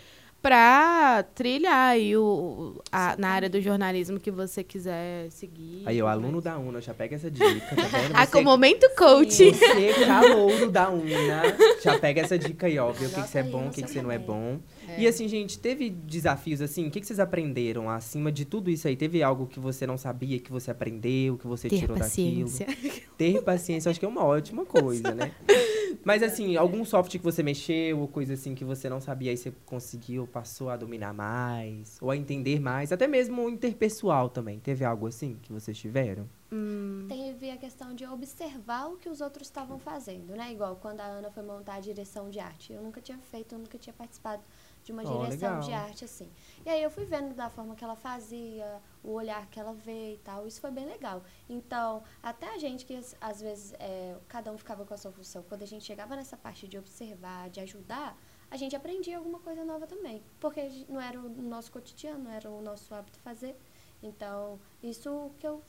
para 0.44 1.22
trilhar 1.34 1.92
aí 1.92 2.14
o, 2.14 2.78
a, 2.92 3.16
na 3.16 3.30
área 3.30 3.48
do 3.48 3.62
jornalismo 3.62 4.20
que 4.20 4.30
você 4.30 4.62
quiser 4.62 5.30
seguir. 5.30 5.84
Aí, 5.86 6.02
o 6.02 6.06
aluno 6.06 6.38
da 6.38 6.58
UNA 6.58 6.82
já 6.82 6.92
pega 6.92 7.16
essa 7.16 7.30
dica, 7.30 7.74
tá 7.74 7.82
vendo? 7.84 8.12
Ah, 8.12 8.26
com 8.26 8.40
o 8.40 8.44
momento 8.44 8.86
coach. 8.94 9.52
Você, 9.52 10.04
calouro 10.04 10.70
da 10.70 10.90
UNA, 10.90 11.44
já 11.82 11.98
pega 11.98 12.20
essa 12.20 12.38
dica 12.38 12.66
aí, 12.66 12.78
ó. 12.78 12.92
Ver 12.92 13.06
o 13.06 13.08
que, 13.08 13.22
que 13.22 13.28
você 13.28 13.38
é 13.38 13.42
bom, 13.42 13.68
o 13.68 13.70
que, 13.70 13.82
que 13.84 13.90
você 13.90 14.02
não 14.02 14.12
é 14.12 14.18
bom. 14.18 14.60
É. 14.86 15.00
E 15.00 15.06
assim, 15.06 15.26
gente, 15.28 15.58
teve 15.58 15.88
desafios 15.88 16.60
assim? 16.60 16.88
O 16.88 16.90
que, 16.90 17.00
que 17.00 17.06
vocês 17.06 17.18
aprenderam 17.18 17.88
acima 17.88 18.30
de 18.30 18.44
tudo 18.44 18.70
isso 18.70 18.86
aí? 18.86 18.96
Teve 18.96 19.22
algo 19.22 19.46
que 19.46 19.58
você 19.58 19.86
não 19.86 19.96
sabia, 19.96 20.38
que 20.38 20.52
você 20.52 20.70
aprendeu, 20.70 21.38
que 21.38 21.46
você 21.46 21.70
Ter 21.70 21.78
tirou 21.78 21.96
paciência. 21.96 22.66
daquilo? 22.66 22.92
Ter 23.16 23.42
paciência, 23.42 23.88
acho 23.88 23.98
que 23.98 24.04
é 24.04 24.08
uma 24.08 24.24
ótima 24.24 24.66
coisa, 24.66 25.14
né? 25.14 25.32
Mas 26.04 26.22
assim, 26.22 26.56
algum 26.56 26.84
software 26.84 27.18
que 27.18 27.24
você 27.24 27.42
mexeu, 27.42 28.00
ou 28.00 28.08
coisa 28.08 28.34
assim 28.34 28.54
que 28.54 28.64
você 28.64 28.88
não 28.88 29.00
sabia, 29.00 29.30
aí 29.30 29.36
você 29.36 29.52
conseguiu, 29.64 30.26
passou 30.26 30.68
a 30.68 30.76
dominar 30.76 31.14
mais, 31.14 31.98
ou 32.00 32.10
a 32.10 32.16
entender 32.16 32.60
mais, 32.60 32.92
até 32.92 33.06
mesmo 33.06 33.48
interpessoal 33.48 34.28
também. 34.28 34.60
Teve 34.60 34.84
algo 34.84 35.06
assim 35.06 35.38
que 35.42 35.52
vocês 35.52 35.76
tiveram? 35.76 36.28
Hum. 36.52 37.06
Teve 37.08 37.50
a 37.50 37.56
questão 37.56 37.94
de 37.94 38.06
observar 38.06 38.86
o 38.86 38.96
que 38.96 39.08
os 39.08 39.20
outros 39.20 39.48
estavam 39.48 39.78
fazendo, 39.78 40.36
né? 40.36 40.52
Igual 40.52 40.76
quando 40.76 41.00
a 41.00 41.04
Ana 41.04 41.30
foi 41.30 41.42
montar 41.42 41.74
a 41.74 41.80
direção 41.80 42.30
de 42.30 42.38
arte. 42.38 42.72
Eu 42.72 42.82
nunca 42.82 43.00
tinha 43.00 43.18
feito, 43.18 43.54
eu 43.54 43.58
nunca 43.58 43.78
tinha 43.78 43.94
participado 43.94 44.42
de 44.84 44.92
uma 44.92 45.02
oh, 45.02 45.24
direção 45.24 45.54
legal. 45.54 45.60
de 45.60 45.72
arte 45.72 46.04
assim. 46.04 46.30
E 46.64 46.68
aí 46.68 46.82
eu 46.82 46.90
fui 46.90 47.04
vendo 47.06 47.34
da 47.34 47.48
forma 47.48 47.74
que 47.74 47.82
ela 47.82 47.96
fazia, 47.96 48.80
o 49.02 49.12
olhar 49.12 49.46
que 49.46 49.58
ela 49.58 49.72
vê 49.72 50.14
e 50.14 50.18
tal. 50.18 50.46
Isso 50.46 50.60
foi 50.60 50.70
bem 50.70 50.86
legal. 50.86 51.22
Então, 51.48 52.02
até 52.22 52.54
a 52.54 52.58
gente 52.58 52.84
que 52.84 53.00
às 53.20 53.40
vezes 53.40 53.72
é, 53.78 54.16
cada 54.28 54.52
um 54.52 54.58
ficava 54.58 54.84
com 54.84 54.92
a 54.92 54.96
sua 54.96 55.10
função, 55.10 55.42
quando 55.48 55.62
a 55.62 55.66
gente 55.66 55.84
chegava 55.84 56.14
nessa 56.14 56.36
parte 56.36 56.68
de 56.68 56.78
observar, 56.78 57.48
de 57.48 57.60
ajudar, 57.60 58.16
a 58.50 58.56
gente 58.56 58.76
aprendia 58.76 59.16
alguma 59.16 59.40
coisa 59.40 59.64
nova 59.64 59.86
também. 59.86 60.22
Porque 60.38 60.84
não 60.88 61.00
era 61.00 61.18
o 61.18 61.28
nosso 61.28 61.72
cotidiano, 61.72 62.24
não 62.24 62.30
era 62.30 62.50
o 62.50 62.60
nosso 62.60 62.94
hábito 62.94 63.18
fazer. 63.20 63.56
Então, 64.02 64.60
isso 64.82 65.30
que 65.38 65.46
eu 65.46 65.62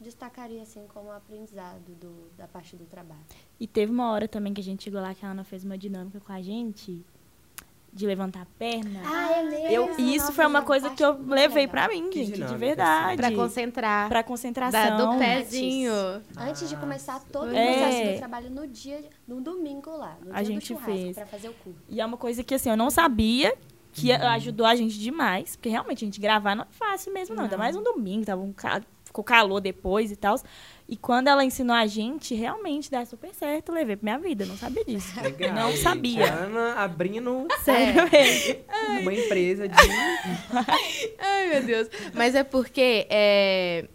destacaria 0.00 0.62
assim 0.62 0.86
como 0.86 1.10
aprendizado 1.10 1.94
do, 1.96 2.30
da 2.36 2.48
parte 2.48 2.76
do 2.76 2.86
trabalho. 2.86 3.20
E 3.58 3.66
teve 3.66 3.92
uma 3.92 4.10
hora 4.10 4.26
também 4.26 4.54
que 4.54 4.60
a 4.60 4.64
gente 4.64 4.84
chegou 4.84 5.00
lá 5.00 5.14
que 5.14 5.26
a 5.26 5.30
Ana 5.30 5.44
fez 5.44 5.64
uma 5.64 5.76
dinâmica 5.76 6.20
com 6.20 6.32
a 6.32 6.40
gente 6.40 7.04
de 7.92 8.06
levantar 8.06 8.42
a 8.42 8.46
perna. 8.58 9.00
Ah, 9.04 9.42
é? 9.42 9.72
Eu, 9.72 9.98
e 9.98 10.14
isso 10.14 10.32
foi 10.32 10.46
uma 10.46 10.62
coisa 10.62 10.90
que 10.90 11.04
eu 11.04 11.20
levei 11.26 11.66
para 11.66 11.88
mim, 11.88 12.08
que 12.08 12.24
gente, 12.24 12.42
de 12.42 12.56
verdade. 12.56 13.16
Para 13.16 13.32
concentrar. 13.32 14.08
Para 14.08 14.22
concentração. 14.22 14.96
Da, 14.96 15.04
do 15.04 15.18
pezinho. 15.18 15.92
Antes, 15.92 16.38
antes 16.38 16.68
de 16.68 16.76
começar 16.76 17.20
todo 17.32 17.54
é. 17.54 17.70
o 17.70 17.78
processo 17.78 18.12
do 18.12 18.18
trabalho 18.18 18.50
no 18.50 18.66
dia, 18.66 19.04
no 19.26 19.40
domingo 19.40 19.90
lá, 19.96 20.16
no 20.24 20.34
a 20.34 20.42
gente 20.42 20.74
fez 20.76 21.16
para 21.16 21.26
fazer 21.26 21.48
o 21.48 21.54
curso. 21.54 21.80
E 21.88 22.00
é 22.00 22.06
uma 22.06 22.16
coisa 22.16 22.44
que 22.44 22.54
assim, 22.54 22.70
eu 22.70 22.76
não 22.76 22.90
sabia 22.90 23.56
que 23.92 24.12
uhum. 24.12 24.28
ajudou 24.28 24.66
a 24.66 24.74
gente 24.76 24.98
demais, 24.98 25.56
porque 25.56 25.68
realmente 25.68 26.04
a 26.04 26.06
gente 26.06 26.20
gravar 26.20 26.54
não 26.54 26.62
é 26.64 26.68
fácil 26.70 27.12
mesmo 27.12 27.34
não, 27.34 27.42
não. 27.42 27.44
ainda 27.44 27.58
mais 27.58 27.74
um 27.74 27.82
domingo, 27.82 28.24
tava 28.24 28.40
um 28.40 28.52
ficou 29.10 29.24
calor 29.24 29.60
depois 29.60 30.10
e 30.10 30.16
tal. 30.16 30.36
E 30.88 30.96
quando 30.96 31.28
ela 31.28 31.44
ensinou 31.44 31.74
a 31.74 31.86
gente, 31.86 32.34
realmente 32.34 32.90
dá 32.90 33.04
super 33.04 33.34
certo. 33.34 33.72
Levei 33.72 33.96
pra 33.96 34.04
minha 34.04 34.18
vida, 34.18 34.46
não 34.46 34.56
sabia 34.56 34.84
disso. 34.84 35.20
Legal, 35.20 35.54
não 35.54 35.76
sabia. 35.76 36.32
Ana 36.32 36.74
abrindo 36.74 37.46
Sério, 37.62 38.02
uma 39.00 39.12
empresa 39.12 39.68
de. 39.68 39.76
Ai, 41.18 41.48
meu 41.48 41.62
Deus. 41.62 41.88
Mas 42.14 42.34
é 42.34 42.42
porque 42.42 43.06
é, 43.10 43.88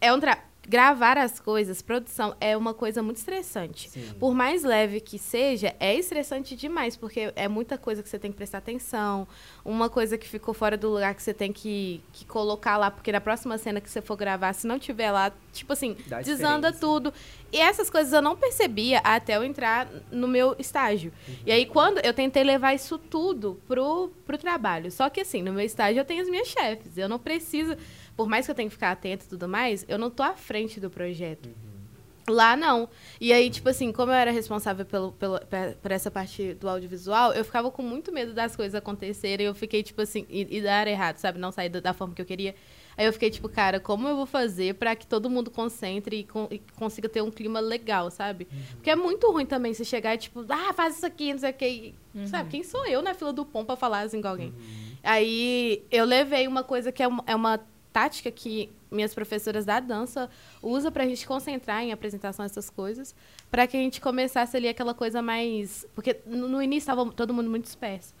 é 0.00 0.12
um 0.12 0.20
trabalho 0.20 0.47
gravar 0.68 1.16
as 1.16 1.40
coisas, 1.40 1.80
produção, 1.80 2.36
é 2.40 2.56
uma 2.56 2.74
coisa 2.74 3.02
muito 3.02 3.16
estressante. 3.16 3.88
Sim. 3.88 4.12
Por 4.20 4.34
mais 4.34 4.62
leve 4.62 5.00
que 5.00 5.18
seja, 5.18 5.74
é 5.80 5.94
estressante 5.94 6.54
demais, 6.54 6.96
porque 6.96 7.32
é 7.34 7.48
muita 7.48 7.78
coisa 7.78 8.02
que 8.02 8.08
você 8.08 8.18
tem 8.18 8.30
que 8.30 8.36
prestar 8.36 8.58
atenção, 8.58 9.26
uma 9.64 9.88
coisa 9.88 10.18
que 10.18 10.28
ficou 10.28 10.52
fora 10.52 10.76
do 10.76 10.90
lugar 10.90 11.14
que 11.14 11.22
você 11.22 11.32
tem 11.32 11.52
que, 11.52 12.02
que 12.12 12.26
colocar 12.26 12.76
lá, 12.76 12.90
porque 12.90 13.10
na 13.10 13.20
próxima 13.20 13.56
cena 13.56 13.80
que 13.80 13.88
você 13.88 14.02
for 14.02 14.16
gravar, 14.16 14.52
se 14.52 14.66
não 14.66 14.78
tiver 14.78 15.10
lá, 15.10 15.32
tipo 15.52 15.72
assim, 15.72 15.96
Dá 16.06 16.20
desanda 16.20 16.72
tudo. 16.72 17.12
E 17.50 17.58
essas 17.58 17.88
coisas 17.88 18.12
eu 18.12 18.20
não 18.20 18.36
percebia 18.36 18.98
até 18.98 19.36
eu 19.36 19.42
entrar 19.42 19.88
no 20.10 20.28
meu 20.28 20.54
estágio. 20.58 21.10
Uhum. 21.26 21.34
E 21.46 21.52
aí, 21.52 21.64
quando 21.64 21.98
eu 22.04 22.12
tentei 22.12 22.44
levar 22.44 22.74
isso 22.74 22.98
tudo 22.98 23.58
pro, 23.66 24.10
pro 24.26 24.36
trabalho. 24.36 24.90
Só 24.90 25.08
que 25.08 25.20
assim, 25.20 25.42
no 25.42 25.52
meu 25.52 25.64
estágio 25.64 26.00
eu 26.00 26.04
tenho 26.04 26.22
as 26.22 26.28
minhas 26.28 26.48
chefes. 26.48 26.98
Eu 26.98 27.08
não 27.08 27.18
preciso 27.18 27.74
por 28.18 28.28
mais 28.28 28.44
que 28.44 28.50
eu 28.50 28.54
tenha 28.56 28.68
que 28.68 28.74
ficar 28.74 28.90
atento 28.90 29.26
e 29.26 29.28
tudo 29.28 29.48
mais, 29.48 29.84
eu 29.86 29.96
não 29.96 30.10
tô 30.10 30.24
à 30.24 30.34
frente 30.34 30.80
do 30.80 30.90
projeto. 30.90 31.46
Uhum. 31.46 32.34
Lá 32.34 32.56
não. 32.56 32.88
E 33.20 33.32
aí, 33.32 33.48
tipo 33.48 33.68
assim, 33.68 33.92
como 33.92 34.10
eu 34.10 34.16
era 34.16 34.32
responsável 34.32 34.84
pelo, 34.84 35.12
pelo, 35.12 35.38
por 35.80 35.92
essa 35.92 36.10
parte 36.10 36.52
do 36.54 36.68
audiovisual, 36.68 37.32
eu 37.32 37.44
ficava 37.44 37.70
com 37.70 37.80
muito 37.80 38.10
medo 38.10 38.34
das 38.34 38.56
coisas 38.56 38.74
acontecerem. 38.74 39.46
Eu 39.46 39.54
fiquei, 39.54 39.84
tipo 39.84 40.02
assim, 40.02 40.26
e, 40.28 40.58
e 40.58 40.60
dar 40.60 40.88
errado, 40.88 41.18
sabe? 41.18 41.38
Não 41.38 41.52
sair 41.52 41.68
da, 41.68 41.78
da, 41.78 41.94
forma 41.94 42.12
que 42.12 42.20
eu 42.20 42.26
queria. 42.26 42.56
Aí 42.96 43.06
eu 43.06 43.12
fiquei, 43.12 43.30
tipo, 43.30 43.48
cara, 43.48 43.78
como 43.78 44.08
eu 44.08 44.16
vou 44.16 44.26
fazer 44.26 44.74
para 44.74 44.96
que 44.96 45.06
todo 45.06 45.30
mundo 45.30 45.48
concentre 45.48 46.16
e, 46.16 46.24
con 46.24 46.48
e, 46.50 46.58
consiga 46.74 47.08
ter 47.08 47.22
um 47.22 47.30
clima 47.30 47.60
legal, 47.60 48.10
sabe? 48.10 48.48
Uhum. 48.50 48.58
Porque 48.72 48.90
é 48.90 48.96
muito 48.96 49.30
ruim 49.30 49.46
também 49.46 49.72
se 49.74 49.84
chegar 49.84 50.16
e, 50.16 50.18
tipo, 50.18 50.44
ah, 50.48 50.72
faz 50.72 50.96
isso 50.96 51.06
aqui, 51.06 51.32
não 51.32 51.38
sei 51.38 51.50
o 51.50 51.54
quê. 51.54 51.94
Uhum. 52.12 52.26
Sabe? 52.26 52.50
Quem 52.50 52.64
sou 52.64 52.84
eu 52.84 53.00
na 53.00 53.14
fila 53.14 53.32
do 53.32 53.44
pão 53.44 53.64
pra 53.64 53.76
falar 53.76 54.00
assim 54.00 54.20
com 54.20 54.26
alguém? 54.26 54.48
Uhum. 54.48 54.88
Aí 55.04 55.84
eu 55.90 56.04
levei 56.04 56.48
uma 56.48 56.64
coisa 56.64 56.90
que 56.90 57.02
é 57.02 57.06
uma, 57.06 57.22
é 57.26 57.34
uma 57.34 57.60
tática 57.98 58.30
que 58.30 58.70
minhas 58.92 59.12
professoras 59.12 59.64
da 59.64 59.80
dança 59.80 60.30
usam 60.62 60.92
para 60.92 61.02
a 61.02 61.06
gente 61.06 61.26
concentrar 61.26 61.82
em 61.82 61.90
apresentação 61.90 62.44
essas 62.44 62.70
coisas, 62.70 63.12
para 63.50 63.66
que 63.66 63.76
a 63.76 63.80
gente 63.80 64.00
começasse 64.00 64.56
ali 64.56 64.68
aquela 64.68 64.94
coisa 64.94 65.20
mais, 65.20 65.84
porque 65.96 66.20
no, 66.24 66.62
início 66.62 66.90
estava 66.90 67.10
todo 67.10 67.34
mundo 67.34 67.50
muito 67.50 67.64
disperso, 67.64 68.14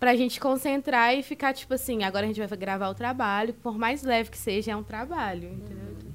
para 0.00 0.12
a 0.12 0.16
gente 0.16 0.40
concentrar 0.40 1.14
e 1.14 1.22
ficar 1.22 1.52
tipo 1.52 1.74
assim, 1.74 2.02
agora 2.02 2.24
a 2.24 2.28
gente 2.28 2.42
vai 2.42 2.58
gravar 2.58 2.88
o 2.88 2.94
trabalho, 2.94 3.52
por 3.52 3.76
mais 3.76 4.02
leve 4.02 4.30
que 4.30 4.38
seja, 4.38 4.72
é 4.72 4.76
um 4.76 4.82
trabalho, 4.82 5.48
entendeu? 5.52 5.96
Uhum. 6.02 6.12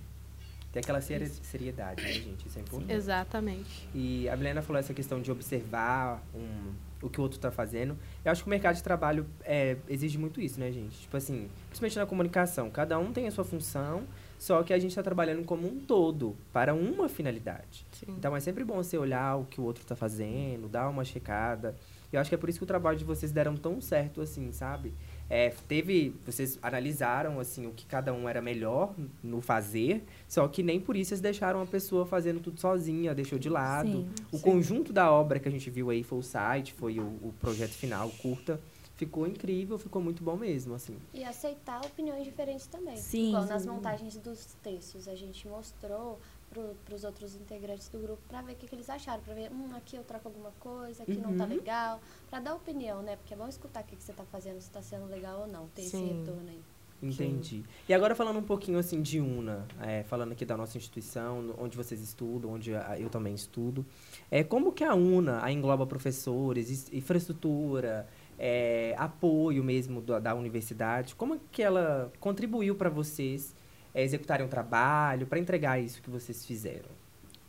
Tem 0.74 0.82
aquela 0.82 1.02
seriedade, 1.02 2.02
né, 2.02 2.12
gente? 2.12 2.48
Isso 2.48 2.58
é 2.58 2.62
importante. 2.62 2.92
Exatamente. 2.92 3.90
E 3.94 4.28
a 4.30 4.36
Milena 4.36 4.62
falou 4.64 4.80
essa 4.80 4.94
questão 4.94 5.22
de 5.22 5.32
observar 5.32 6.24
um 6.34 6.74
o 7.02 7.10
que 7.10 7.20
o 7.20 7.24
outro 7.24 7.38
está 7.38 7.52
fazendo. 7.52 7.98
Eu 8.24 8.32
acho 8.32 8.44
que 8.44 8.48
o 8.48 8.50
mercado 8.50 8.76
de 8.76 8.84
trabalho 8.84 9.26
é, 9.44 9.78
exige 9.88 10.18
muito 10.18 10.42
isso, 10.42 10.60
né, 10.60 10.72
gente? 10.72 11.02
Tipo 11.02 11.18
assim, 11.18 11.50
principalmente 11.68 11.98
na 11.98 12.06
comunicação, 12.06 12.70
cada 12.70 12.98
um 13.00 13.12
tem 13.12 13.28
a 13.28 13.32
sua 13.32 13.44
função, 13.44 14.04
só 14.38 14.64
que 14.64 14.74
a 14.74 14.80
gente 14.80 14.92
está 14.92 15.04
trabalhando 15.04 15.44
como 15.44 15.68
um 15.68 15.80
todo, 15.80 16.36
para 16.52 16.74
uma 16.74 17.10
finalidade. 17.10 17.86
Sim. 17.92 18.08
Então 18.10 18.36
é 18.36 18.40
sempre 18.40 18.64
bom 18.64 18.76
você 18.76 18.98
olhar 18.98 19.36
o 19.36 19.46
que 19.46 19.60
o 19.60 19.64
outro 19.64 19.84
está 19.84 19.96
fazendo, 19.96 20.68
dar 20.68 20.90
uma 20.90 21.04
checada. 21.04 21.76
Eu 22.12 22.20
acho 22.20 22.30
que 22.30 22.36
é 22.36 22.38
por 22.38 22.50
isso 22.50 22.58
que 22.58 22.64
o 22.64 22.68
trabalho 22.68 22.98
de 22.98 23.06
vocês 23.06 23.32
deram 23.32 23.56
tão 23.56 23.80
certo 23.80 24.22
assim, 24.22 24.52
sabe? 24.52 24.94
É, 25.30 25.50
teve, 25.68 26.16
vocês 26.26 26.58
analisaram 26.62 27.40
assim 27.40 27.68
o 27.68 27.72
que 27.72 27.86
cada 27.86 28.12
um 28.12 28.28
era 28.28 28.42
melhor 28.42 28.96
no 29.24 29.42
fazer, 29.42 30.04
só 30.28 30.48
que 30.48 30.64
nem 30.64 30.80
por 30.80 30.96
isso 30.96 31.10
vocês 31.10 31.22
deixaram 31.22 31.62
a 31.62 31.66
pessoa 31.66 32.06
fazendo 32.06 32.40
tudo 32.40 32.60
sozinha, 32.60 33.14
deixou 33.14 33.38
de 33.38 33.50
lado. 33.50 33.92
Sim, 33.92 34.10
o 34.32 34.38
sim. 34.38 34.44
conjunto 34.44 34.92
da 34.92 35.12
obra 35.12 35.40
que 35.40 35.48
a 35.48 35.52
gente 35.52 35.70
viu 35.70 35.90
aí 35.90 36.04
foi 36.04 36.18
o 36.18 36.24
site, 36.24 36.74
foi 36.74 37.00
o, 37.00 37.06
o 37.22 37.34
projeto 37.40 37.72
final, 37.72 38.10
curta 38.22 38.60
ficou 39.00 39.26
incrível, 39.26 39.78
ficou 39.78 40.02
muito 40.02 40.22
bom 40.22 40.36
mesmo, 40.36 40.76
assim. 40.76 40.98
E 41.14 41.24
aceitar 41.24 41.80
opiniões 41.86 42.26
diferentes 42.26 42.68
também. 42.68 42.98
Sim. 42.98 43.30
Igual 43.30 43.46
nas 43.46 43.66
montagens 43.66 44.18
dos 44.18 44.58
textos, 44.62 45.08
a 45.08 45.16
gente 45.16 45.48
mostrou 45.48 46.20
para 46.50 46.96
os 46.96 47.04
outros 47.04 47.36
integrantes 47.36 47.90
do 47.90 48.00
grupo 48.00 48.22
para 48.28 48.42
ver 48.42 48.54
o 48.54 48.56
que, 48.56 48.68
que, 48.68 48.76
eles 48.76 48.90
acharam, 48.90 49.22
para 49.22 49.34
ver, 49.34 49.52
hum, 49.52 49.70
aqui 49.76 49.96
eu 49.96 50.04
troco 50.04 50.28
alguma 50.28 50.52
coisa, 50.60 51.04
aqui 51.04 51.14
uhum. 51.14 51.32
não 51.32 51.38
tá 51.38 51.44
uhum. 51.44 51.50
legal, 51.50 52.02
para 52.30 52.40
dar 52.40 52.56
opinião, 52.56 53.02
né? 53.02 53.16
Porque 53.16 53.34
é 53.34 53.38
bom 53.38 53.48
escutar 53.48 53.84
o 53.84 53.86
que, 53.86 53.96
que 53.96 54.04
você 54.04 54.14
tá 54.14 54.24
fazendo, 54.26 54.60
se 54.60 54.68
está 54.68 54.82
sendo 54.82 55.06
legal 55.06 55.42
ou 55.42 55.48
não, 55.48 55.68
ter 55.70 55.84
Sim. 55.84 56.06
esse 56.06 56.14
retorno 56.14 56.50
aí. 56.50 56.62
Entendi. 57.02 57.64
E 57.88 57.94
agora 57.94 58.14
falando 58.14 58.40
um 58.40 58.44
pouquinho 58.44 58.78
assim 58.78 59.02
de 59.02 59.22
UNA, 59.22 59.66
é, 59.82 60.04
falando 60.04 60.34
aqui 60.34 60.44
da 60.44 60.58
nossa 60.58 60.78
instituição, 60.78 61.56
onde 61.58 61.78
vocês 61.78 62.02
estudam, 62.02 62.52
onde 62.52 62.72
eu 62.72 63.10
também 63.10 63.34
estudo, 63.34 63.86
é 64.30 64.44
como 64.44 64.74
que 64.74 64.84
a 64.84 64.94
UNA 64.94 65.40
a 65.42 65.50
engloba 65.50 65.88
professores, 65.88 66.92
infraestrutura, 66.92 68.06
é, 68.38 68.96
apoio 68.98 69.64
mesmo 69.64 70.02
da, 70.02 70.20
da 70.20 70.36
universidade, 70.36 71.16
como 71.16 71.40
que 71.52 71.64
ela 71.64 72.12
contribuiu 72.20 72.76
para 72.76 72.90
vocês 72.90 73.56
é, 74.00 74.04
executarem 74.04 74.46
um 74.46 74.50
trabalho, 74.50 75.28
para 75.28 75.40
entregar 75.40 75.80
isso 75.80 76.02
que 76.02 76.10
vocês 76.10 76.46
fizeram? 76.46 76.90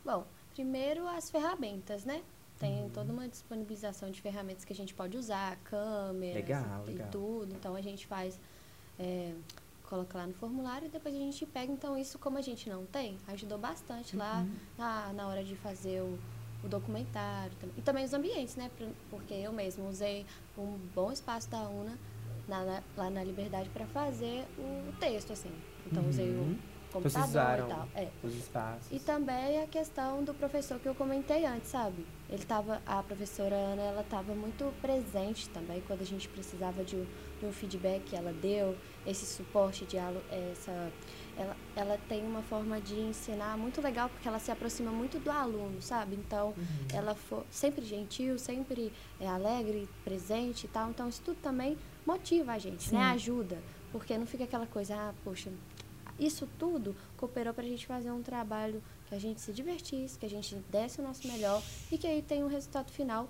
Bom, 0.03 0.25
primeiro 0.53 1.07
as 1.07 1.29
ferramentas, 1.29 2.05
né? 2.05 2.21
Tem 2.59 2.83
uhum. 2.83 2.89
toda 2.89 3.11
uma 3.11 3.27
disponibilização 3.27 4.11
de 4.11 4.21
ferramentas 4.21 4.63
que 4.63 4.71
a 4.71 4.75
gente 4.75 4.93
pode 4.93 5.17
usar, 5.17 5.57
câmeras 5.63 6.35
legal, 6.35 6.83
e 6.85 6.91
legal. 6.91 7.09
tudo. 7.09 7.55
Então 7.55 7.75
a 7.75 7.81
gente 7.81 8.05
faz, 8.05 8.39
é, 8.99 9.33
coloca 9.83 10.17
lá 10.17 10.27
no 10.27 10.33
formulário 10.33 10.87
e 10.87 10.89
depois 10.89 11.15
a 11.15 11.17
gente 11.17 11.43
pega. 11.47 11.71
Então 11.71 11.97
isso, 11.97 12.19
como 12.19 12.37
a 12.37 12.41
gente 12.41 12.69
não 12.69 12.85
tem, 12.85 13.17
ajudou 13.27 13.57
bastante 13.57 14.15
uhum. 14.15 14.21
lá 14.21 14.45
na, 14.77 15.13
na 15.13 15.27
hora 15.27 15.43
de 15.43 15.55
fazer 15.55 16.01
o, 16.01 16.19
o 16.63 16.67
documentário. 16.67 17.51
E 17.75 17.81
também 17.81 18.05
os 18.05 18.13
ambientes, 18.13 18.55
né? 18.55 18.69
Porque 19.09 19.33
eu 19.33 19.51
mesmo 19.51 19.89
usei 19.89 20.25
um 20.55 20.77
bom 20.93 21.11
espaço 21.11 21.49
da 21.49 21.67
UNA 21.67 21.97
na, 22.47 22.63
na, 22.63 22.83
lá 22.95 23.09
na 23.09 23.23
Liberdade 23.23 23.69
para 23.69 23.87
fazer 23.87 24.45
o 24.59 24.93
texto, 24.99 25.33
assim. 25.33 25.51
Então, 25.85 26.03
uhum. 26.03 26.09
usei 26.09 26.29
o 26.29 26.39
uhum. 26.39 26.57
computador 26.91 27.65
e 27.65 27.69
tal. 27.69 27.87
É. 27.95 28.07
Os 28.23 28.35
espaços. 28.35 28.91
E 28.91 28.99
também 28.99 29.61
a 29.61 29.67
questão 29.67 30.23
do 30.23 30.33
professor 30.33 30.79
que 30.79 30.87
eu 30.87 30.95
comentei 30.95 31.45
antes, 31.45 31.69
sabe? 31.69 32.05
Ele 32.29 32.43
tava, 32.43 32.81
a 32.85 33.03
professora 33.03 33.55
Ana, 33.55 33.81
ela 33.81 34.01
estava 34.01 34.33
muito 34.33 34.73
presente 34.81 35.49
também 35.49 35.81
quando 35.87 36.01
a 36.01 36.05
gente 36.05 36.27
precisava 36.29 36.83
de, 36.83 37.03
de 37.39 37.45
um 37.45 37.51
feedback, 37.51 38.15
ela 38.15 38.31
deu 38.33 38.75
esse 39.05 39.25
suporte 39.25 39.85
de 39.85 39.97
essa 39.97 40.91
ela, 41.37 41.55
ela 41.75 41.99
tem 42.09 42.23
uma 42.25 42.41
forma 42.41 42.79
de 42.79 42.99
ensinar 42.99 43.57
muito 43.57 43.81
legal 43.81 44.09
porque 44.09 44.27
ela 44.27 44.39
se 44.39 44.51
aproxima 44.51 44.91
muito 44.91 45.19
do 45.19 45.31
aluno, 45.31 45.81
sabe? 45.81 46.15
Então, 46.15 46.49
uhum. 46.49 46.87
ela 46.93 47.15
foi 47.15 47.43
sempre 47.49 47.83
gentil, 47.85 48.37
sempre 48.37 48.91
é, 49.19 49.27
alegre, 49.27 49.87
presente 50.03 50.65
e 50.65 50.67
tal. 50.67 50.89
Então, 50.89 51.07
isso 51.07 51.21
tudo 51.21 51.37
também 51.41 51.77
motiva 52.05 52.53
a 52.53 52.59
gente, 52.59 52.83
né? 52.85 52.89
Sim. 52.89 52.95
né? 52.95 53.03
Ajuda. 53.11 53.59
Porque 53.91 54.17
não 54.17 54.25
fica 54.25 54.45
aquela 54.45 54.65
coisa, 54.65 54.95
ah, 54.95 55.13
poxa, 55.23 55.51
isso 56.21 56.47
tudo 56.59 56.95
cooperou 57.17 57.53
para 57.53 57.63
a 57.63 57.67
gente 57.67 57.85
fazer 57.87 58.11
um 58.11 58.21
trabalho 58.21 58.81
que 59.09 59.15
a 59.15 59.19
gente 59.19 59.41
se 59.41 59.51
divertisse, 59.51 60.17
que 60.17 60.25
a 60.25 60.29
gente 60.29 60.55
desse 60.71 61.01
o 61.01 61.03
nosso 61.03 61.27
melhor 61.27 61.61
e 61.91 61.97
que 61.97 62.07
aí 62.07 62.21
tem 62.21 62.43
um 62.43 62.47
resultado 62.47 62.91
final 62.91 63.27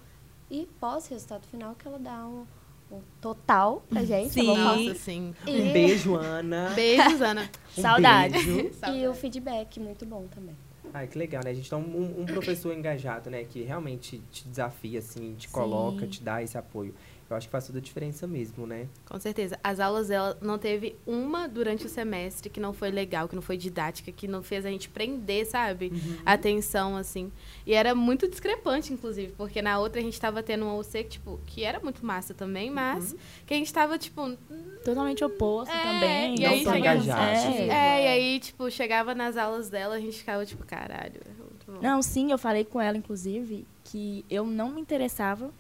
e 0.50 0.68
pós-resultado 0.80 1.48
final 1.48 1.74
que 1.74 1.88
ela 1.88 1.98
dá 1.98 2.28
um, 2.28 2.46
um 2.92 3.00
total 3.22 3.82
pra 3.90 4.04
gente. 4.06 4.34
Sim, 4.34 4.58
Nossa, 4.58 4.96
sim. 4.96 5.34
E... 5.48 5.62
Um 5.62 5.74
beijo, 5.74 6.16
Ana. 6.16 6.72
Beijos, 6.76 7.22
Ana. 7.22 7.50
Um 7.78 7.82
Saudade. 7.82 8.34
Beijo. 8.34 8.72
E 8.94 9.08
o 9.08 9.14
feedback 9.14 9.80
muito 9.80 10.06
bom 10.06 10.28
também. 10.28 10.56
Ai, 10.94 11.08
que 11.08 11.18
legal, 11.18 11.42
né? 11.44 11.52
A 11.52 11.54
gente 11.54 11.70
tem 11.70 11.80
um, 11.80 12.22
um 12.22 12.26
professor 12.26 12.74
engajado, 12.74 13.30
né? 13.30 13.46
Que 13.46 13.64
realmente 13.64 14.22
te 14.30 14.46
desafia, 14.46 15.00
assim, 15.00 15.36
te 15.36 15.48
coloca, 15.48 16.02
Sim. 16.02 16.08
te 16.08 16.22
dá 16.22 16.44
esse 16.44 16.58
apoio. 16.58 16.94
Eu 17.32 17.38
acho 17.38 17.48
que 17.48 17.52
faz 17.52 17.66
toda 17.66 17.80
a 17.80 17.82
diferença 17.82 18.28
mesmo, 18.28 18.68
né? 18.68 18.88
Com 19.06 19.18
certeza. 19.20 19.58
As 19.64 19.80
aulas 19.80 20.10
dela 20.10 20.38
não 20.42 20.58
teve 20.58 20.98
uma 21.06 21.48
durante 21.48 21.86
o 21.86 21.90
semestre 21.90 22.50
que 22.50 22.60
não 22.60 22.74
foi 22.74 22.92
legal, 22.92 23.28
que 23.30 23.36
não 23.36 23.42
foi 23.42 23.56
didática, 23.56 24.12
que 24.12 24.28
não 24.28 24.44
fez 24.44 24.66
a 24.66 24.70
gente 24.70 24.90
prender, 24.90 25.46
sabe? 25.46 25.92
Uhum. 25.94 26.18
Atenção, 26.26 26.98
assim. 26.98 27.32
E 27.66 27.74
era 27.74 27.96
muito 27.96 28.28
discrepante, 28.28 28.92
inclusive, 28.92 29.34
porque 29.38 29.62
na 29.62 29.80
outra 29.80 30.02
a 30.02 30.04
gente 30.04 30.20
tava 30.20 30.44
tendo 30.44 30.66
uma 30.66 30.76
OC, 30.76 31.06
tipo, 31.06 31.40
que 31.46 31.64
era 31.64 31.80
muito 31.80 32.06
massa 32.06 32.34
também, 32.34 32.70
mas 32.70 33.14
uhum. 33.14 33.18
que 33.46 33.54
a 33.54 33.58
gente 33.58 33.72
tava, 33.72 33.98
tipo. 33.98 34.36
Totalmente 34.84 35.24
oposto 35.24 35.74
é, 35.74 35.82
também. 35.84 36.36
E 36.38 36.46
aí, 36.46 36.64
chegava, 36.64 37.22
é, 37.22 37.68
é, 37.70 38.04
e 38.04 38.08
aí, 38.08 38.40
tipo, 38.40 38.70
chegava 38.70 39.16
nas 39.16 39.38
aulas 39.38 39.70
dela, 39.70 39.96
a 39.96 40.00
gente 40.00 40.18
ficava, 40.18 40.46
tipo, 40.46 40.66
caralho. 40.66 41.22
É 41.26 41.42
não, 41.82 42.02
sim, 42.02 42.32
eu 42.32 42.38
falei 42.38 42.66
com 42.66 42.82
ela, 42.82 42.98
inclusive, 42.98 43.66
que 43.86 44.26
eu 44.30 44.46
não 44.46 44.72
me 44.72 44.82
interessava 44.82 45.52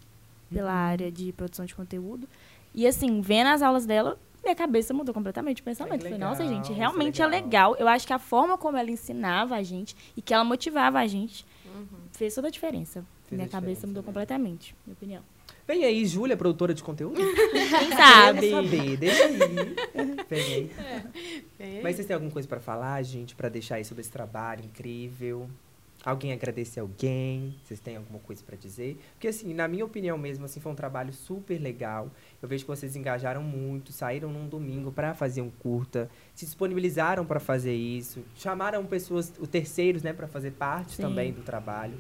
pela 0.53 0.73
área 0.73 1.11
de 1.11 1.31
produção 1.33 1.65
de 1.65 1.75
conteúdo. 1.75 2.27
E 2.73 2.87
assim, 2.87 3.21
vendo 3.21 3.47
as 3.47 3.61
aulas 3.61 3.85
dela, 3.85 4.17
minha 4.43 4.55
cabeça 4.55 4.93
mudou 4.93 5.13
completamente 5.13 5.61
o 5.61 5.65
pensamento. 5.65 6.03
Falei, 6.03 6.17
nossa, 6.17 6.45
gente, 6.47 6.71
realmente 6.73 7.21
é 7.21 7.25
legal. 7.25 7.39
é 7.39 7.45
legal. 7.45 7.75
Eu 7.77 7.87
acho 7.87 8.07
que 8.07 8.13
a 8.13 8.19
forma 8.19 8.57
como 8.57 8.77
ela 8.77 8.89
ensinava 8.89 9.55
a 9.55 9.63
gente 9.63 9.95
e 10.15 10.21
que 10.21 10.33
ela 10.33 10.43
motivava 10.43 10.99
a 10.99 11.07
gente 11.07 11.45
uhum. 11.65 11.85
fez 12.11 12.33
toda 12.33 12.47
a 12.47 12.51
diferença. 12.51 13.05
Fez 13.25 13.37
minha 13.37 13.45
a 13.45 13.49
cabeça 13.49 13.71
diferença, 13.71 13.87
mudou 13.87 14.01
né? 14.01 14.05
completamente, 14.05 14.75
minha 14.85 14.93
opinião. 14.93 15.23
Vem 15.67 15.85
aí, 15.85 16.05
Júlia, 16.05 16.35
produtora 16.35 16.73
de 16.73 16.81
conteúdo. 16.81 17.15
Quem 17.15 17.91
sabe? 17.95 18.49
saber, 18.49 18.97
deixa 18.97 19.25
aí. 19.25 19.37
Vem 20.29 20.53
aí. 20.53 20.71
É. 21.59 21.81
Mas 21.81 21.95
vocês 21.95 22.07
têm 22.07 22.13
alguma 22.13 22.31
coisa 22.31 22.47
para 22.47 22.59
falar, 22.59 23.01
gente, 23.03 23.35
para 23.35 23.47
deixar 23.47 23.75
aí 23.75 23.85
sobre 23.85 24.01
esse 24.01 24.11
trabalho 24.11 24.65
incrível? 24.65 25.47
Alguém 26.03 26.33
agradecer 26.33 26.79
alguém? 26.79 27.55
Vocês 27.63 27.79
têm 27.79 27.95
alguma 27.95 28.19
coisa 28.19 28.43
para 28.43 28.55
dizer? 28.55 28.99
Porque, 29.13 29.27
assim, 29.27 29.53
na 29.53 29.67
minha 29.67 29.85
opinião 29.85 30.17
mesmo, 30.17 30.45
assim, 30.45 30.59
foi 30.59 30.71
um 30.71 30.75
trabalho 30.75 31.13
super 31.13 31.59
legal. 31.61 32.09
Eu 32.41 32.49
vejo 32.49 32.63
que 32.63 32.67
vocês 32.67 32.95
engajaram 32.95 33.43
muito, 33.43 33.91
saíram 33.91 34.31
num 34.31 34.47
domingo 34.47 34.91
para 34.91 35.13
fazer 35.13 35.41
um 35.41 35.51
curta, 35.51 36.09
se 36.33 36.45
disponibilizaram 36.45 37.23
para 37.23 37.39
fazer 37.39 37.75
isso, 37.75 38.23
chamaram 38.35 38.83
pessoas, 38.83 39.31
os 39.39 39.47
terceiros, 39.47 40.01
né, 40.01 40.11
para 40.11 40.27
fazer 40.27 40.51
parte 40.51 40.95
Sim. 40.95 41.03
também 41.03 41.31
do 41.31 41.43
trabalho. 41.43 41.93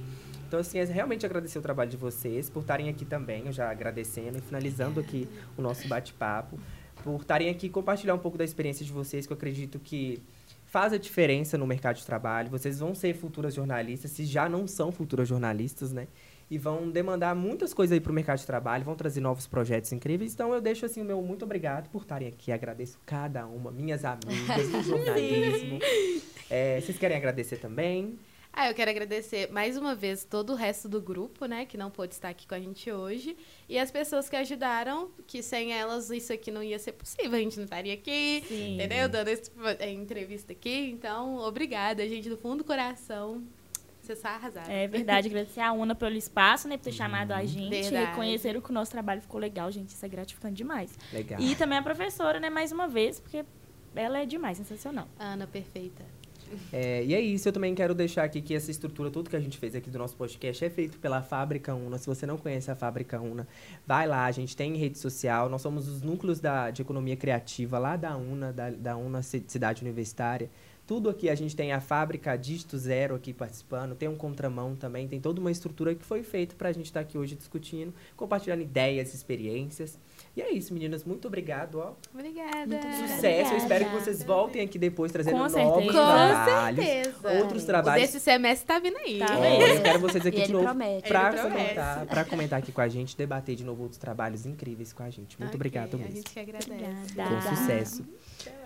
Então, 0.47 0.59
assim, 0.59 0.79
é 0.79 0.83
realmente 0.83 1.23
agradecer 1.23 1.59
o 1.59 1.61
trabalho 1.61 1.91
de 1.91 1.97
vocês, 1.97 2.49
por 2.49 2.61
estarem 2.61 2.89
aqui 2.89 3.05
também, 3.05 3.45
eu 3.45 3.53
já 3.53 3.69
agradecendo 3.69 4.39
e 4.39 4.41
finalizando 4.41 4.99
aqui 4.99 5.27
o 5.55 5.61
nosso 5.61 5.87
bate-papo, 5.87 6.59
por 7.03 7.21
estarem 7.21 7.49
aqui 7.49 7.69
compartilhar 7.69 8.15
um 8.15 8.19
pouco 8.19 8.37
da 8.37 8.43
experiência 8.43 8.83
de 8.85 8.91
vocês, 8.91 9.27
que 9.27 9.31
eu 9.31 9.37
acredito 9.37 9.79
que 9.79 10.21
faz 10.71 10.93
a 10.93 10.97
diferença 10.97 11.57
no 11.57 11.67
mercado 11.67 11.97
de 11.97 12.05
trabalho. 12.05 12.49
Vocês 12.49 12.79
vão 12.79 12.95
ser 12.95 13.13
futuras 13.13 13.53
jornalistas, 13.53 14.09
se 14.11 14.23
já 14.23 14.47
não 14.47 14.65
são 14.65 14.89
futuras 14.89 15.27
jornalistas, 15.27 15.91
né? 15.91 16.07
E 16.49 16.57
vão 16.57 16.89
demandar 16.89 17.35
muitas 17.35 17.73
coisas 17.73 17.93
aí 17.93 17.99
para 17.99 18.11
o 18.11 18.15
mercado 18.15 18.39
de 18.39 18.45
trabalho, 18.45 18.85
vão 18.85 18.95
trazer 18.95 19.19
novos 19.19 19.45
projetos 19.47 19.91
incríveis. 19.91 20.33
Então 20.33 20.53
eu 20.53 20.61
deixo 20.61 20.85
assim 20.85 21.01
o 21.01 21.05
meu 21.05 21.21
muito 21.21 21.43
obrigado 21.43 21.89
por 21.89 22.03
estarem 22.03 22.29
aqui. 22.29 22.53
Agradeço 22.53 22.97
cada 23.05 23.45
uma, 23.45 23.69
minhas 23.69 24.05
amigas 24.05 24.69
do 24.69 24.81
jornalismo. 24.83 25.79
É, 26.49 26.79
vocês 26.79 26.97
querem 26.97 27.17
agradecer 27.17 27.57
também? 27.57 28.17
Ah, 28.53 28.69
eu 28.69 28.73
quero 28.73 28.91
agradecer 28.91 29.49
mais 29.49 29.77
uma 29.77 29.95
vez 29.95 30.25
todo 30.25 30.51
o 30.51 30.55
resto 30.55 30.89
do 30.89 31.01
grupo, 31.01 31.45
né, 31.45 31.65
que 31.65 31.77
não 31.77 31.89
pôde 31.89 32.13
estar 32.13 32.29
aqui 32.29 32.45
com 32.45 32.53
a 32.53 32.59
gente 32.59 32.91
hoje, 32.91 33.37
e 33.67 33.79
as 33.79 33.89
pessoas 33.89 34.27
que 34.27 34.35
ajudaram, 34.35 35.09
que 35.25 35.41
sem 35.41 35.71
elas 35.71 36.09
isso 36.09 36.33
aqui 36.33 36.51
não 36.51 36.61
ia 36.61 36.77
ser 36.77 36.91
possível, 36.91 37.33
a 37.33 37.39
gente 37.39 37.55
não 37.55 37.63
estaria 37.63 37.93
aqui, 37.93 38.43
Sim. 38.47 38.75
entendeu? 38.75 39.07
Dando 39.07 39.29
essa 39.29 39.49
é, 39.79 39.89
entrevista 39.89 40.51
aqui. 40.51 40.89
Então, 40.91 41.37
obrigada, 41.37 42.05
gente, 42.07 42.29
do 42.29 42.37
fundo 42.37 42.57
do 42.57 42.63
coração. 42.65 43.41
Vocês 44.01 44.19
só 44.19 44.27
arrasaram. 44.29 44.71
É 44.71 44.87
verdade, 44.87 45.27
agradecer 45.27 45.61
a 45.61 45.71
UNA 45.71 45.95
pelo 45.95 46.15
espaço, 46.15 46.67
né, 46.67 46.75
por 46.75 46.83
ter 46.83 46.91
chamado 46.91 47.31
a 47.31 47.45
gente, 47.45 47.69
verdade. 47.69 48.09
reconheceram 48.09 48.59
que 48.59 48.69
o 48.69 48.73
nosso 48.73 48.91
trabalho 48.91 49.21
ficou 49.21 49.39
legal, 49.39 49.71
gente, 49.71 49.89
isso 49.89 50.05
é 50.05 50.09
gratificante 50.09 50.55
demais. 50.55 50.97
Legal. 51.13 51.39
E 51.39 51.55
também 51.55 51.77
a 51.77 51.83
professora, 51.83 52.37
né, 52.39 52.49
mais 52.49 52.73
uma 52.73 52.87
vez, 52.87 53.17
porque 53.17 53.45
ela 53.95 54.19
é 54.19 54.25
demais, 54.25 54.57
sensacional. 54.57 55.07
Ana, 55.17 55.47
perfeita. 55.47 56.03
É, 56.71 57.03
e 57.03 57.13
é 57.13 57.19
isso, 57.19 57.47
eu 57.47 57.53
também 57.53 57.73
quero 57.75 57.93
deixar 57.93 58.23
aqui 58.23 58.41
que 58.41 58.53
essa 58.53 58.71
estrutura, 58.71 59.09
tudo 59.09 59.29
que 59.29 59.35
a 59.35 59.39
gente 59.39 59.57
fez 59.57 59.75
aqui 59.75 59.89
do 59.89 59.97
nosso 59.97 60.15
podcast 60.15 60.63
é 60.63 60.69
feito 60.69 60.97
pela 60.99 61.21
Fábrica 61.21 61.73
Una. 61.73 61.97
Se 61.97 62.07
você 62.07 62.25
não 62.25 62.37
conhece 62.37 62.69
a 62.71 62.75
Fábrica 62.75 63.19
Una, 63.19 63.47
vai 63.85 64.07
lá, 64.07 64.25
a 64.25 64.31
gente 64.31 64.55
tem 64.55 64.75
rede 64.75 64.97
social, 64.97 65.49
nós 65.49 65.61
somos 65.61 65.87
os 65.87 66.01
núcleos 66.01 66.39
da, 66.39 66.71
de 66.71 66.81
economia 66.81 67.15
criativa 67.15 67.77
lá 67.77 67.95
da 67.95 68.15
UNA, 68.15 68.51
da, 68.51 68.69
da 68.69 68.97
UNA 68.97 69.21
Cidade 69.21 69.81
Universitária. 69.81 70.49
Tudo 70.87 71.09
aqui, 71.09 71.29
a 71.29 71.35
gente 71.35 71.55
tem 71.55 71.71
a 71.71 71.79
fábrica 71.79 72.35
Dígito 72.35 72.77
Zero 72.77 73.15
aqui 73.15 73.33
participando, 73.33 73.95
tem 73.95 74.09
um 74.09 74.15
contramão 74.15 74.75
também, 74.75 75.07
tem 75.07 75.21
toda 75.21 75.39
uma 75.39 75.51
estrutura 75.51 75.95
que 75.95 76.03
foi 76.03 76.21
feita 76.21 76.55
para 76.55 76.69
a 76.69 76.71
gente 76.73 76.87
estar 76.87 76.99
tá 76.99 77.05
aqui 77.05 77.17
hoje 77.17 77.35
discutindo, 77.35 77.93
compartilhando 78.17 78.61
ideias, 78.61 79.13
experiências. 79.13 79.97
E 80.35 80.41
é 80.41 80.49
isso, 80.51 80.73
meninas. 80.73 81.03
Muito 81.03 81.27
obrigado, 81.27 81.79
ó. 81.79 81.93
Obrigada. 82.13 82.81
Sucesso. 82.81 83.17
Obrigada. 83.17 83.53
Eu 83.53 83.57
espero 83.57 83.85
que 83.85 83.91
vocês 83.91 84.23
voltem 84.23 84.61
aqui 84.61 84.79
depois 84.79 85.11
trazendo 85.11 85.33
Com 85.33 85.39
novos 85.39 85.53
certeza. 85.53 85.91
trabalhos. 85.91 86.85
Com 86.85 86.85
certeza. 86.85 87.43
Outros 87.43 87.63
trabalhos. 87.65 88.01
Desse 88.01 88.19
semestre 88.21 88.65
tá 88.67 88.79
vindo 88.79 88.97
aí. 88.97 89.19
Tá 89.19 89.45
é, 89.45 89.77
eu 89.77 89.81
quero 89.81 89.99
vocês 89.99 90.25
aqui 90.25 90.41
e 90.41 90.45
de 90.45 90.53
novo 90.53 90.65
pra 91.07 91.33
comentar, 91.33 92.05
pra 92.05 92.25
comentar 92.25 92.59
aqui 92.59 92.71
com 92.71 92.81
a 92.81 92.87
gente, 92.87 93.17
debater 93.17 93.55
de 93.55 93.65
novo 93.65 93.83
outros 93.83 93.99
trabalhos 93.99 94.45
incríveis 94.45 94.93
com 94.93 95.03
a 95.03 95.09
gente. 95.09 95.37
Muito 95.37 95.49
okay, 95.49 95.57
obrigado 95.57 95.97
mesmo. 95.97 96.13
A 96.13 96.15
gente 96.15 96.31
que 96.31 96.39
agradece. 96.39 96.71
Obrigada. 96.71 97.35
Com 97.35 97.55
sucesso. 97.55 98.05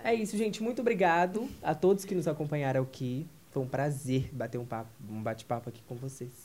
É 0.03 0.13
isso, 0.13 0.37
gente. 0.37 0.61
Muito 0.61 0.81
obrigado 0.81 1.49
a 1.63 1.73
todos 1.73 2.05
que 2.05 2.13
nos 2.13 2.27
acompanharam 2.27 2.83
aqui. 2.83 3.25
Foi 3.49 3.63
um 3.63 3.67
prazer 3.67 4.29
bater 4.31 4.59
um, 4.59 4.65
papo, 4.65 4.89
um 5.09 5.23
bate-papo 5.23 5.69
aqui 5.69 5.81
com 5.87 5.95
vocês. 5.95 6.44